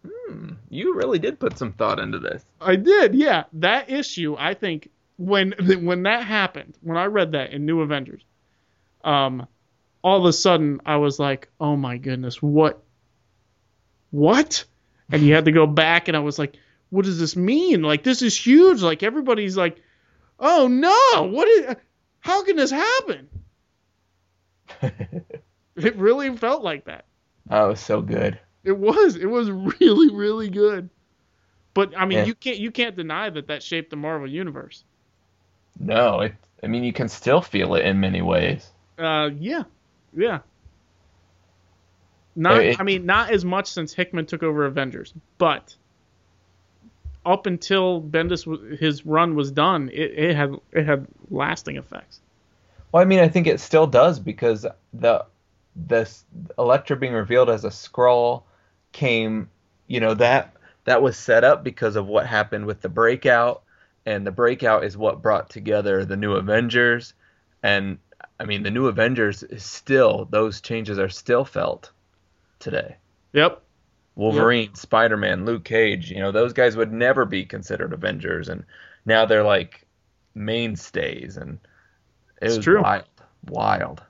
[0.07, 2.45] Hmm, you really did put some thought into this.
[2.61, 3.45] I did, yeah.
[3.53, 5.53] That issue, I think, when
[5.84, 8.23] when that happened, when I read that in New Avengers,
[9.03, 9.47] um,
[10.03, 12.80] all of a sudden I was like, oh my goodness, what,
[14.11, 14.65] what?
[15.11, 16.57] And you had to go back, and I was like,
[16.95, 17.81] what does this mean?
[17.84, 18.81] Like this is huge.
[18.81, 19.81] Like everybody's like,
[20.39, 21.76] oh no, what is?
[22.19, 23.30] How can this happen?
[25.77, 27.03] It really felt like that.
[27.49, 28.39] Oh, it was so good.
[28.63, 29.17] It was.
[29.17, 30.89] It was really, really good.
[31.73, 32.23] But I mean, Yeah.
[32.26, 34.85] you can't you can't deny that that shaped the Marvel universe.
[35.77, 36.34] No, it.
[36.63, 38.72] I mean, you can still feel it in many ways.
[38.97, 39.63] Uh, yeah,
[40.15, 40.39] yeah.
[42.38, 45.76] Not, It- I mean, not as much since Hickman took over Avengers, but
[47.26, 52.19] up until Bendis his run was done, it, it had it had lasting effects.
[52.91, 55.26] Well, I mean, I think it still does because the
[55.76, 56.23] this
[56.57, 58.43] Elektra being revealed as a Skrull
[58.91, 59.49] came,
[59.88, 60.53] you know, that
[60.85, 63.64] that was set up because of what happened with the breakout,
[64.06, 67.14] and the breakout is what brought together the new Avengers,
[67.64, 67.97] and
[68.39, 71.91] I mean, the new Avengers is still those changes are still felt
[72.60, 72.95] today.
[73.34, 73.61] Yep.
[74.15, 78.63] Wolverine, Spider-Man, Luke Cage, you know, those guys would never be considered Avengers and
[79.05, 79.85] now they're like
[80.33, 81.59] mainstays and
[82.41, 82.81] it It's was true.
[82.81, 83.03] wild.
[83.47, 84.03] Wild.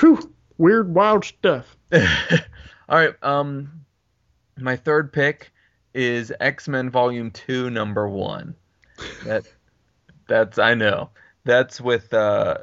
[0.00, 0.32] Whew.
[0.58, 1.76] Weird, wild stuff.
[1.92, 1.98] All
[2.98, 3.70] right, um
[4.58, 5.50] my third pick
[5.94, 8.54] is X-Men Volume 2 number 1.
[9.24, 9.44] That
[10.28, 11.10] that's I know.
[11.44, 12.58] That's with uh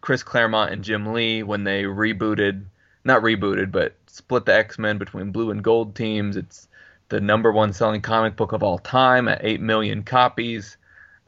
[0.00, 2.64] Chris Claremont and Jim Lee when they rebooted,
[3.04, 6.36] not rebooted, but split the X-Men between blue and gold teams.
[6.36, 6.68] It's
[7.08, 10.76] the number one selling comic book of all time at 8 million copies.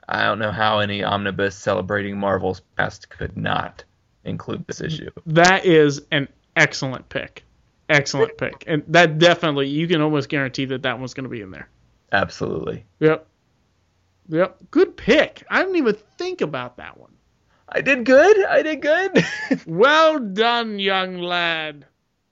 [0.08, 3.84] I don't know how any omnibus celebrating Marvel's past could not
[4.24, 5.10] include this issue.
[5.26, 7.44] That is an excellent pick.
[7.90, 11.42] Excellent pick, and that definitely you can almost guarantee that that one's going to be
[11.42, 11.68] in there.
[12.12, 12.82] Absolutely.
[13.00, 13.26] Yep.
[14.28, 14.56] Yep.
[14.70, 15.44] Good pick.
[15.50, 17.13] I didn't even think about that one.
[17.74, 18.44] I did good.
[18.46, 19.24] I did good.
[19.66, 21.86] Well done, young lad.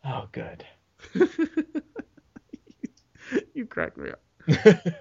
[0.05, 0.65] oh, good.
[3.55, 4.23] You cracked me up.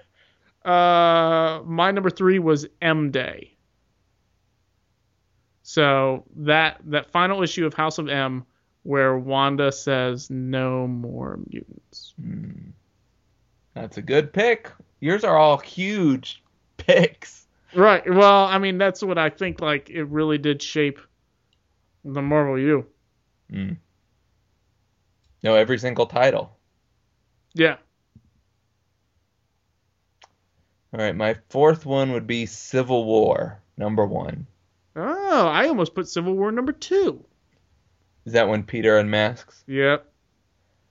[0.64, 3.56] Uh, my number three was M Day.
[5.64, 8.44] So that that final issue of House of M,
[8.84, 12.14] where Wanda says no more mutants.
[13.74, 14.70] That's a good pick.
[15.00, 16.44] Yours are all huge
[16.76, 17.41] picks.
[17.74, 18.02] Right.
[18.08, 19.60] Well, I mean that's what I think.
[19.60, 20.98] Like it really did shape
[22.04, 22.86] the Marvel U.
[23.50, 23.76] Mm.
[25.42, 26.56] No, every single title.
[27.54, 27.76] Yeah.
[30.94, 34.46] All right, my fourth one would be Civil War, number one.
[34.94, 37.24] Oh, I almost put Civil War number two.
[38.26, 39.64] Is that when Peter unmasks?
[39.66, 40.06] Yep.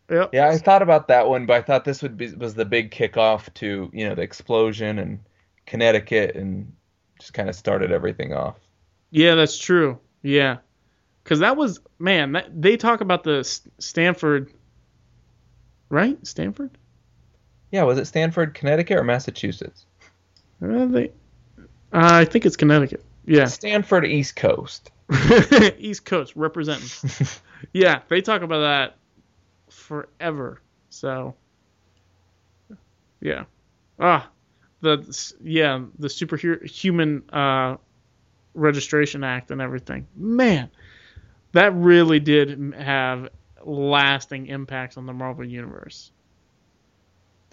[0.09, 0.33] Yep.
[0.33, 2.91] Yeah, I thought about that one, but I thought this would be was the big
[2.91, 5.19] kickoff to you know the explosion and
[5.65, 6.73] Connecticut and
[7.19, 8.57] just kind of started everything off.
[9.11, 9.99] Yeah, that's true.
[10.23, 10.57] Yeah,
[11.23, 12.33] because that was man.
[12.33, 13.43] That, they talk about the
[13.79, 14.51] Stamford,
[15.89, 16.17] right?
[16.25, 16.71] Stamford.
[17.71, 19.85] Yeah, was it Stamford, Connecticut, or Massachusetts?
[20.61, 21.11] Uh, they,
[21.57, 21.59] uh,
[21.93, 23.03] I think it's Connecticut.
[23.25, 24.91] Yeah, Stamford, East Coast.
[25.77, 27.09] East Coast representing.
[27.73, 28.97] yeah, they talk about that
[29.69, 30.61] forever.
[30.89, 31.35] So,
[33.19, 33.45] yeah,
[33.99, 34.29] ah,
[34.81, 37.77] the yeah the superhuman uh,
[38.53, 40.07] registration act and everything.
[40.15, 40.69] Man,
[41.53, 43.29] that really did have
[43.63, 46.11] lasting impacts on the Marvel universe.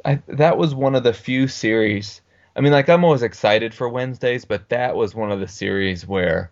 [0.05, 2.21] I that was one of the few series.
[2.57, 6.07] I mean, like I'm always excited for Wednesdays, but that was one of the series
[6.07, 6.51] where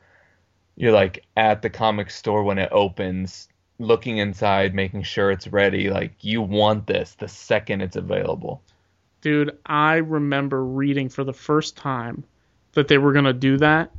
[0.76, 3.48] you're like at the comic store when it opens,
[3.78, 5.90] looking inside, making sure it's ready.
[5.90, 8.62] Like you want this the second it's available.
[9.26, 12.22] Dude, I remember reading for the first time
[12.74, 13.90] that they were going to do that.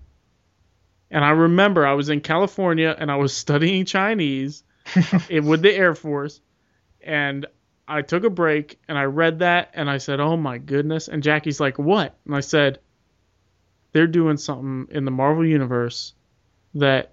[1.11, 4.63] And I remember I was in California and I was studying Chinese
[5.29, 6.39] with the Air Force.
[7.01, 7.45] And
[7.89, 11.09] I took a break and I read that and I said, oh my goodness.
[11.09, 12.15] And Jackie's like, what?
[12.23, 12.79] And I said,
[13.91, 16.13] they're doing something in the Marvel Universe
[16.75, 17.11] that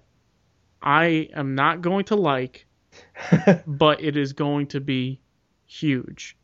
[0.81, 2.65] I am not going to like,
[3.67, 5.19] but it is going to be
[5.65, 6.37] huge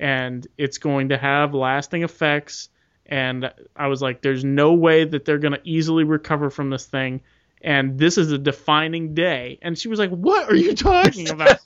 [0.00, 2.70] and it's going to have lasting effects.
[3.04, 6.86] And I was like, there's no way that they're going to easily recover from this
[6.86, 7.20] thing.
[7.60, 9.58] And this is a defining day.
[9.60, 11.58] And she was like, What are you talking about?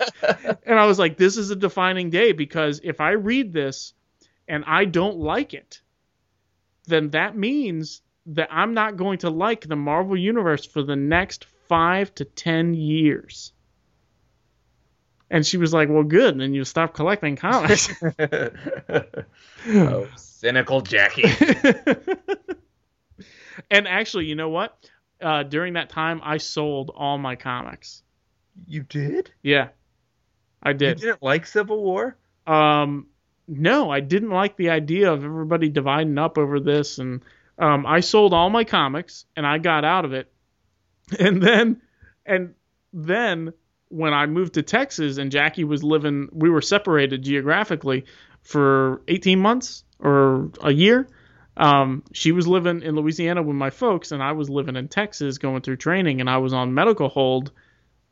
[0.67, 3.95] and I was like, This is a defining day because if I read this
[4.49, 5.81] and I don't like it,
[6.87, 11.45] then that means that I'm not going to like the Marvel Universe for the next
[11.69, 13.53] five to ten years.
[15.35, 16.31] And she was like, Well, good.
[16.31, 17.93] And Then you stop collecting comics.
[19.69, 21.25] oh, cynical Jackie.
[23.69, 24.79] and actually, you know what?
[25.21, 28.05] Uh, during that time, I sold all my comics.
[28.69, 29.33] you did?
[29.43, 29.71] Yeah,
[30.63, 30.81] I did.
[30.81, 31.01] You did.
[31.01, 32.17] didn't like Civil War?
[32.47, 33.09] Um,
[33.49, 37.23] no, I didn't like the idea of everybody dividing up over this, and
[37.59, 40.31] um, I sold all my comics and I got out of it.
[41.19, 41.83] And then,
[42.25, 42.55] and
[42.93, 43.53] then
[43.95, 48.07] when I moved to Texas and Jackie was living, we were separated geographically
[48.43, 51.07] for 18 months or a year.
[51.57, 55.39] Um, she was living in Louisiana with my folks, and I was living in Texas
[55.39, 57.53] going through training, and I was on medical hold.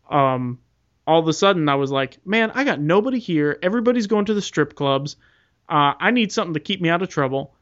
[0.08, 0.60] Um,
[1.04, 3.58] all of a sudden, I was like, man, I got nobody here.
[3.60, 5.16] Everybody's going to the strip clubs.
[5.68, 7.56] Uh, I need something to keep me out of trouble.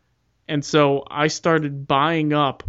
[0.46, 2.64] And so I started buying up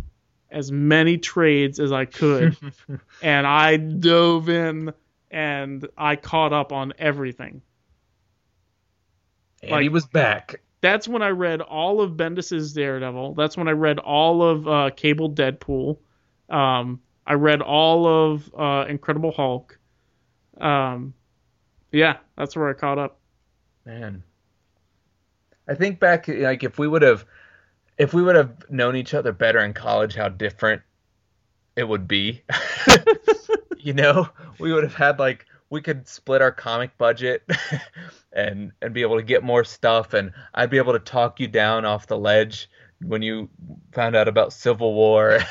[0.50, 2.56] as many trades as I could.
[3.22, 4.94] and I dove in
[5.32, 7.62] and I caught up on everything.
[9.64, 10.62] And Like- he was back.
[10.82, 13.36] That's when I read all of Bendis's Daredevil.
[13.36, 15.98] That's when I read all of uh, Cable Deadpool.
[16.50, 19.78] Um, I read all of uh, Incredible Hulk.
[20.60, 21.14] Um,
[21.92, 23.20] yeah, that's where I caught up.
[23.86, 24.24] Man.
[25.68, 27.26] I think back like if we would have
[27.98, 30.82] if we would have known each other better in college how different
[31.76, 32.42] it would be.
[33.84, 34.30] you know,
[34.60, 37.44] we would have had like we could split our comic budget
[38.34, 41.48] and and be able to get more stuff and I'd be able to talk you
[41.48, 42.70] down off the ledge
[43.02, 43.50] when you
[43.94, 45.40] found out about Civil War.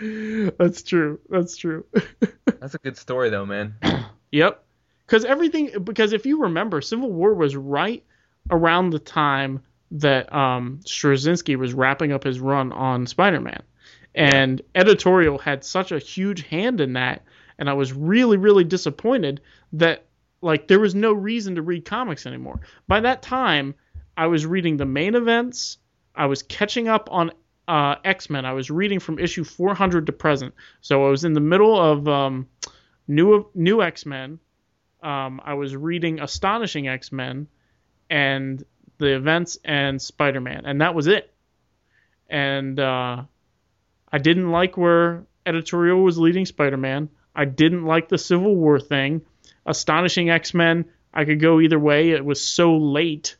[0.00, 1.18] That's true.
[1.28, 1.84] That's true.
[2.60, 3.74] That's a good story though, man.
[4.30, 4.62] Yep.
[5.06, 8.04] Because everything, because if you remember, Civil War was right
[8.50, 13.62] around the time that um, Straczynski was wrapping up his run on Spider-Man,
[14.14, 17.22] and editorial had such a huge hand in that.
[17.58, 19.40] and I was really really disappointed
[19.72, 20.04] that
[20.40, 22.60] like there was no reason to read comics anymore.
[22.86, 23.74] By that time,
[24.16, 25.78] I was reading the main events.
[26.14, 27.32] I was catching up on
[27.66, 28.44] uh, X Men.
[28.44, 32.08] I was reading from issue 400 to present, so I was in the middle of
[32.08, 32.48] um,
[33.06, 34.38] new new X Men.
[35.02, 37.46] Um, I was reading Astonishing X Men
[38.10, 38.64] and
[38.98, 41.32] the events and Spider Man, and that was it.
[42.28, 43.24] And uh,
[44.12, 47.08] I didn't like where editorial was leading Spider Man.
[47.34, 49.22] I didn't like the Civil War thing.
[49.66, 52.10] Astonishing X Men, I could go either way.
[52.10, 53.36] It was so late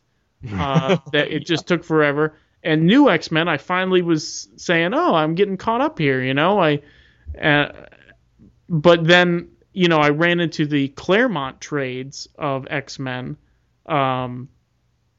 [0.52, 2.36] uh, that it just took forever.
[2.62, 6.34] And new X Men, I finally was saying, "Oh, I'm getting caught up here," you
[6.34, 6.60] know.
[6.60, 6.82] I,
[7.40, 7.86] uh,
[8.68, 13.36] but then you know, I ran into the Claremont trades of X Men.
[13.86, 14.48] Um,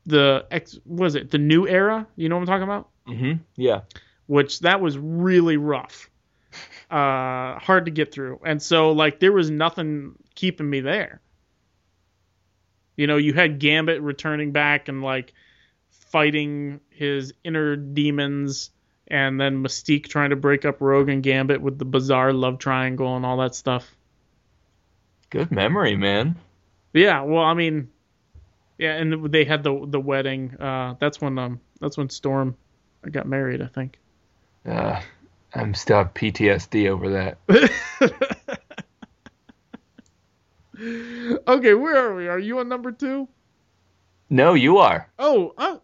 [0.05, 2.07] the X was it the new era?
[2.15, 2.89] You know what I'm talking about?
[3.07, 3.43] Mm-hmm.
[3.55, 3.81] Yeah.
[4.29, 6.09] Which that was really rough.
[6.89, 8.39] Uh, hard to get through.
[8.43, 11.21] And so like there was nothing keeping me there.
[12.97, 15.35] You know, you had Gambit returning back and like
[15.91, 18.71] fighting his inner demons
[19.07, 23.15] and then Mystique trying to break up Rogue and Gambit with the bizarre love triangle
[23.15, 23.95] and all that stuff.
[25.29, 26.37] Good memory, man.
[26.93, 27.89] Yeah, well, I mean,
[28.79, 30.55] yeah, and they had the the wedding.
[30.59, 32.57] Uh, that's when um that's when Storm
[33.11, 33.99] got married, I think.
[34.65, 35.01] Uh,
[35.53, 37.37] I'm still have PTSD over that.
[41.47, 42.27] Okay, where are we?
[42.27, 43.27] Are you on number two?
[44.29, 45.09] No, you are.
[45.19, 45.81] Oh, oh,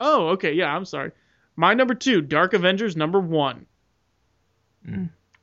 [0.00, 1.12] oh, okay, yeah, I'm sorry.
[1.56, 3.66] My number two, Dark Avengers number one.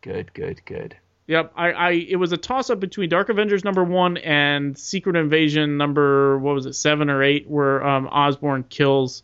[0.01, 0.95] Good, good, good.
[1.27, 5.17] Yep, I, I it was a toss up between Dark Avengers number one and Secret
[5.17, 9.23] Invasion number what was it, seven or eight, where um, Osborn kills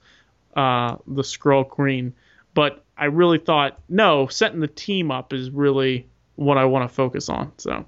[0.57, 2.14] uh, the Skrull Queen.
[2.53, 6.93] But I really thought, no, setting the team up is really what I want to
[6.93, 7.51] focus on.
[7.57, 7.85] So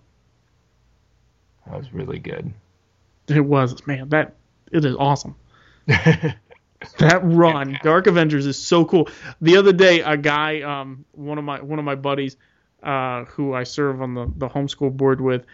[1.67, 2.51] That was really good.
[3.27, 4.35] it was, man, that
[4.71, 5.35] it is awesome.
[5.87, 9.07] that run dark avengers is so cool
[9.41, 12.37] the other day a guy um one of my one of my buddies
[12.83, 15.45] uh who i serve on the the homeschool board with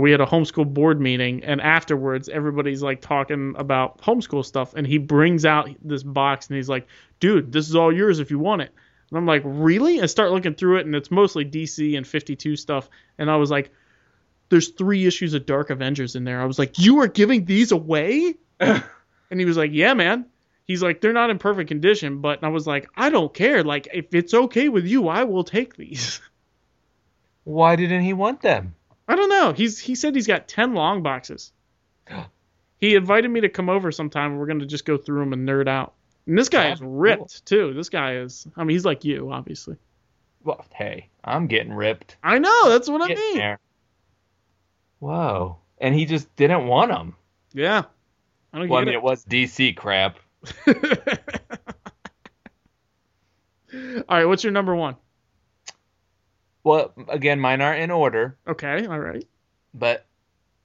[0.00, 4.86] we had a homeschool board meeting and afterwards everybody's like talking about homeschool stuff and
[4.86, 6.86] he brings out this box and he's like
[7.20, 8.72] dude this is all yours if you want it
[9.10, 12.56] and i'm like really and start looking through it and it's mostly dc and 52
[12.56, 13.70] stuff and i was like
[14.48, 17.72] there's three issues of dark avengers in there i was like you are giving these
[17.72, 18.34] away
[19.30, 20.26] and he was like, "Yeah, man."
[20.64, 23.62] He's like, "They're not in perfect condition, but I was like, I don't care.
[23.62, 26.20] Like, if it's okay with you, I will take these."
[27.44, 28.74] Why didn't he want them?
[29.08, 29.52] I don't know.
[29.52, 31.52] He's he said he's got ten long boxes.
[32.78, 34.32] he invited me to come over sometime.
[34.32, 35.94] and We're gonna just go through them and nerd out.
[36.26, 37.72] And this guy is That's ripped too.
[37.74, 38.46] This guy is.
[38.56, 39.76] I mean, he's like you, obviously.
[40.42, 42.16] Well, hey, I'm getting ripped.
[42.22, 42.68] I know.
[42.68, 43.36] That's what I mean.
[43.36, 43.58] there.
[44.98, 45.58] Whoa.
[45.78, 47.16] And he just didn't want them.
[47.52, 47.82] Yeah.
[48.52, 50.18] I don't Well, I mean, it was DC crap.
[50.66, 50.74] All
[54.08, 54.24] right.
[54.24, 54.96] What's your number one?
[56.66, 58.84] Well, again, mine aren't in order, Okay.
[58.86, 59.24] All right.
[59.72, 60.04] but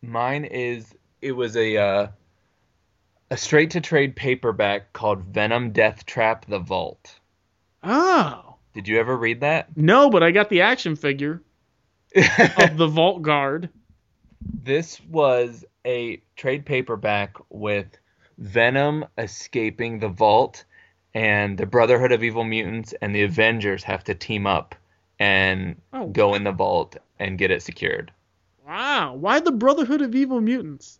[0.01, 2.07] mine is it was a uh,
[3.29, 7.19] a straight to trade paperback called Venom Death Trap: The Vault.
[7.83, 8.55] Oh.
[8.73, 9.77] Did you ever read that?
[9.77, 11.43] No, but I got the action figure
[12.15, 13.69] of the Vault Guard.
[14.63, 17.85] this was a trade paperback with
[18.39, 20.65] Venom escaping the vault,
[21.13, 24.73] and the Brotherhood of Evil Mutants and the Avengers have to team up
[25.21, 26.07] and Oh.
[26.07, 28.11] go in the vault and get it secured.
[28.67, 29.13] Wow.
[29.13, 30.99] Why the Brotherhood of Evil Mutants?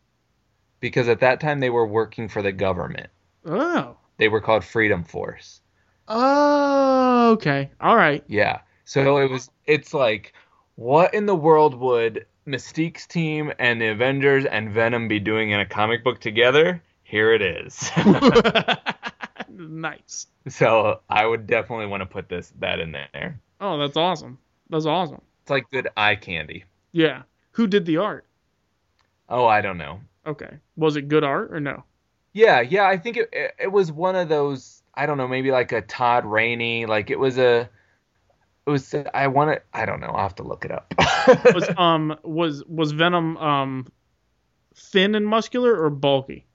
[0.80, 3.10] Because at that time they were working for the government.
[3.45, 3.95] Oh.
[4.18, 5.61] They were called Freedom Force.
[6.07, 7.72] Oh, okay.
[7.81, 8.23] All right.
[8.27, 8.60] Yeah.
[8.85, 10.34] So it was it's like
[10.76, 15.60] what in the world would Mystique's team and the Avengers and Venom be doing in
[15.60, 16.84] a comic book together?
[17.03, 17.89] Here it is.
[19.49, 20.27] nice.
[20.48, 23.39] so I would definitely want to put this that in there.
[23.61, 24.39] Oh, that's awesome.
[24.69, 25.21] That's awesome.
[25.43, 26.65] It's like good eye candy.
[26.91, 27.21] Yeah.
[27.51, 28.25] Who did the art?
[29.29, 30.01] Oh, I don't know.
[30.25, 30.57] Okay.
[30.75, 31.83] Was it good art or no?
[32.33, 33.29] Yeah, yeah, I think it
[33.59, 37.19] it, was one of those I don't know, maybe like a Todd Rainey, like it
[37.19, 37.69] was a
[38.65, 40.93] it was I want to I don't know, I'll have to look it up.
[41.53, 43.91] Was um was was Venom um
[44.75, 46.45] thin and muscular or bulky?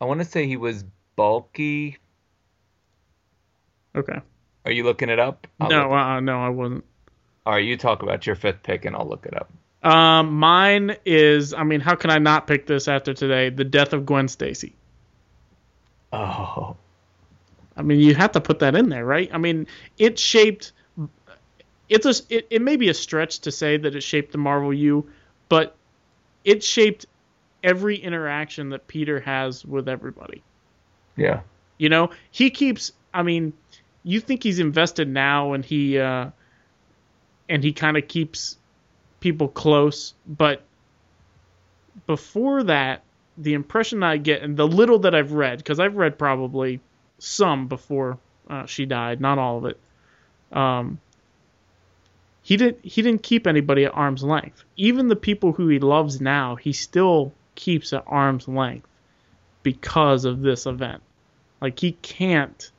[0.00, 0.84] I want to say he was
[1.16, 1.96] bulky.
[3.96, 4.20] Okay.
[4.64, 5.46] Are you looking it up?
[5.60, 6.84] I'll no, uh, no, I wasn't.
[7.44, 9.50] All right, you talk about your fifth pick and I'll look it up.
[9.82, 11.52] Um, mine is.
[11.54, 13.50] I mean, how can I not pick this after today?
[13.50, 14.76] The death of Gwen Stacy.
[16.12, 16.76] Oh.
[17.76, 19.30] I mean, you have to put that in there, right?
[19.32, 19.66] I mean,
[19.98, 20.72] it shaped
[21.92, 24.72] it's a it, it may be a stretch to say that it shaped the Marvel
[24.72, 25.10] U,
[25.48, 25.76] but
[26.44, 27.06] it shaped
[27.62, 30.42] every interaction that Peter has with everybody.
[31.16, 31.40] Yeah.
[31.76, 32.92] You know, he keeps.
[33.12, 33.52] I mean,
[34.04, 36.30] you think he's invested now, and he uh,
[37.48, 38.56] and he kind of keeps
[39.20, 40.62] people close, but
[42.06, 43.02] before that,
[43.38, 46.80] the impression I get, and the little that I've read, because I've read probably
[47.18, 48.18] some before
[48.48, 49.78] uh, she died, not all of it.
[50.50, 51.00] Um,
[52.42, 52.84] he didn't.
[52.84, 54.64] He didn't keep anybody at arm's length.
[54.76, 58.88] Even the people who he loves now, he still keeps at arm's length
[59.62, 61.02] because of this event.
[61.60, 62.70] Like he can't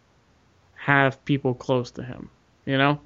[0.85, 2.30] have people close to him.
[2.65, 2.99] You know.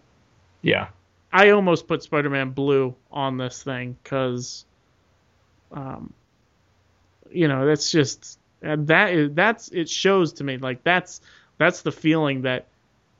[0.61, 0.87] Yeah.
[1.31, 4.65] I almost put Spider-Man Blue on this thing because,
[5.71, 6.13] um,
[7.29, 11.21] you know, that's just that is that's it shows to me like that's
[11.59, 12.65] that's the feeling that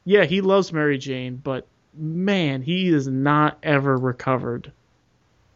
[0.04, 4.72] yeah he loves Mary Jane, but man he is not ever recovered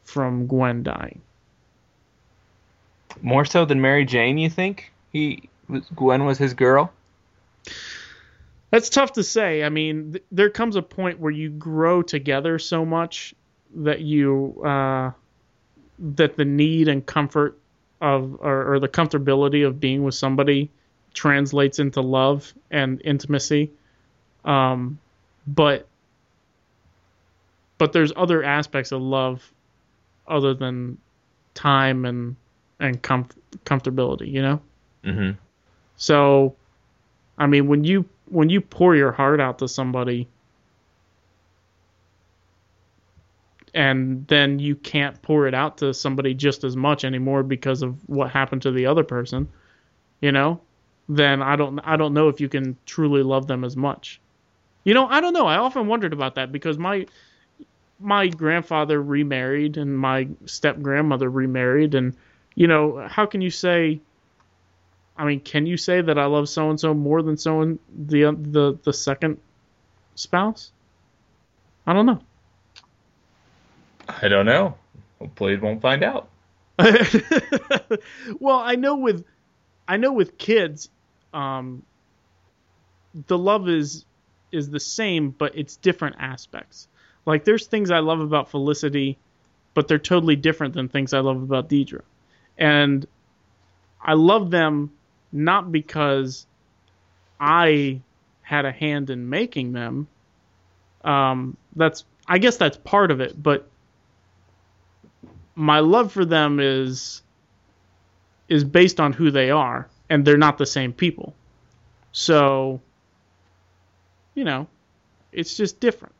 [0.03, 1.21] from Gwen dying.
[3.21, 4.91] More so than Mary Jane, you think?
[5.11, 5.49] He
[5.95, 6.91] Gwen was his girl?
[8.72, 9.64] That's tough to say.
[9.64, 13.35] I mean, th- there comes a point where you grow together so much
[13.76, 15.11] that you uh,
[15.99, 17.57] that the need and comfort
[17.99, 20.72] of or, or the comfortability of being with somebody
[21.14, 23.72] translates into love and intimacy.
[24.45, 24.99] Um,
[25.45, 25.88] but
[27.77, 29.52] but there's other aspects of love
[30.27, 30.98] other than
[31.53, 32.35] time and
[32.80, 34.61] and comf- comfortability, you know.
[35.03, 35.31] Mm-hmm.
[35.98, 36.56] So,
[37.38, 40.27] I mean, when you when you pour your heart out to somebody,
[43.73, 47.97] and then you can't pour it out to somebody just as much anymore because of
[48.09, 49.47] what happened to the other person,
[50.19, 50.59] you know,
[51.07, 54.19] then I don't I don't know if you can truly love them as much.
[54.83, 55.45] You know, I don't know.
[55.45, 57.05] I often wondered about that because my
[57.99, 62.15] my grandfather remarried and my step grandmother remarried and
[62.55, 64.01] you know, how can you say
[65.17, 67.79] I mean, can you say that I love so and so more than so and
[67.95, 69.38] the the the second
[70.15, 70.71] spouse?
[71.85, 72.21] I don't know.
[74.07, 74.75] I don't know.
[75.19, 76.29] Hopefully, it won't find out.
[78.39, 79.25] well, I know with
[79.88, 80.89] I know with kids,
[81.33, 81.83] um,
[83.27, 84.05] the love is
[84.51, 86.88] is the same, but it's different aspects.
[87.25, 89.17] Like there's things I love about Felicity,
[89.73, 92.01] but they're totally different than things I love about Deidre,
[92.57, 93.05] and
[94.01, 94.91] I love them
[95.31, 96.45] not because
[97.39, 98.01] I
[98.41, 100.07] had a hand in making them.
[101.03, 103.67] Um, that's I guess that's part of it, but
[105.55, 107.21] my love for them is
[108.47, 111.33] is based on who they are, and they're not the same people.
[112.11, 112.81] So,
[114.35, 114.67] you know,
[115.31, 116.13] it's just different.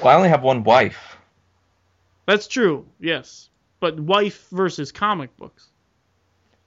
[0.00, 1.16] Well, I only have one wife.
[2.26, 3.48] That's true, yes.
[3.82, 5.66] But wife versus comic books.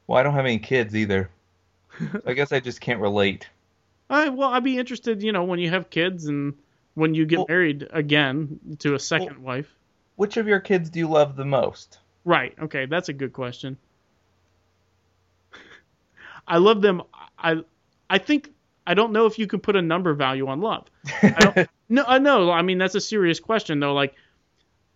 [0.06, 1.30] Well, I don't have any kids either.
[1.98, 3.48] So I guess I just can't relate.
[4.10, 6.56] I, well, I'd be interested, you know, when you have kids and
[6.94, 9.74] when you get Well- married again to a second wife.
[10.18, 12.00] Which of your kids do you love the most?
[12.26, 12.54] Right.
[12.62, 13.78] Okay, that's a good question.
[16.48, 17.02] I love them.
[17.40, 17.64] I
[18.10, 18.52] I think
[18.86, 20.86] I don't know if you can put a number value on love.
[21.24, 22.52] I don't, no, I know.
[22.52, 23.94] I mean, that's a serious question though.
[23.94, 24.16] Like,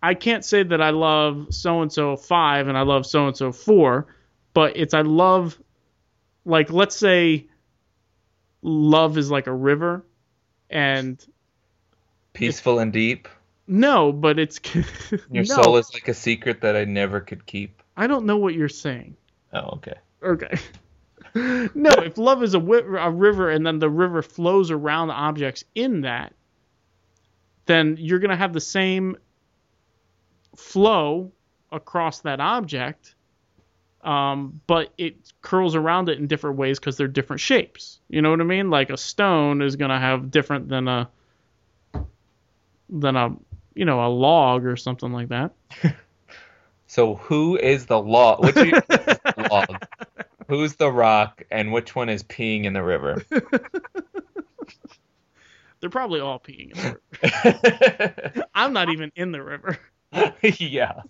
[0.02, 3.36] I can't say that I love so and so five and I love so and
[3.36, 4.06] so four,
[4.54, 5.58] but it's I love,
[6.44, 7.46] like, let's say,
[8.62, 10.04] love is like a river,
[10.70, 11.22] and
[12.32, 13.28] Peaceful and deep.
[13.66, 14.60] no, but it's
[15.30, 17.82] Your no, soul is like a secret that I never could keep.
[17.96, 19.16] I don't know what you're saying.
[19.52, 19.94] Oh, okay.
[20.22, 20.58] Okay.
[21.74, 25.64] no, if love is a, wi- a river and then the river flows around objects
[25.74, 26.32] in that,
[27.66, 29.16] then you're going to have the same
[30.56, 31.32] flow
[31.72, 33.14] across that object,
[34.02, 38.00] um, but it curls around it in different ways because they're different shapes.
[38.08, 38.70] You know what I mean?
[38.70, 41.10] Like a stone is going to have different than a
[42.88, 43.36] than a
[43.74, 45.52] you know a log or something like that.
[46.90, 48.44] So who is the log?
[48.44, 49.86] Which is the log?
[50.48, 53.24] Who's the rock, and which one is peeing in the river?
[55.78, 58.44] They're probably all peeing in the river.
[58.52, 59.78] I'm not even in the river.
[60.42, 61.02] yeah.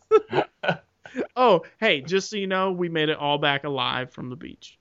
[1.35, 4.79] Oh, hey, just so you know, we made it all back alive from the beach.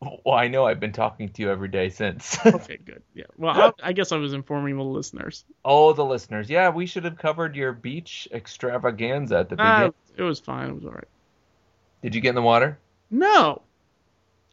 [0.00, 2.38] Well, I know I've been talking to you every day since.
[2.46, 3.02] Okay, good.
[3.14, 3.24] Yeah.
[3.36, 5.44] Well, I, I guess I was informing the listeners.
[5.64, 6.48] oh, the listeners.
[6.48, 9.94] Yeah, we should have covered your beach extravaganza at the Ah, beginning.
[10.16, 10.70] it was fine.
[10.70, 11.08] It was all right.
[12.02, 12.78] Did you get in the water?
[13.10, 13.60] No.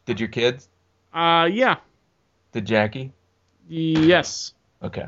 [0.04, 0.68] Did your kids?
[1.14, 1.76] Uh, yeah.
[2.52, 3.12] Did Jackie?
[3.68, 4.52] Yes,
[4.82, 5.06] Okay.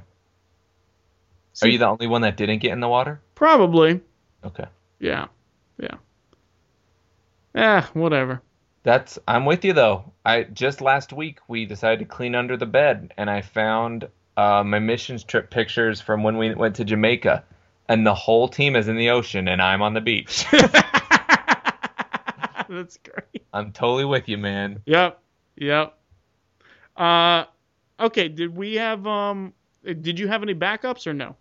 [1.63, 3.21] Are you the only one that didn't get in the water?
[3.35, 4.01] probably.
[4.45, 4.67] Okay.
[4.99, 5.27] Yeah,
[5.79, 5.97] yeah.
[7.55, 8.43] Eh, whatever.
[8.83, 10.13] That's I'm with you though.
[10.25, 14.63] I just last week we decided to clean under the bed and I found uh,
[14.65, 17.45] my missions trip pictures from when we went to Jamaica
[17.89, 20.47] and the whole team is in the ocean and I'm on the beach.
[22.69, 23.45] That's great.
[23.53, 24.81] I'm totally with you, man.
[24.87, 25.21] Yep,
[25.57, 25.99] yep.
[26.97, 27.45] Uh,
[27.99, 28.29] okay.
[28.29, 29.53] Did we have um?
[29.85, 31.37] Did you have any backups or no?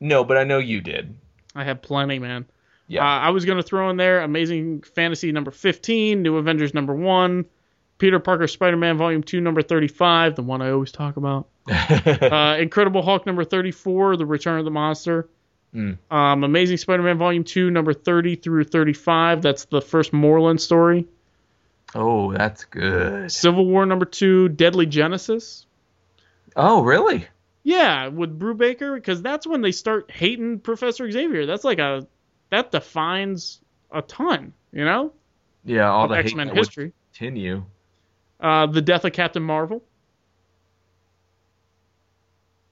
[0.00, 1.14] No, but I know you did.
[1.54, 2.46] I had plenty, man.
[2.86, 3.04] Yeah.
[3.04, 7.44] Uh, I was gonna throw in there Amazing Fantasy number 15, New Avengers number one,
[7.98, 11.46] Peter Parker Spider-Man Volume Two number 35, the one I always talk about.
[11.70, 15.28] uh, Incredible Hulk number 34, The Return of the Monster.
[15.74, 15.98] Mm.
[16.10, 19.42] Um, Amazing Spider-Man Volume Two number 30 through 35.
[19.42, 21.06] That's the first Morlun story.
[21.94, 23.30] oh, that's good.
[23.30, 25.66] Civil War number two, Deadly Genesis.
[26.56, 27.28] Oh, really?
[27.62, 31.44] Yeah, with Brubaker, because that's when they start hating Professor Xavier.
[31.46, 32.06] That's like a
[32.50, 33.60] that defines
[33.92, 35.12] a ton, you know,
[35.64, 36.92] Yeah, all the X Men history.
[37.12, 37.64] continue.
[38.40, 39.82] Uh, the death of Captain Marvel.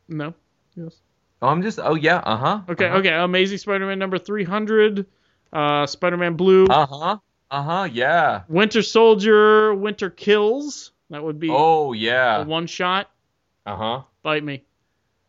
[0.09, 0.35] No.
[0.75, 0.97] Yes.
[1.43, 1.79] Oh, I'm just.
[1.79, 2.19] Oh yeah.
[2.19, 2.61] Uh huh.
[2.71, 2.87] Okay.
[2.87, 3.13] Okay.
[3.13, 5.07] Amazing Spider-Man number three hundred.
[5.53, 6.67] Uh, Spider-Man Blue.
[6.67, 7.19] Uh huh.
[7.51, 7.89] Uh huh.
[7.93, 8.43] Yeah.
[8.49, 9.75] Winter Soldier.
[9.75, 10.93] Winter Kills.
[11.11, 12.45] That would be Oh yeah.
[12.45, 13.11] one shot.
[13.67, 14.03] Uh huh.
[14.23, 14.65] Bite me.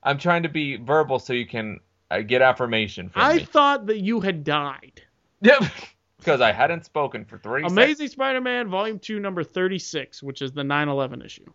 [0.04, 3.44] I'm trying to be verbal so you can uh, get affirmation from I me.
[3.46, 5.02] thought that you had died.
[5.42, 5.64] Yep.
[6.18, 10.64] Because I hadn't spoken for three Amazing Spider-Man Volume Two, number thirty-six, which is the
[10.64, 11.46] 9/11 issue.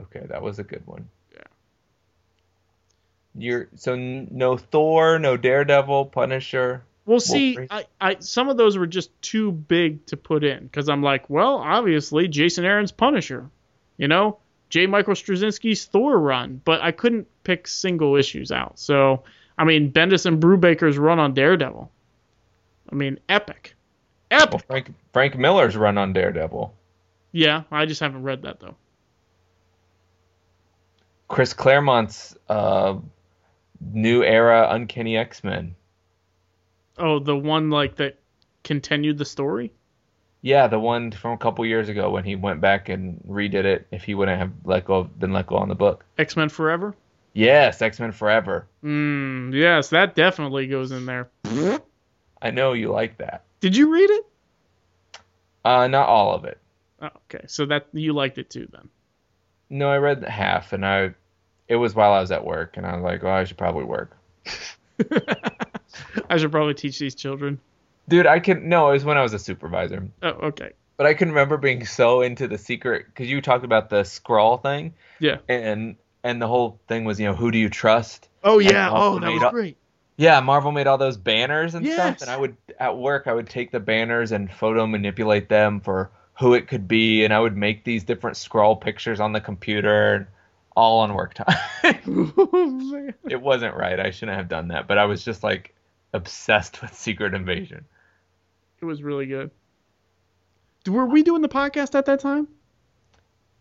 [0.00, 1.06] Okay, that was a good one.
[1.34, 1.42] Yeah.
[3.36, 6.82] You're so n- no Thor, no Daredevil, Punisher.
[7.04, 10.88] Well, see, I, I some of those were just too big to put in because
[10.88, 13.50] I'm like, well, obviously Jason Aaron's Punisher,
[13.98, 14.38] you know,
[14.70, 14.86] J.
[14.86, 18.78] Michael Straczynski's Thor run, but I couldn't pick single issues out.
[18.78, 19.22] So,
[19.56, 21.90] I mean, Bendis and Brubaker's run on Daredevil.
[22.90, 23.74] I mean, epic,
[24.30, 24.52] epic.
[24.52, 26.74] Well, Frank Frank Miller's run on Daredevil.
[27.32, 28.76] Yeah, I just haven't read that though.
[31.28, 32.96] Chris Claremont's uh,
[33.80, 35.74] new era Uncanny X Men.
[36.98, 38.18] Oh, the one like that
[38.62, 39.72] continued the story.
[40.44, 43.86] Yeah, the one from a couple years ago when he went back and redid it.
[43.90, 46.04] If he wouldn't have let go, been let go on the book.
[46.18, 46.94] X Men Forever.
[47.32, 48.66] Yes, X Men Forever.
[48.84, 51.30] Mm, yes, that definitely goes in there.
[52.42, 53.44] I know you like that.
[53.60, 54.26] Did you read it?
[55.64, 56.58] Uh, not all of it.
[57.00, 58.90] Oh, okay, so that you liked it too then.
[59.70, 61.14] No, I read half, and I,
[61.68, 63.84] it was while I was at work, and I was like, oh, I should probably
[63.84, 64.14] work.
[66.28, 67.60] I should probably teach these children.
[68.08, 70.08] Dude, I can no, it was when I was a supervisor.
[70.22, 70.72] Oh, okay.
[70.96, 74.62] But I can remember being so into the secret because you talked about the Skrull
[74.62, 75.38] thing, Yeah.
[75.48, 78.28] and and the whole thing was, you know, who do you trust?
[78.44, 78.90] Oh yeah.
[78.92, 79.76] Oh, that was up- great.
[80.16, 81.94] Yeah, Marvel made all those banners and Yes.
[81.96, 85.80] stuff, and I would at work I would take the banners and photo manipulate them
[85.80, 89.40] for who it could be, and I would make these different Skrull pictures on the
[89.40, 90.26] computer, and
[90.76, 91.56] all on work time.
[93.28, 93.98] it wasn't right.
[93.98, 95.74] I shouldn't have done that, but I was just like
[96.12, 97.84] obsessed with Secret Invasion.
[98.84, 99.50] It was really good.
[100.86, 102.48] Were we doing the podcast at that time?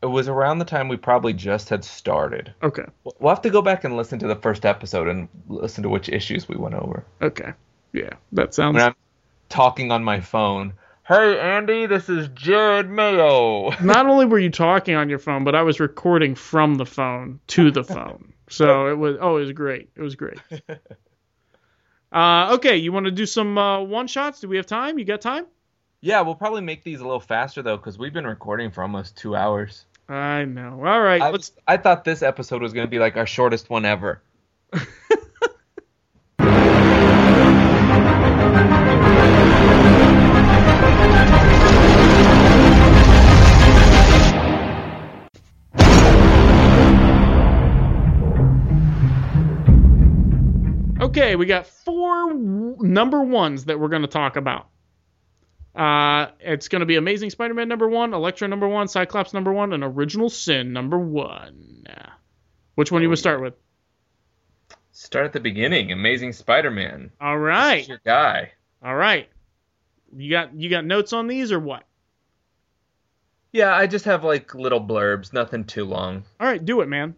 [0.01, 2.53] It was around the time we probably just had started.
[2.61, 2.83] Okay.
[3.05, 6.09] We'll have to go back and listen to the first episode and listen to which
[6.09, 7.05] issues we went over.
[7.21, 7.53] Okay.
[7.93, 8.75] Yeah, that sounds.
[8.75, 8.95] When I'm
[9.47, 10.73] talking on my phone,
[11.07, 13.69] hey Andy, this is Jared Mayo.
[13.81, 17.39] Not only were you talking on your phone, but I was recording from the phone
[17.47, 18.33] to the phone.
[18.49, 19.15] So it was.
[19.21, 19.89] Oh, it was great.
[19.95, 20.39] It was great.
[22.13, 24.39] Uh, okay, you want to do some uh, one shots?
[24.39, 24.99] Do we have time?
[24.99, 25.47] You got time?
[26.03, 29.17] yeah, we'll probably make these a little faster though, because we've been recording for almost
[29.17, 29.85] two hours.
[30.09, 30.83] I know.
[30.85, 31.53] All right, I, let's.
[31.65, 34.21] I thought this episode was going to be like our shortest one ever.
[51.33, 54.67] Okay, we got four w- number ones that we're going to talk about.
[55.73, 59.73] Uh, it's going to be Amazing Spider-Man number one, Elektra number one, Cyclops number one,
[59.73, 61.85] and Original Sin number one.
[62.75, 63.55] Which one do you want to start with?
[64.91, 65.91] Start at the beginning.
[65.91, 67.09] Amazing Spider-Man.
[67.19, 68.51] All This is your guy.
[68.83, 69.27] all right.
[70.15, 71.83] You got you got notes on these or what?
[73.51, 76.25] Yeah, I just have like little blurbs, nothing too long.
[76.39, 77.15] All right, do it, man.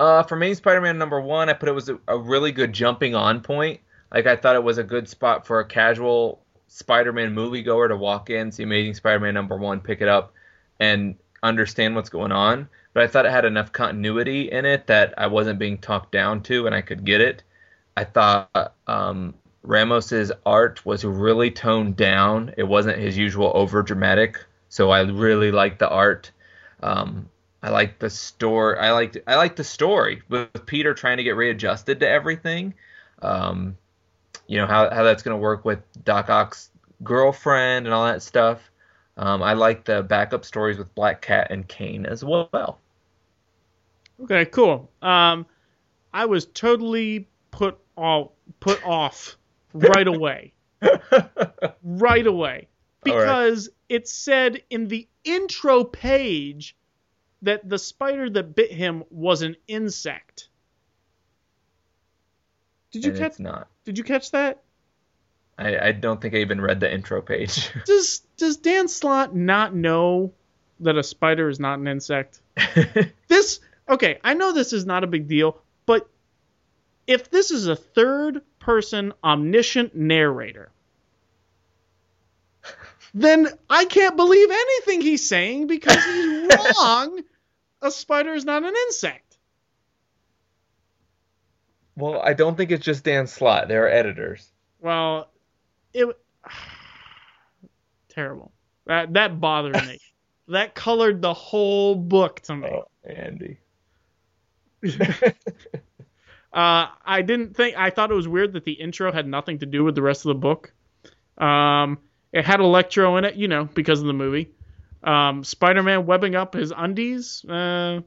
[0.00, 3.14] Uh, for Amazing Spider-Man number one, I put it was a, a really good jumping
[3.14, 3.80] on point.
[4.10, 8.30] Like I thought it was a good spot for a casual Spider-Man moviegoer to walk
[8.30, 10.32] in, see Amazing Spider-Man number one, pick it up,
[10.80, 12.66] and understand what's going on.
[12.92, 16.42] but I thought it had enough continuity in it that I wasn't being talked down
[16.44, 17.42] to and I could get it.
[17.96, 22.54] I thought um, Ramos's art was really toned down.
[22.56, 26.30] It wasn't his usual over dramatic, so I really liked the art.
[26.82, 27.28] Um,
[27.62, 28.78] I like the story.
[28.78, 32.74] I liked I liked the story with Peter trying to get readjusted to everything.
[33.20, 33.76] Um,
[34.46, 36.70] you know how how that's going to work with Doc Ock's
[37.02, 38.70] girlfriend and all that stuff.
[39.16, 42.78] Um, I like the backup stories with Black Cat and Kaine as well.
[44.22, 44.90] Okay, cool.
[45.02, 45.46] Um,
[46.12, 49.36] I was totally put all put off
[49.74, 50.52] right away,
[51.82, 52.68] right away,
[53.06, 53.26] All right.
[53.26, 56.74] because it said in the intro page
[57.42, 60.48] that the spider that bit him was an insect.
[62.90, 63.38] Did you and catch?
[63.38, 63.68] not.
[63.84, 64.62] Did you catch that?
[65.58, 67.70] I, I don't think I even read the intro page.
[67.84, 70.32] Does Does Dan Slott not know
[70.80, 72.40] that a spider is not an insect?
[73.28, 73.60] this
[73.90, 76.08] okay i know this is not a big deal but
[77.06, 80.70] if this is a third person omniscient narrator
[83.14, 87.20] then i can't believe anything he's saying because he's wrong
[87.82, 89.26] a spider is not an insect
[91.96, 93.68] well, I don't think it's just Dan Slott.
[93.68, 94.50] There are editors.
[94.80, 95.28] well
[95.92, 96.06] it
[98.08, 98.52] terrible
[98.86, 99.98] that that bothered me
[100.48, 103.58] that colored the whole book to me Oh, Andy.
[106.52, 107.76] Uh, I didn't think.
[107.76, 110.24] I thought it was weird that the intro had nothing to do with the rest
[110.24, 110.72] of the book.
[111.38, 111.98] Um,
[112.32, 114.50] it had Electro in it, you know, because of the movie.
[115.02, 118.00] Um, Spider-Man webbing up his undies, uh,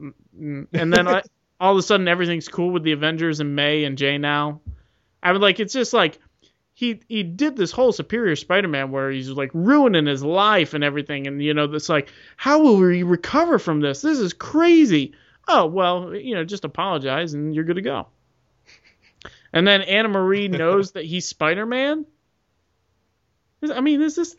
[0.00, 1.22] mm, and then I,
[1.60, 4.60] all of a sudden everything's cool with the Avengers and May and Jay now.
[5.22, 6.18] I would like it's just like
[6.74, 11.26] he he did this whole Superior Spider-Man where he's like ruining his life and everything,
[11.26, 14.02] and you know, it's like how will we recover from this?
[14.02, 15.14] This is crazy.
[15.46, 18.08] Oh well you know just apologize and you're good to go.
[19.52, 22.06] And then anna marie knows that he's spider-man?
[23.62, 24.34] I mean is this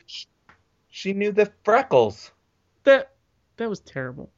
[0.96, 2.32] She knew the freckles.
[2.86, 3.12] that
[3.58, 4.32] that was terrible.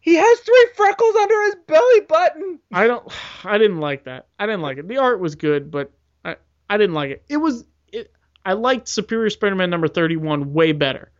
[0.00, 2.58] He has three freckles under his belly button.
[2.70, 3.10] i don't
[3.44, 4.26] i didn't like that.
[4.38, 4.86] I didn't like it.
[4.86, 5.92] The art was good but
[6.26, 6.36] i
[6.68, 7.24] i didn't like it.
[7.30, 8.12] It was it
[8.44, 11.10] i liked superior spider-man number 31 way better.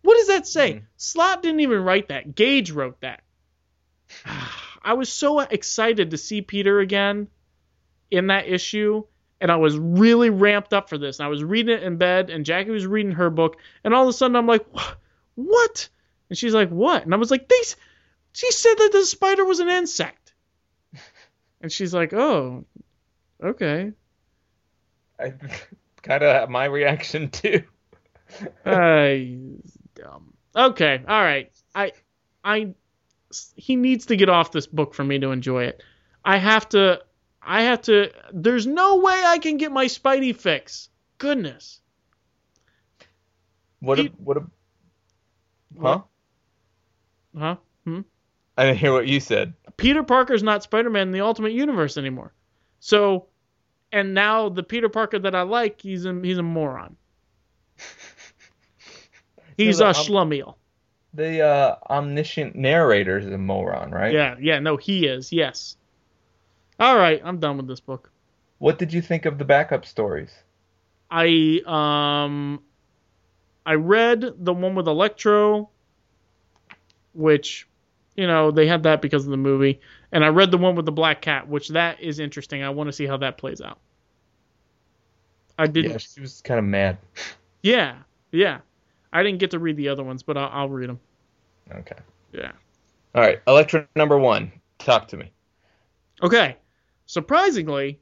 [0.00, 0.72] What does that say?
[0.72, 0.82] Mhm.
[0.96, 2.34] Slott didn't even write that.
[2.34, 3.22] Gage wrote that.
[4.82, 7.28] I was so excited to see Peter again
[8.10, 9.04] in that issue,
[9.42, 11.18] and I was really ramped up for this.
[11.18, 14.04] And I was reading it in bed, and Jackie was reading her book, and all
[14.04, 14.64] of a sudden I'm like,
[15.34, 15.88] "What?"
[16.30, 17.60] And she's like, "What?" And I was like, "They."
[18.32, 20.32] She said that the spider was an insect,
[21.60, 22.64] and she's like, "Oh,
[23.42, 23.92] okay."
[25.18, 25.34] I
[26.02, 27.64] kind of my reaction too.
[28.64, 29.38] I
[29.96, 30.34] dumb.
[30.54, 31.50] Okay, all right.
[31.74, 31.92] I,
[32.44, 32.74] I,
[33.56, 35.82] he needs to get off this book for me to enjoy it.
[36.24, 37.02] I have to.
[37.44, 38.12] I have to.
[38.32, 40.88] There's no way I can get my Spidey fix.
[41.18, 41.80] Goodness.
[43.80, 44.44] What a what a
[45.80, 46.02] huh?
[47.36, 47.56] Huh?
[47.84, 48.00] Hmm?
[48.56, 49.54] I didn't hear what you said.
[49.76, 52.32] Peter Parker's not Spider-Man in the Ultimate Universe anymore.
[52.78, 53.26] So,
[53.90, 56.96] and now the Peter Parker that I like, he's a he's a moron.
[59.56, 60.54] He's the a um, schlemiel.
[61.14, 64.12] The uh, omniscient narrator is a moron, right?
[64.12, 65.30] Yeah, yeah, no, he is.
[65.30, 65.76] Yes.
[66.78, 68.10] All right, I'm done with this book.
[68.58, 70.30] What did you think of the backup stories?
[71.10, 72.62] I um
[73.66, 75.68] I read the one with Electro,
[77.14, 77.68] which
[78.16, 79.80] you know they had that because of the movie,
[80.10, 82.62] and I read the one with the Black Cat, which that is interesting.
[82.62, 83.78] I want to see how that plays out.
[85.58, 85.92] I didn't.
[85.92, 86.98] Yeah, she was kind of mad.
[87.64, 87.98] Yeah,
[88.32, 88.58] yeah.
[89.12, 90.98] I didn't get to read the other ones, but I'll, I'll read them.
[91.72, 91.94] Okay.
[92.32, 92.50] Yeah.
[93.14, 93.40] All right.
[93.46, 94.50] Elektra number one.
[94.80, 95.30] Talk to me.
[96.20, 96.56] Okay.
[97.12, 98.00] Surprisingly,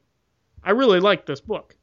[0.62, 1.74] I really liked this book.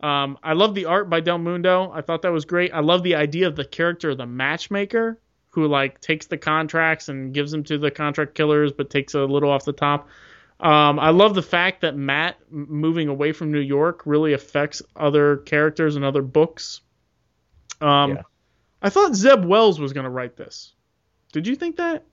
[0.00, 1.90] Um, I love the art by Del Mundo.
[1.90, 2.74] I thought that was great.
[2.74, 5.18] I love the idea of the character of the matchmaker
[5.48, 9.20] who like takes the contracts and gives them to the contract killers, but takes a
[9.20, 10.10] little off the top.
[10.60, 15.38] Um, I love the fact that Matt moving away from New York really affects other
[15.38, 16.82] characters and other books.
[17.80, 18.22] Um, Yeah.
[18.82, 20.74] I thought Zeb Wells was going to write this.
[21.32, 22.04] Did you think that?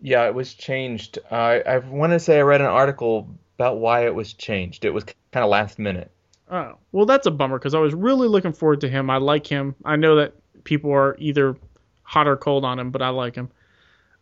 [0.00, 1.18] Yeah, it was changed.
[1.30, 4.84] I I want to say I read an article about why it was changed.
[4.84, 6.10] It was kind of last minute.
[6.50, 9.10] Oh, well, that's a bummer because I was really looking forward to him.
[9.10, 9.74] I like him.
[9.84, 10.34] I know that
[10.64, 11.56] people are either
[12.02, 13.50] hot or cold on him, but I like him.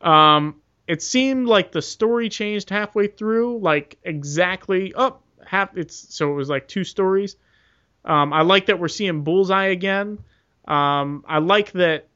[0.01, 5.77] Um, it seemed like the story changed halfway through, like exactly up half.
[5.77, 7.36] It's so it was like two stories.
[8.05, 10.19] Um, I like that we're seeing Bullseye again.
[10.66, 12.09] Um, I like that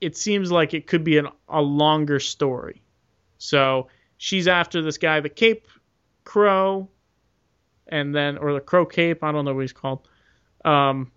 [0.00, 2.81] it seems like it could be an, a longer story.
[3.42, 3.88] So
[4.18, 5.66] she's after this guy, the Cape
[6.24, 6.88] Crow,
[7.88, 10.06] and then or the Crow Cape, I don't know what he's called.
[10.64, 11.10] Um,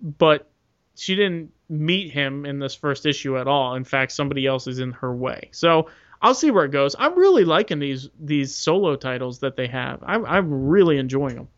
[0.00, 0.48] but
[0.94, 3.74] she didn't meet him in this first issue at all.
[3.74, 5.48] In fact, somebody else is in her way.
[5.50, 5.90] So
[6.22, 6.94] I'll see where it goes.
[6.98, 10.02] I'm really liking these these solo titles that they have.
[10.06, 11.48] I'm I'm really enjoying them.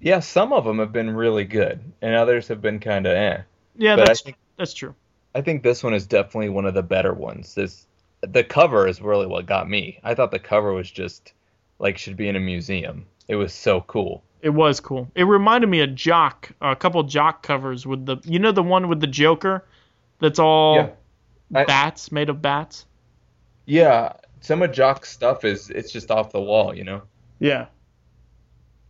[0.00, 3.38] Yeah, some of them have been really good, and others have been kind of eh.
[3.76, 4.94] Yeah, But I that's think- that's true.
[5.34, 7.54] I think this one is definitely one of the better ones.
[7.54, 7.85] This
[8.22, 9.98] the cover is really what got me.
[10.02, 11.32] I thought the cover was just
[11.78, 13.06] like should be in a museum.
[13.28, 14.22] It was so cool.
[14.42, 15.10] It was cool.
[15.14, 18.88] It reminded me of Jock, a couple Jock covers with the, you know, the one
[18.88, 19.64] with the Joker,
[20.20, 20.88] that's all Yeah.
[21.54, 22.86] I- bats made of bats.
[23.64, 27.02] Yeah, some of Jock's stuff is it's just off the wall, you know.
[27.40, 27.66] Yeah.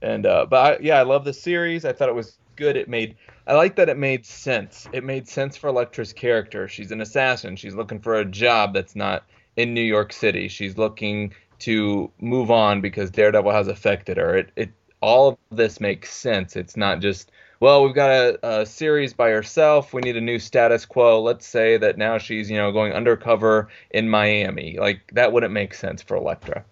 [0.03, 1.85] And uh, but I, yeah, I love the series.
[1.85, 2.77] I thought it was good.
[2.77, 3.17] It made
[3.47, 4.89] I like that it made sense.
[4.93, 6.67] It made sense for Elektra's character.
[6.67, 7.57] She's an assassin.
[7.57, 9.25] She's looking for a job that's not
[9.57, 10.49] in New York City.
[10.49, 14.37] She's looking to move on because Daredevil has affected her.
[14.37, 14.71] It it
[15.01, 16.57] all of this makes sense.
[16.57, 19.95] It's not just well, we've got a, a series by herself.
[19.95, 21.23] We need a new status quo.
[21.23, 24.77] Let's say that now she's you know going undercover in Miami.
[24.79, 26.65] Like that wouldn't make sense for Elektra.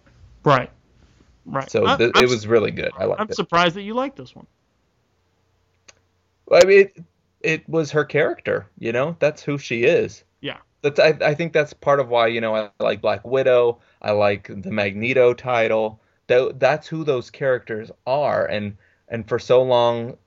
[0.43, 0.69] Right.
[1.45, 1.69] Right.
[1.69, 2.91] So th- it was really good.
[2.97, 3.35] I liked I'm it.
[3.35, 4.47] surprised that you like this one.
[6.51, 7.03] I mean, it,
[7.41, 8.67] it was her character.
[8.79, 10.23] You know, that's who she is.
[10.41, 10.57] Yeah.
[10.81, 13.79] That's I, I think that's part of why you know I like Black Widow.
[14.01, 15.99] I like the Magneto title.
[16.27, 18.77] Tho- that's who those characters are, and
[19.09, 20.17] and for so long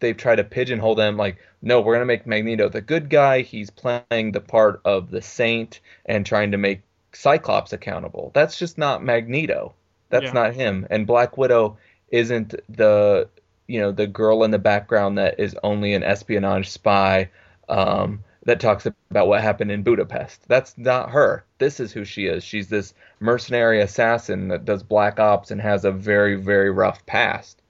[0.00, 1.16] they've tried to pigeonhole them.
[1.16, 3.40] Like, no, we're gonna make Magneto the good guy.
[3.42, 6.82] He's playing the part of the saint and trying to make
[7.12, 8.30] Cyclops accountable.
[8.34, 9.74] That's just not Magneto.
[10.10, 10.32] That's Yeah.
[10.32, 10.86] not him.
[10.90, 11.78] And Black Widow
[12.10, 13.28] isn't the
[13.66, 17.30] you know the girl in the background that is only an espionage spy
[17.68, 20.46] um, that talks about what happened in Budapest.
[20.46, 21.44] That's not her.
[21.58, 22.44] This is who she is.
[22.44, 27.62] She's this mercenary assassin that does black ops and has a very very rough past.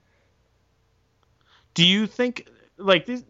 [1.74, 3.24] Do you think like this?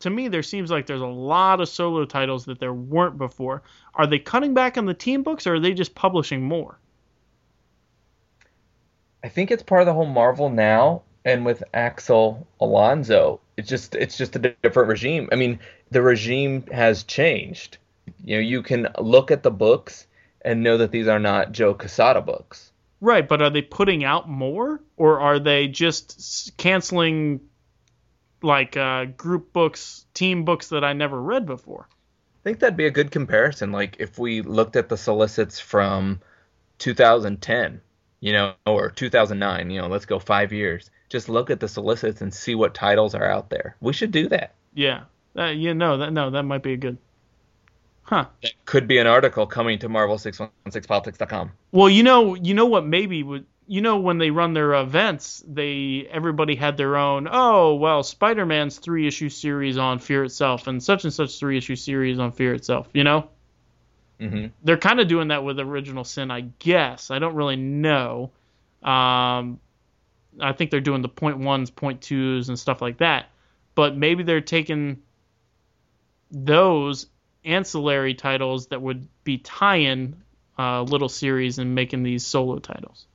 [0.00, 3.62] To me, there seems like there's a lot of solo titles that there weren't before.
[3.94, 6.78] Are they cutting back on the team books, or are they just publishing more?
[9.22, 13.94] I think it's part of the whole Marvel now, and with Axel Alonso, it's just
[13.94, 15.28] it's just a different regime.
[15.32, 15.60] I mean,
[15.90, 17.78] the regime has changed.
[18.24, 20.06] You know, you can look at the books
[20.42, 22.72] and know that these are not Joe Quesada books.
[23.00, 27.40] Right, but are they putting out more, or are they just canceling
[28.42, 31.88] like uh, group books, team books that I never read before?
[31.90, 33.72] I think that'd be a good comparison.
[33.72, 36.20] Like if we looked at the solicits from
[36.78, 37.80] 2010,
[38.20, 40.90] you know, or 2009, you know, let's go five years.
[41.10, 43.76] Just look at the solicits and see what titles are out there.
[43.80, 44.54] We should do that.
[44.74, 45.04] Yeah,
[45.36, 46.98] uh, yeah, no, that no, that might be a good.
[48.02, 48.26] Huh.
[48.42, 51.52] That could be an article coming to Marvel616politics.com.
[51.72, 52.86] Well, you know, you know what?
[52.86, 57.28] Maybe would you know when they run their events, they everybody had their own.
[57.30, 61.76] Oh, well, Spider-Man's three issue series on Fear itself, and such and such three issue
[61.76, 62.88] series on Fear itself.
[62.94, 63.30] You know,
[64.20, 67.10] hmm they're kind of doing that with Original Sin, I guess.
[67.10, 68.32] I don't really know.
[68.82, 69.60] Um,
[70.38, 73.30] I think they're doing the point ones, point twos, and stuff like that.
[73.74, 75.02] But maybe they're taking
[76.30, 77.06] those
[77.44, 80.22] ancillary titles that would be tie-in
[80.58, 83.06] uh, little series and making these solo titles.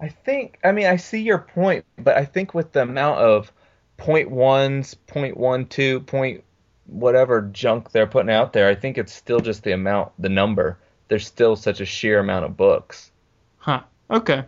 [0.00, 3.52] I think, I mean, I see your point, but I think with the amount of
[3.96, 6.42] point ones, point one two, point
[6.86, 10.78] whatever junk they're putting out there, I think it's still just the amount, the number.
[11.08, 13.10] There's still such a sheer amount of books.
[13.58, 13.82] Huh.
[14.10, 14.44] Okay.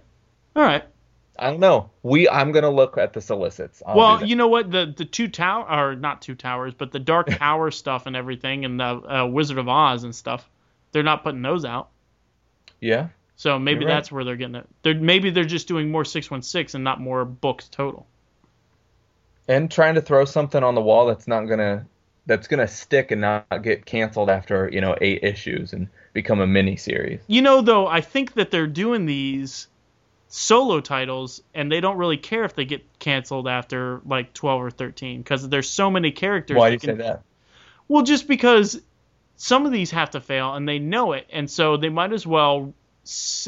[0.56, 0.84] All right.
[1.38, 1.90] I don't know.
[2.02, 3.82] We, I'm gonna look at the solicits.
[3.86, 4.70] I'll well, you know what?
[4.70, 8.64] The the two tower or not two towers, but the Dark Tower stuff and everything,
[8.64, 10.48] and the uh, Wizard of Oz and stuff.
[10.92, 11.88] They're not putting those out.
[12.80, 13.08] yeah.
[13.38, 13.96] So maybe You're right.
[13.96, 14.66] that's where they're getting it.
[14.82, 18.06] They're, maybe they're just doing more 616 and not more books total.
[19.46, 21.86] and trying to throw something on the wall that's not gonna
[22.24, 26.46] that's gonna stick and not get canceled after you know eight issues and become a
[26.46, 27.20] mini series.
[27.26, 29.68] You know, though, I think that they're doing these
[30.28, 34.70] solo titles and they don't really care if they get canceled after like 12 or
[34.70, 36.56] 13 because there's so many characters.
[36.56, 37.22] Why do you can- say that?
[37.88, 38.80] Well, just because
[39.36, 42.26] some of these have to fail and they know it, and so they might as
[42.26, 42.74] well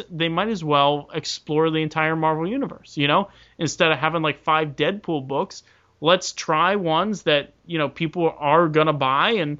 [0.08, 2.96] they might as well explore the entire Marvel universe.
[2.96, 5.64] You know, instead of having like five Deadpool books,
[6.00, 9.58] let's try ones that you know people are gonna buy and.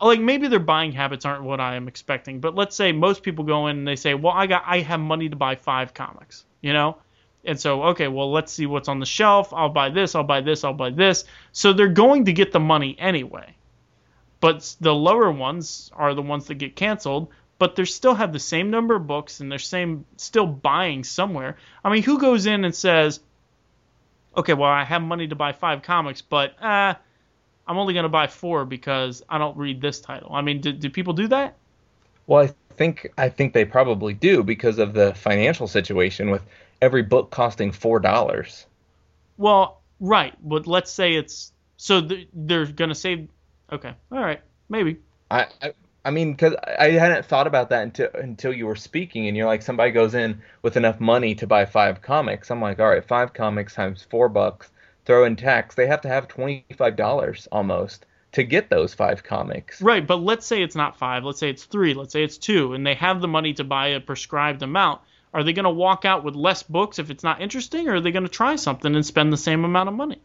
[0.00, 3.44] Like maybe their buying habits aren't what I am expecting, but let's say most people
[3.44, 6.44] go in and they say, "Well, I got I have money to buy five comics,"
[6.60, 6.98] you know,
[7.44, 9.52] and so, okay, well, let's see what's on the shelf.
[9.54, 11.24] I'll buy this, I'll buy this, I'll buy this.
[11.52, 13.56] So they're going to get the money anyway.
[14.40, 17.30] but the lower ones are the ones that get canceled.
[17.58, 21.56] But they still have the same number of books and they're same still buying somewhere.
[21.84, 23.20] I mean, who goes in and says,
[24.36, 26.94] "Okay, well, I have money to buy five comics, but uh,
[27.66, 30.90] I'm only gonna buy four because I don't read this title." I mean, do, do
[30.90, 31.56] people do that?
[32.26, 36.42] Well, I think I think they probably do because of the financial situation with
[36.80, 38.66] every book costing four dollars.
[39.36, 43.28] Well, right, but let's say it's so th- they're gonna save.
[43.72, 44.98] Okay, all right, maybe.
[45.30, 45.72] I, I
[46.06, 49.46] I mean, because I hadn't thought about that until until you were speaking, and you're
[49.46, 52.48] like, somebody goes in with enough money to buy five comics.
[52.48, 54.70] I'm like, all right, five comics times four bucks,
[55.06, 59.22] throw in tax, they have to have twenty five dollars almost to get those five
[59.22, 59.80] comics.
[59.80, 61.24] Right, but let's say it's not five.
[61.24, 61.94] Let's say it's three.
[61.94, 65.00] Let's say it's two, and they have the money to buy a prescribed amount.
[65.32, 68.10] Are they gonna walk out with less books if it's not interesting, or are they
[68.10, 70.20] gonna try something and spend the same amount of money?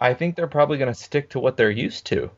[0.00, 2.30] I think they're probably going to stick to what they're used to.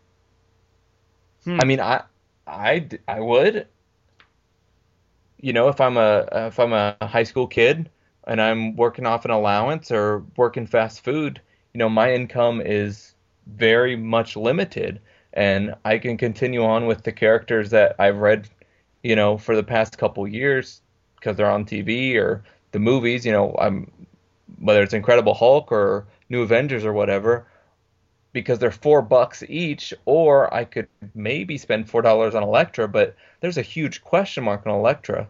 [1.44, 1.58] Hmm.
[1.60, 2.02] I mean, i
[2.46, 3.66] i would.
[5.40, 7.90] You know, if I'm a if I'm a high school kid
[8.26, 11.40] and I'm working off an allowance or working fast food,
[11.74, 13.14] you know, my income is
[13.46, 15.00] very much limited,
[15.32, 18.48] and I can continue on with the characters that I've read,
[19.02, 20.80] you know, for the past couple years
[21.16, 22.42] because they're on TV or
[22.72, 23.24] the movies.
[23.24, 23.90] You know, I'm
[24.58, 27.46] whether it's Incredible Hulk or New Avengers or whatever,
[28.32, 33.14] because they're four bucks each, or I could maybe spend four dollars on Elektra, but
[33.40, 35.28] there's a huge question mark on Elektra.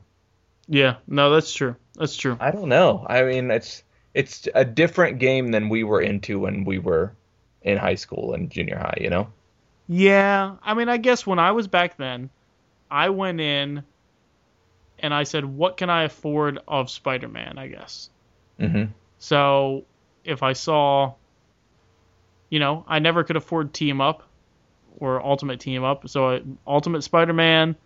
[0.68, 1.76] Yeah, no, that's true.
[1.94, 2.36] That's true.
[2.40, 3.06] I don't know.
[3.08, 3.82] I mean, it's
[4.14, 7.12] it's a different game than we were into when we were
[7.62, 8.98] in high school and junior high.
[9.00, 9.28] You know?
[9.88, 12.30] Yeah, I mean, I guess when I was back then,
[12.90, 13.84] I went in
[14.98, 18.10] and I said, "What can I afford of Spider-Man?" I guess.
[18.60, 18.92] Mm-hmm.
[19.18, 19.84] So
[20.24, 21.14] if I saw,
[22.50, 24.24] you know, I never could afford Team Up
[24.98, 26.08] or Ultimate Team Up.
[26.08, 27.76] So uh, Ultimate Spider-Man,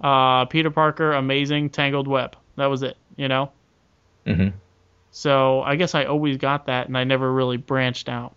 [0.00, 2.36] uh, Peter Parker, Amazing, Tangled Web.
[2.56, 3.50] That was it, you know.
[4.26, 4.56] Mm-hmm.
[5.10, 8.34] So I guess I always got that, and I never really branched out.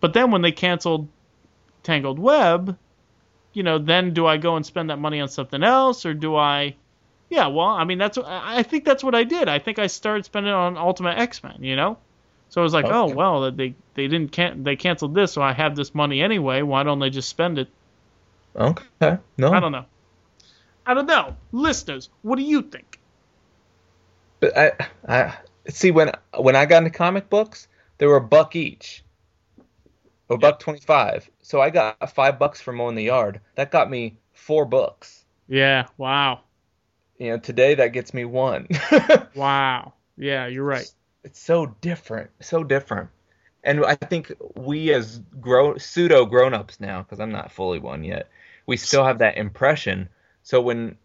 [0.00, 1.08] But then when they canceled
[1.82, 2.76] Tangled Web,
[3.52, 6.36] you know, then do I go and spend that money on something else, or do
[6.36, 6.76] I?
[7.30, 9.48] Yeah, well, I mean, that's I I think that's what I did.
[9.48, 11.98] I think I started spending on Ultimate X Men, you know.
[12.50, 12.94] So I was like, Okay.
[12.94, 16.62] oh well, they they didn't can they canceled this, so I have this money anyway.
[16.62, 17.68] Why don't they just spend it?
[18.56, 19.18] Okay.
[19.36, 19.52] No.
[19.52, 19.84] I don't know.
[20.86, 21.36] I don't know.
[21.52, 23.00] Listeners, what do you think?
[24.40, 24.72] But I,
[25.08, 25.34] I
[25.68, 27.68] see when when I got into comic books,
[27.98, 29.04] they were a buck each,
[30.30, 31.28] a buck twenty five.
[31.42, 33.40] So I got five bucks for mowing the yard.
[33.56, 35.24] That got me four books.
[35.48, 35.86] Yeah.
[35.96, 36.40] Wow.
[37.18, 38.68] You know, today that gets me one.
[39.34, 39.94] Wow.
[40.18, 40.90] Yeah, you're right.
[41.24, 43.10] it's so different, so different.
[43.64, 48.04] And I think we as grow pseudo grown ups now, because I'm not fully one
[48.04, 48.28] yet,
[48.66, 50.08] we still have that impression.
[50.42, 50.96] So when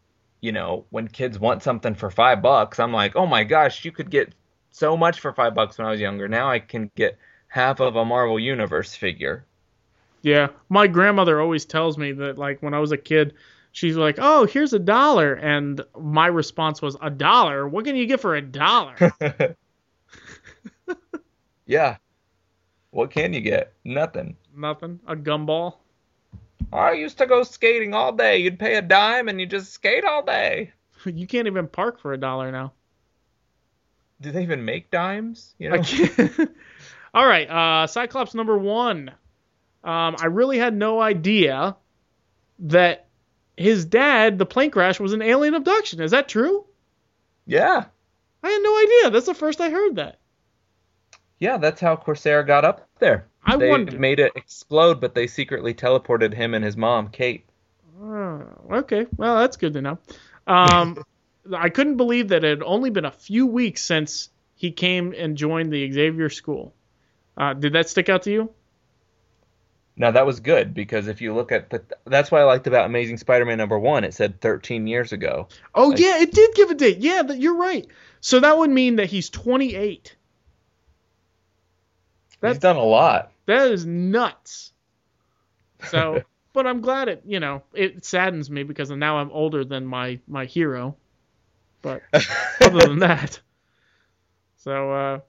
[0.42, 3.92] you know when kids want something for five bucks, I'm like, oh my gosh, you
[3.92, 4.34] could get
[4.72, 6.28] so much for five bucks when I was younger.
[6.28, 7.18] Now I can get
[7.48, 9.46] half of a Marvel Universe figure.
[10.22, 13.34] Yeah, my grandmother always tells me that like when I was a kid,
[13.72, 17.68] she's like, "Oh, here's a dollar," and my response was, "A dollar?
[17.68, 18.96] What can you get for a dollar?"
[21.72, 21.98] Yeah.
[22.90, 23.72] What can you get?
[23.86, 24.36] Nothing.
[24.54, 25.00] Nothing.
[25.08, 25.76] A gumball.
[26.72, 28.38] I used to go skating all day.
[28.38, 30.74] You'd pay a dime and you just skate all day.
[31.04, 32.74] You can't even park for a dollar now.
[34.22, 35.56] Do they even make dimes?
[35.58, 35.84] You know?
[37.14, 39.10] All right, uh, Cyclops number one.
[39.84, 41.76] Um, I really had no idea
[42.60, 43.08] that
[43.58, 46.02] his dad, the plane crash, was an alien abduction.
[46.02, 46.66] Is that true?
[47.48, 47.86] Yeah.
[48.44, 49.10] I had no idea.
[49.10, 50.20] That's the first I heard that.
[51.40, 53.28] Yeah, that's how Corsair got up there.
[53.43, 53.99] I they wondered.
[53.99, 57.45] made it explode, but they secretly teleported him and his mom, Kate.
[58.01, 59.99] Oh, okay, well that's good to know.
[60.47, 61.03] Um,
[61.55, 65.35] I couldn't believe that it had only been a few weeks since he came and
[65.38, 66.73] joined the Xavier School.
[67.35, 68.51] Uh, did that stick out to you?
[69.97, 72.85] Now that was good because if you look at the, that's what I liked about
[72.85, 74.03] Amazing Spider-Man number one.
[74.03, 75.47] It said 13 years ago.
[75.76, 76.99] Oh Like- yeah, it did give a date.
[76.99, 77.88] Yeah, you're right.
[78.22, 80.15] So that would mean that he's 28.
[82.41, 83.31] That's He's done a lot.
[83.45, 84.73] that is nuts.
[85.89, 86.22] So,
[86.53, 87.23] but I'm glad it.
[87.26, 90.97] You know, it saddens me because now I'm older than my my hero.
[91.81, 92.03] But
[92.61, 93.39] other than that,
[94.57, 95.19] so uh,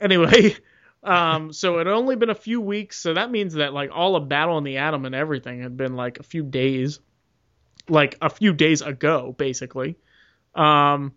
[0.00, 0.56] anyway,
[1.02, 4.16] um, so it had only been a few weeks, so that means that like all
[4.16, 6.98] of Battle in the Atom and everything had been like a few days,
[7.88, 9.96] like a few days ago, basically.
[10.54, 11.12] Um,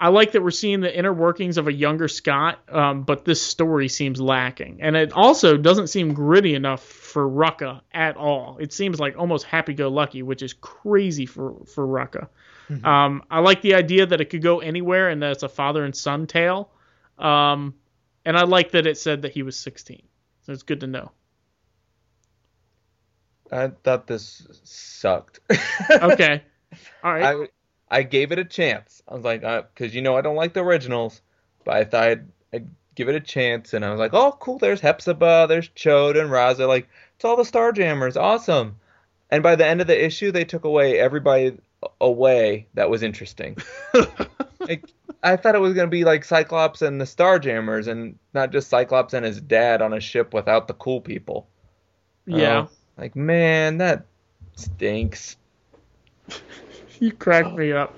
[0.00, 3.42] I like that we're seeing the inner workings of a younger Scott, um, but this
[3.42, 8.58] story seems lacking, and it also doesn't seem gritty enough for Rucka at all.
[8.60, 12.28] It seems like almost happy-go-lucky, which is crazy for for Rucka.
[12.84, 15.84] Um, I like the idea that it could go anywhere, and that it's a father
[15.84, 16.70] and son tale.
[17.18, 17.74] Um,
[18.24, 20.02] and I like that it said that he was 16,
[20.42, 21.10] so it's good to know.
[23.50, 25.40] I thought this sucked.
[25.90, 26.42] Okay,
[27.02, 27.50] all right.
[27.90, 29.02] I gave it a chance.
[29.08, 31.22] I was like, uh, because you know I don't like the originals,
[31.64, 34.58] but I thought I'd, I'd give it a chance, and I was like, oh cool,
[34.58, 38.76] there's Hepzibah, there's Ch'od and Raza, like it's all the Starjammers, awesome.
[39.30, 41.58] And by the end of the issue, they took away everybody
[42.00, 43.56] away that was interesting.
[44.60, 44.84] like,
[45.22, 49.14] I thought it was gonna be like Cyclops and the Starjammers, and not just Cyclops
[49.14, 51.48] and his dad on a ship without the cool people.
[52.26, 52.66] yeah.
[52.66, 54.04] Oh, like man, that
[54.56, 55.36] stinks.
[57.00, 57.94] You cracked me up.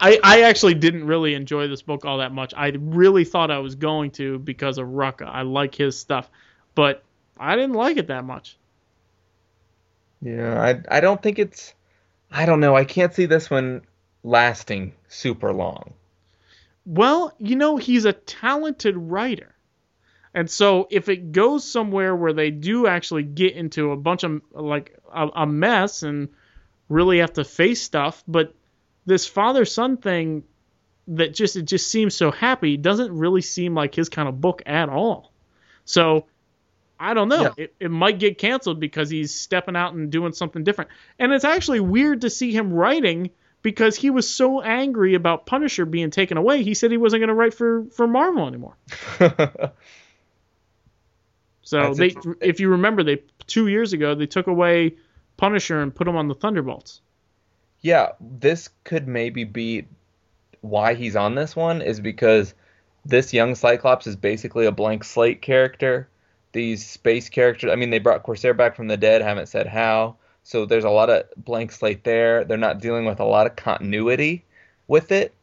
[0.00, 2.54] I, I actually didn't really enjoy this book all that much.
[2.56, 5.26] I really thought I was going to because of Rucka.
[5.26, 6.30] I like his stuff,
[6.74, 7.02] but
[7.38, 8.56] I didn't like it that much.
[10.20, 11.74] Yeah, I I don't think it's
[12.30, 12.76] I don't know.
[12.76, 13.82] I can't see this one
[14.22, 15.94] lasting super long.
[16.84, 19.54] Well, you know, he's a talented writer.
[20.34, 24.40] And so if it goes somewhere where they do actually get into a bunch of
[24.52, 26.28] like a, a mess and
[26.88, 28.54] really have to face stuff, but
[29.06, 30.44] this father son thing
[31.08, 34.62] that just it just seems so happy doesn't really seem like his kind of book
[34.66, 35.32] at all.
[35.84, 36.26] So
[37.00, 37.42] I don't know.
[37.42, 37.50] Yeah.
[37.56, 40.90] It, it might get canceled because he's stepping out and doing something different.
[41.18, 43.30] And it's actually weird to see him writing
[43.62, 46.62] because he was so angry about Punisher being taken away.
[46.62, 48.76] He said he wasn't going to write for for Marvel anymore.
[51.68, 54.94] So That's they, if you remember, they two years ago they took away
[55.38, 57.00] Punisher and put him on the Thunderbolts.
[57.80, 59.86] yeah, this could maybe be
[60.60, 62.52] why he's on this one is because
[63.06, 66.08] this young Cyclops is basically a blank slate character.
[66.52, 70.16] These space characters, I mean, they brought Corsair back from the dead, haven't said how.
[70.42, 72.44] So there's a lot of blank slate there.
[72.44, 74.44] They're not dealing with a lot of continuity
[74.88, 75.34] with it.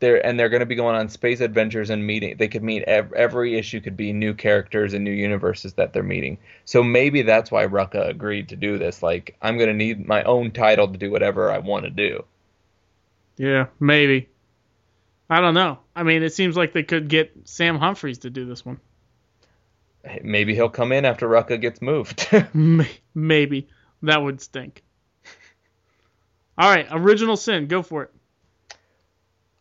[0.00, 2.36] They're and they're going to be going on space adventures and meeting.
[2.36, 6.02] They could meet ev- every issue could be new characters and new universes that they're
[6.02, 6.38] meeting.
[6.64, 9.02] So maybe that's why Rucka agreed to do this.
[9.02, 12.24] Like I'm going to need my own title to do whatever I want to do.
[13.36, 14.28] Yeah, maybe.
[15.28, 15.78] I don't know.
[15.96, 18.80] I mean, it seems like they could get Sam Humphries to do this one.
[20.22, 22.28] Maybe he'll come in after Rucka gets moved.
[23.14, 23.68] Maybe
[24.02, 24.82] that would stink.
[26.56, 28.13] All right, Original Sin, go for it.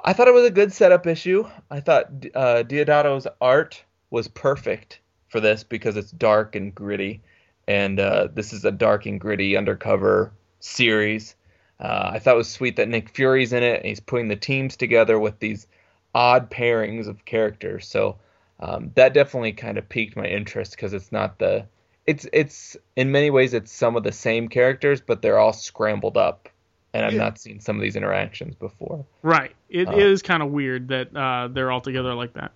[0.03, 1.45] I thought it was a good setup issue.
[1.71, 4.99] I thought uh, Deodato's art was perfect
[5.29, 7.21] for this because it's dark and gritty,
[7.67, 11.35] and uh, this is a dark and gritty undercover series.
[11.79, 14.35] Uh, I thought it was sweet that Nick Fury's in it, and he's putting the
[14.35, 15.67] teams together with these
[16.13, 17.87] odd pairings of characters.
[17.87, 18.17] So
[18.59, 21.65] um, that definitely kind of piqued my interest because it's not the
[22.05, 26.17] it's it's in many ways it's some of the same characters, but they're all scrambled
[26.17, 26.49] up,
[26.93, 29.05] and I've not seen some of these interactions before.
[29.21, 29.55] Right.
[29.69, 29.97] It Uh.
[29.97, 32.51] is kind of weird that uh, they're all together like that.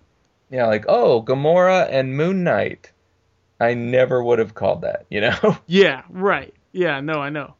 [0.50, 2.92] Yeah, like oh, Gamora and Moon Knight.
[3.60, 5.58] I never would have called that, you know.
[5.66, 6.54] Yeah, right.
[6.72, 7.54] Yeah, no, I know.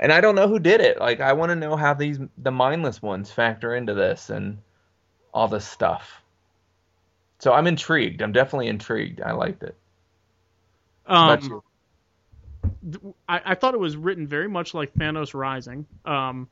[0.00, 0.98] and I don't know who did it.
[0.98, 4.58] Like I want to know how these the mindless ones factor into this and
[5.32, 6.20] all this stuff.
[7.38, 8.22] So I'm intrigued.
[8.22, 9.20] I'm definitely intrigued.
[9.20, 9.76] I liked it.
[11.06, 11.62] Um?
[13.28, 16.48] I, I thought it was written very much like Thanos Rising, um,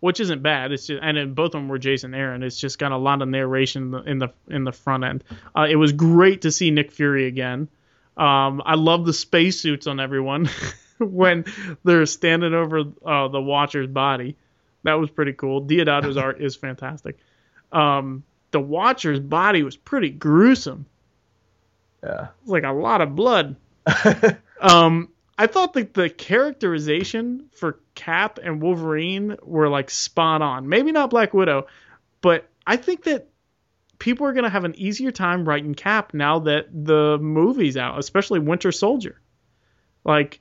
[0.00, 0.72] which isn't bad.
[0.72, 2.42] It's just, and both of them were Jason Aaron.
[2.42, 5.24] It's just got a lot of narration in the in the, in the front end.
[5.54, 7.68] Uh, it was great to see Nick Fury again.
[8.16, 10.48] Um, I love the spacesuits on everyone
[10.98, 11.44] when
[11.84, 14.36] they're standing over uh, the Watcher's body.
[14.84, 15.62] That was pretty cool.
[15.62, 17.18] Deodato's art is fantastic.
[17.72, 18.22] Um,
[18.52, 20.86] the Watcher's body was pretty gruesome.
[22.02, 22.24] Yeah.
[22.24, 23.56] It was like a lot of blood.
[24.58, 30.68] Um, I thought that the characterization for Cap and Wolverine were like spot on.
[30.68, 31.66] Maybe not Black Widow,
[32.22, 33.28] but I think that
[33.98, 38.38] people are gonna have an easier time writing Cap now that the movie's out, especially
[38.40, 39.20] Winter Soldier.
[40.04, 40.40] Like,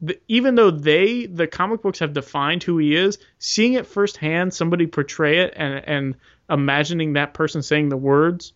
[0.00, 4.54] the, even though they, the comic books, have defined who he is, seeing it firsthand,
[4.54, 6.16] somebody portray it, and and
[6.48, 8.52] imagining that person saying the words,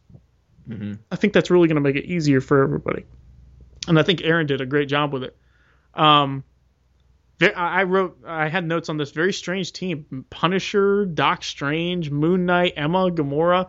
[0.68, 0.98] Mhm.
[1.12, 3.05] I think that's really gonna make it easier for everybody
[3.88, 5.36] and I think Aaron did a great job with it.
[5.97, 6.44] Um,
[7.40, 12.74] I wrote, I had notes on this very strange team: Punisher, Doc Strange, Moon Knight,
[12.77, 13.68] Emma, Gamora,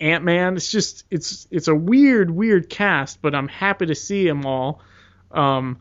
[0.00, 0.56] Ant Man.
[0.56, 4.82] It's just, it's, it's a weird, weird cast, but I'm happy to see them all.
[5.30, 5.80] Um,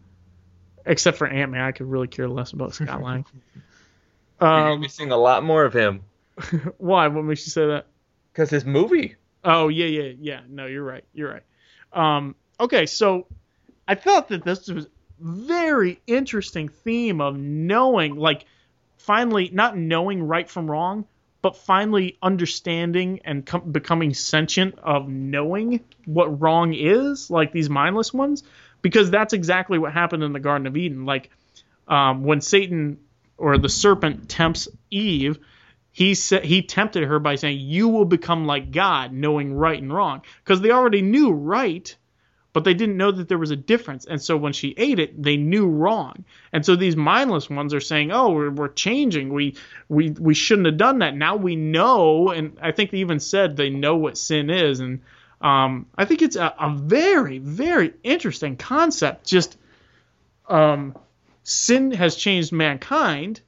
[0.86, 3.26] except for Ant Man, I could really care less about Scott Lang.
[4.38, 6.04] Um, be seeing a lot more of him.
[6.78, 7.08] why?
[7.08, 7.88] What makes you say that?
[8.32, 9.16] Because his movie.
[9.46, 10.42] Oh yeah, yeah, yeah.
[10.50, 11.06] No, you're right.
[11.14, 11.44] You're right.
[11.94, 13.28] Um, okay, so
[13.88, 14.88] I thought that this was
[15.20, 18.46] very interesting theme of knowing, like,
[18.98, 21.06] finally not knowing right from wrong,
[21.42, 28.14] but finally understanding and com- becoming sentient of knowing what wrong is, like these mindless
[28.14, 28.44] ones,
[28.82, 31.06] because that's exactly what happened in the Garden of Eden.
[31.06, 31.30] Like,
[31.88, 32.98] um, when Satan
[33.38, 35.38] or the serpent tempts Eve,
[35.92, 39.94] he said he tempted her by saying, "You will become like God, knowing right and
[39.94, 41.96] wrong," because they already knew right,
[42.56, 44.06] but they didn't know that there was a difference.
[44.06, 46.24] And so when she ate it, they knew wrong.
[46.54, 49.34] And so these mindless ones are saying, "Oh, we're, we're changing.
[49.34, 49.58] We
[49.90, 51.18] we we shouldn't have done that.
[51.18, 54.80] Now we know." And I think they even said they know what sin is.
[54.80, 55.02] And
[55.42, 59.28] um, I think it's a, a very very interesting concept.
[59.28, 59.58] Just
[60.48, 60.98] um,
[61.44, 63.42] sin has changed mankind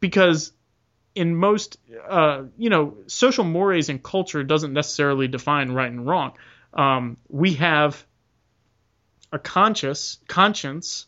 [0.00, 0.50] because
[1.14, 1.78] in most
[2.08, 6.32] uh, you know social mores and culture doesn't necessarily define right and wrong
[6.74, 8.04] um, we have
[9.32, 11.06] a conscious conscience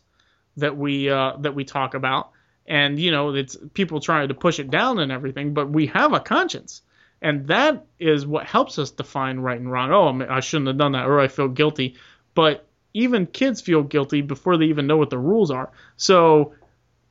[0.57, 2.31] that we uh, that we talk about.
[2.67, 6.13] And you know it's people trying to push it down and everything but we have
[6.13, 6.81] a conscience.
[7.23, 9.91] And that is what helps us define right and wrong.
[9.91, 11.95] Oh i shouldn't have done that or i feel guilty.
[12.33, 15.71] But even kids feel guilty before they even know what the rules are.
[15.97, 16.53] So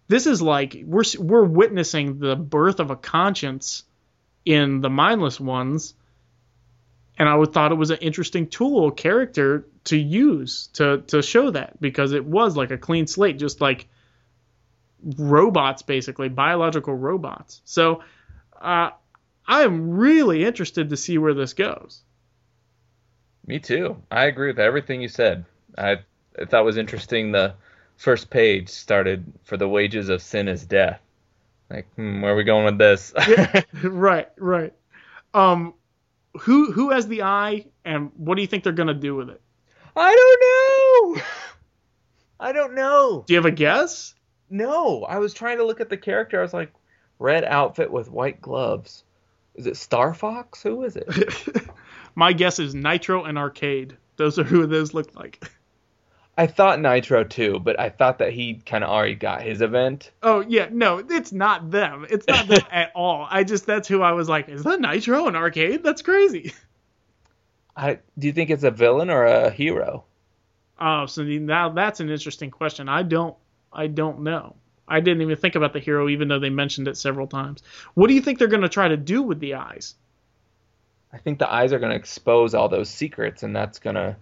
[0.09, 3.85] this is like we're we're witnessing the birth of a conscience
[4.45, 5.95] in the mindless ones
[7.21, 11.51] and I would thought it was an interesting tool character to use to to show
[11.51, 13.87] that because it was like a clean slate just like
[15.19, 18.03] robots basically biological robots so
[18.61, 18.91] uh,
[19.47, 22.03] I am really interested to see where this goes
[23.47, 24.03] Me too.
[24.11, 25.45] I agree with everything you said.
[25.77, 25.99] I,
[26.39, 27.55] I thought it was interesting the
[27.97, 31.01] first page started for the wages of sin is death.
[31.69, 33.13] Like, hmm, where are we going with this?
[33.83, 34.73] right right
[35.33, 35.75] um
[36.39, 39.31] who who has the eye and what do you think they're going to do with
[39.31, 39.41] it
[39.97, 41.23] I don't know.
[42.41, 43.25] I don't know.
[43.27, 44.15] do you have a guess
[44.49, 46.39] No, I was trying to look at the character.
[46.39, 46.73] I was like,
[47.19, 49.05] red outfit with white gloves.
[49.57, 50.63] Is it Star Fox?
[50.63, 51.69] Who is it?
[52.15, 55.51] my guess is nitro and arcade those are who those look like
[56.41, 60.11] I thought Nitro too, but I thought that he kind of already got his event.
[60.23, 62.07] Oh yeah, no, it's not them.
[62.09, 63.27] It's not them at all.
[63.29, 65.83] I just that's who I was like, is that Nitro an arcade?
[65.83, 66.55] That's crazy.
[67.77, 70.05] I do you think it's a villain or a hero?
[70.81, 72.89] Oh, so now that's an interesting question.
[72.89, 73.37] I don't
[73.71, 74.57] I don't know.
[74.89, 77.63] I didn't even think about the hero even though they mentioned it several times.
[77.93, 79.95] What do you think they're going to try to do with the eyes?
[81.13, 84.17] I think the eyes are going to expose all those secrets, and that's going to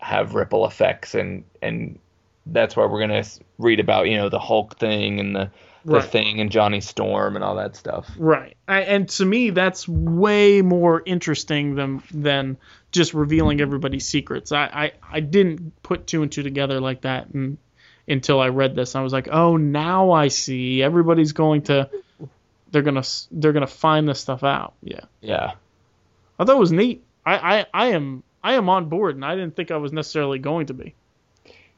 [0.00, 1.98] have ripple effects, and and
[2.46, 5.50] that's why we're going to read about you know the Hulk thing and the
[5.84, 6.04] the Right.
[6.04, 8.06] thing and Johnny Storm and all that stuff.
[8.18, 8.54] Right.
[8.68, 12.58] I, and to me that's way more interesting than than
[12.92, 14.52] just revealing everybody's secrets.
[14.52, 17.56] I, I, I didn't put two and two together like that and,
[18.06, 18.94] until I read this.
[18.94, 20.82] I was like, "Oh, now I see.
[20.82, 21.88] Everybody's going to
[22.70, 25.04] they're going to they're to find this stuff out." Yeah.
[25.22, 25.52] Yeah.
[26.38, 27.04] I thought it was neat.
[27.24, 30.38] I, I, I am I am on board and I didn't think I was necessarily
[30.38, 30.94] going to be.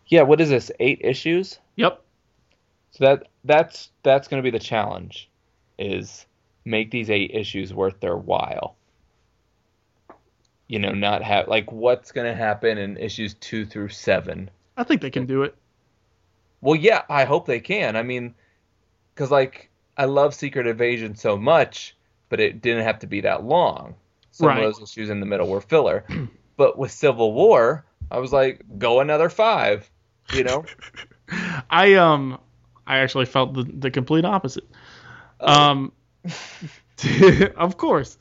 [0.06, 0.22] Yeah.
[0.22, 0.70] What is this?
[0.80, 1.59] Eight issues.
[1.76, 2.02] Yep.
[2.93, 5.30] So that that's that's going to be the challenge,
[5.78, 6.26] is
[6.64, 8.76] make these eight issues worth their while.
[10.68, 14.51] You know, not have like what's going to happen in issues two through seven.
[14.76, 15.55] I think they can do it.
[16.60, 17.97] Well, yeah, I hope they can.
[17.97, 18.34] I mean,
[19.14, 21.97] because like I love Secret Invasion so much,
[22.28, 23.94] but it didn't have to be that long.
[24.30, 24.62] Some Right.
[24.62, 26.05] of those issues in the middle were filler.
[26.56, 29.90] but with Civil War, I was like, go another five.
[30.32, 30.64] You know.
[31.70, 32.38] I um
[32.86, 34.68] I actually felt the, the complete opposite.
[35.40, 35.92] Um,
[37.56, 38.18] of course,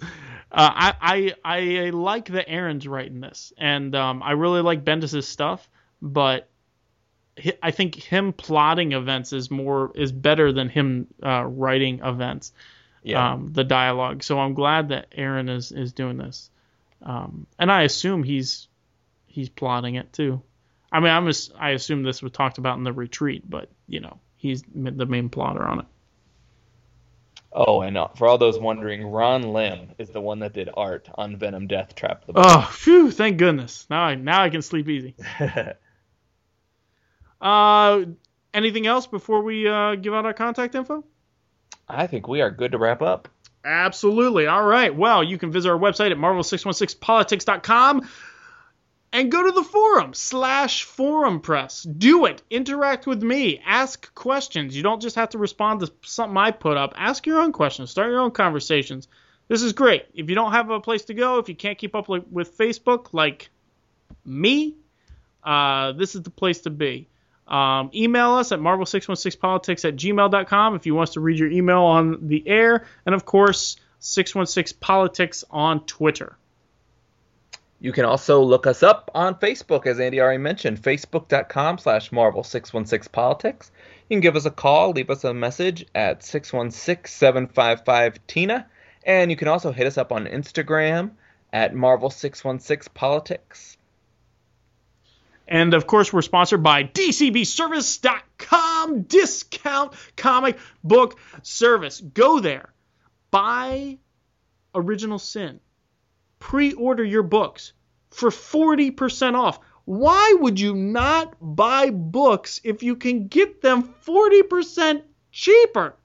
[0.52, 5.28] uh, I, I I like that Aaron's writing this, and um, I really like Bendis's
[5.28, 5.70] stuff,
[6.02, 6.50] but
[7.62, 12.54] I think him plotting events is more is better than him uh, writing events.
[13.04, 13.34] yeah.
[13.34, 14.24] Um, the dialogue.
[14.24, 16.50] So I'm glad that Aaron is is doing this,
[17.04, 18.68] um, and I assume he's
[19.28, 20.42] he's plotting it too.
[20.92, 24.00] I mean, I'm as- I assume this was talked about in the retreat, but you
[24.02, 25.86] know, he's the main plotter on it.
[27.54, 31.10] Oh, and uh, for all those wondering, Ron Lim is the one that did art
[31.16, 32.26] on Venom Death Trap.
[32.26, 32.34] The.
[32.36, 33.12] Oh, phew!
[33.12, 33.86] Thank goodness.
[33.90, 35.16] Now I now I can sleep easy.
[37.42, 38.06] Uh,
[38.54, 41.04] anything else before we uh, give out our contact info?
[41.90, 43.28] I think we are good to wrap up.
[43.64, 44.48] Absolutely.
[44.48, 44.96] All right.
[44.96, 48.08] Well, you can visit our website at marvel616politics.com
[49.14, 51.84] and go to the forum slash forum press.
[51.84, 52.42] Do it.
[52.50, 53.62] Interact with me.
[53.66, 54.76] Ask questions.
[54.76, 56.94] You don't just have to respond to something I put up.
[56.96, 57.92] Ask your own questions.
[57.92, 59.08] Start your own conversations.
[59.48, 60.06] this is great.
[60.14, 63.08] If you don't have a place to go, if you can't keep up with Facebook,
[63.12, 63.50] like
[64.26, 64.76] me,
[65.44, 67.10] uh, this is the place to be.
[67.48, 71.82] Um, email us at marvel616politics at gmail.com if you want us to read your email
[71.82, 72.86] on the air.
[73.06, 76.38] And of course, 616politics on Twitter.
[77.80, 83.72] You can also look us up on Facebook, as Andy already mentioned, facebook.com slash marvel616politics.
[84.08, 88.68] You can give us a call, leave us a message at 616-755-TINA.
[89.04, 91.14] And you can also hit us up on Instagram
[91.52, 93.78] at marvel616politics.
[95.48, 102.02] And of course, we're sponsored by DCBService.com, discount comic book service.
[102.02, 102.74] Go there,
[103.32, 103.98] buy
[104.74, 105.60] Original Sin,
[106.40, 107.74] pre order your books
[108.12, 109.60] for 40% off.
[109.86, 115.02] Why would you not buy books if you can get them 40%
[115.32, 115.96] cheaper?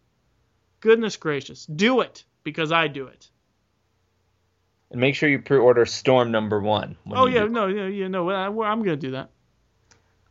[0.81, 3.31] Goodness gracious, do it because I do it.
[4.97, 6.97] Make sure you pre-order Storm number one.
[7.11, 9.31] Oh yeah, no, yeah, yeah, no, I, I'm gonna do that.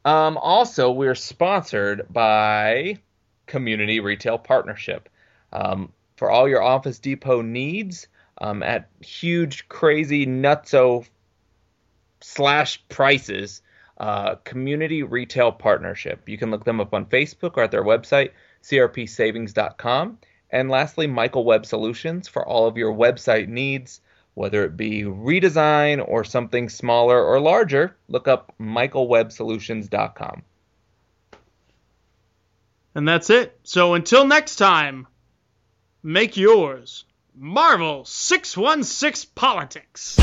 [0.03, 2.99] Um, also, we're sponsored by
[3.47, 5.09] Community Retail Partnership.
[5.51, 8.07] Um, for all your Office Depot needs
[8.39, 11.05] um, at huge, crazy, nutso
[12.21, 13.61] slash prices,
[13.97, 16.27] uh, Community Retail Partnership.
[16.27, 18.31] You can look them up on Facebook or at their website,
[18.63, 20.17] crpsavings.com.
[20.51, 24.01] And lastly, Michael Web Solutions for all of your website needs,
[24.36, 27.95] whether it be redesign or something smaller or larger.
[28.07, 30.44] Look up michaelwebsolutions.com.
[32.94, 33.60] And that's it.
[33.64, 35.07] So until next time,
[36.03, 37.06] make yours
[37.36, 40.18] Marvel 616 Politics.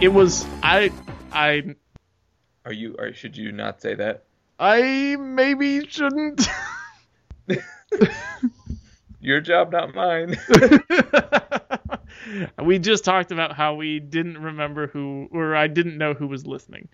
[0.00, 0.92] It was I
[1.32, 1.74] I
[2.64, 4.24] Are you or should you not say that?
[4.58, 6.46] I maybe shouldn't.
[9.20, 10.36] Your job, not mine.
[12.62, 16.46] we just talked about how we didn't remember who or I didn't know who was
[16.46, 16.88] listening.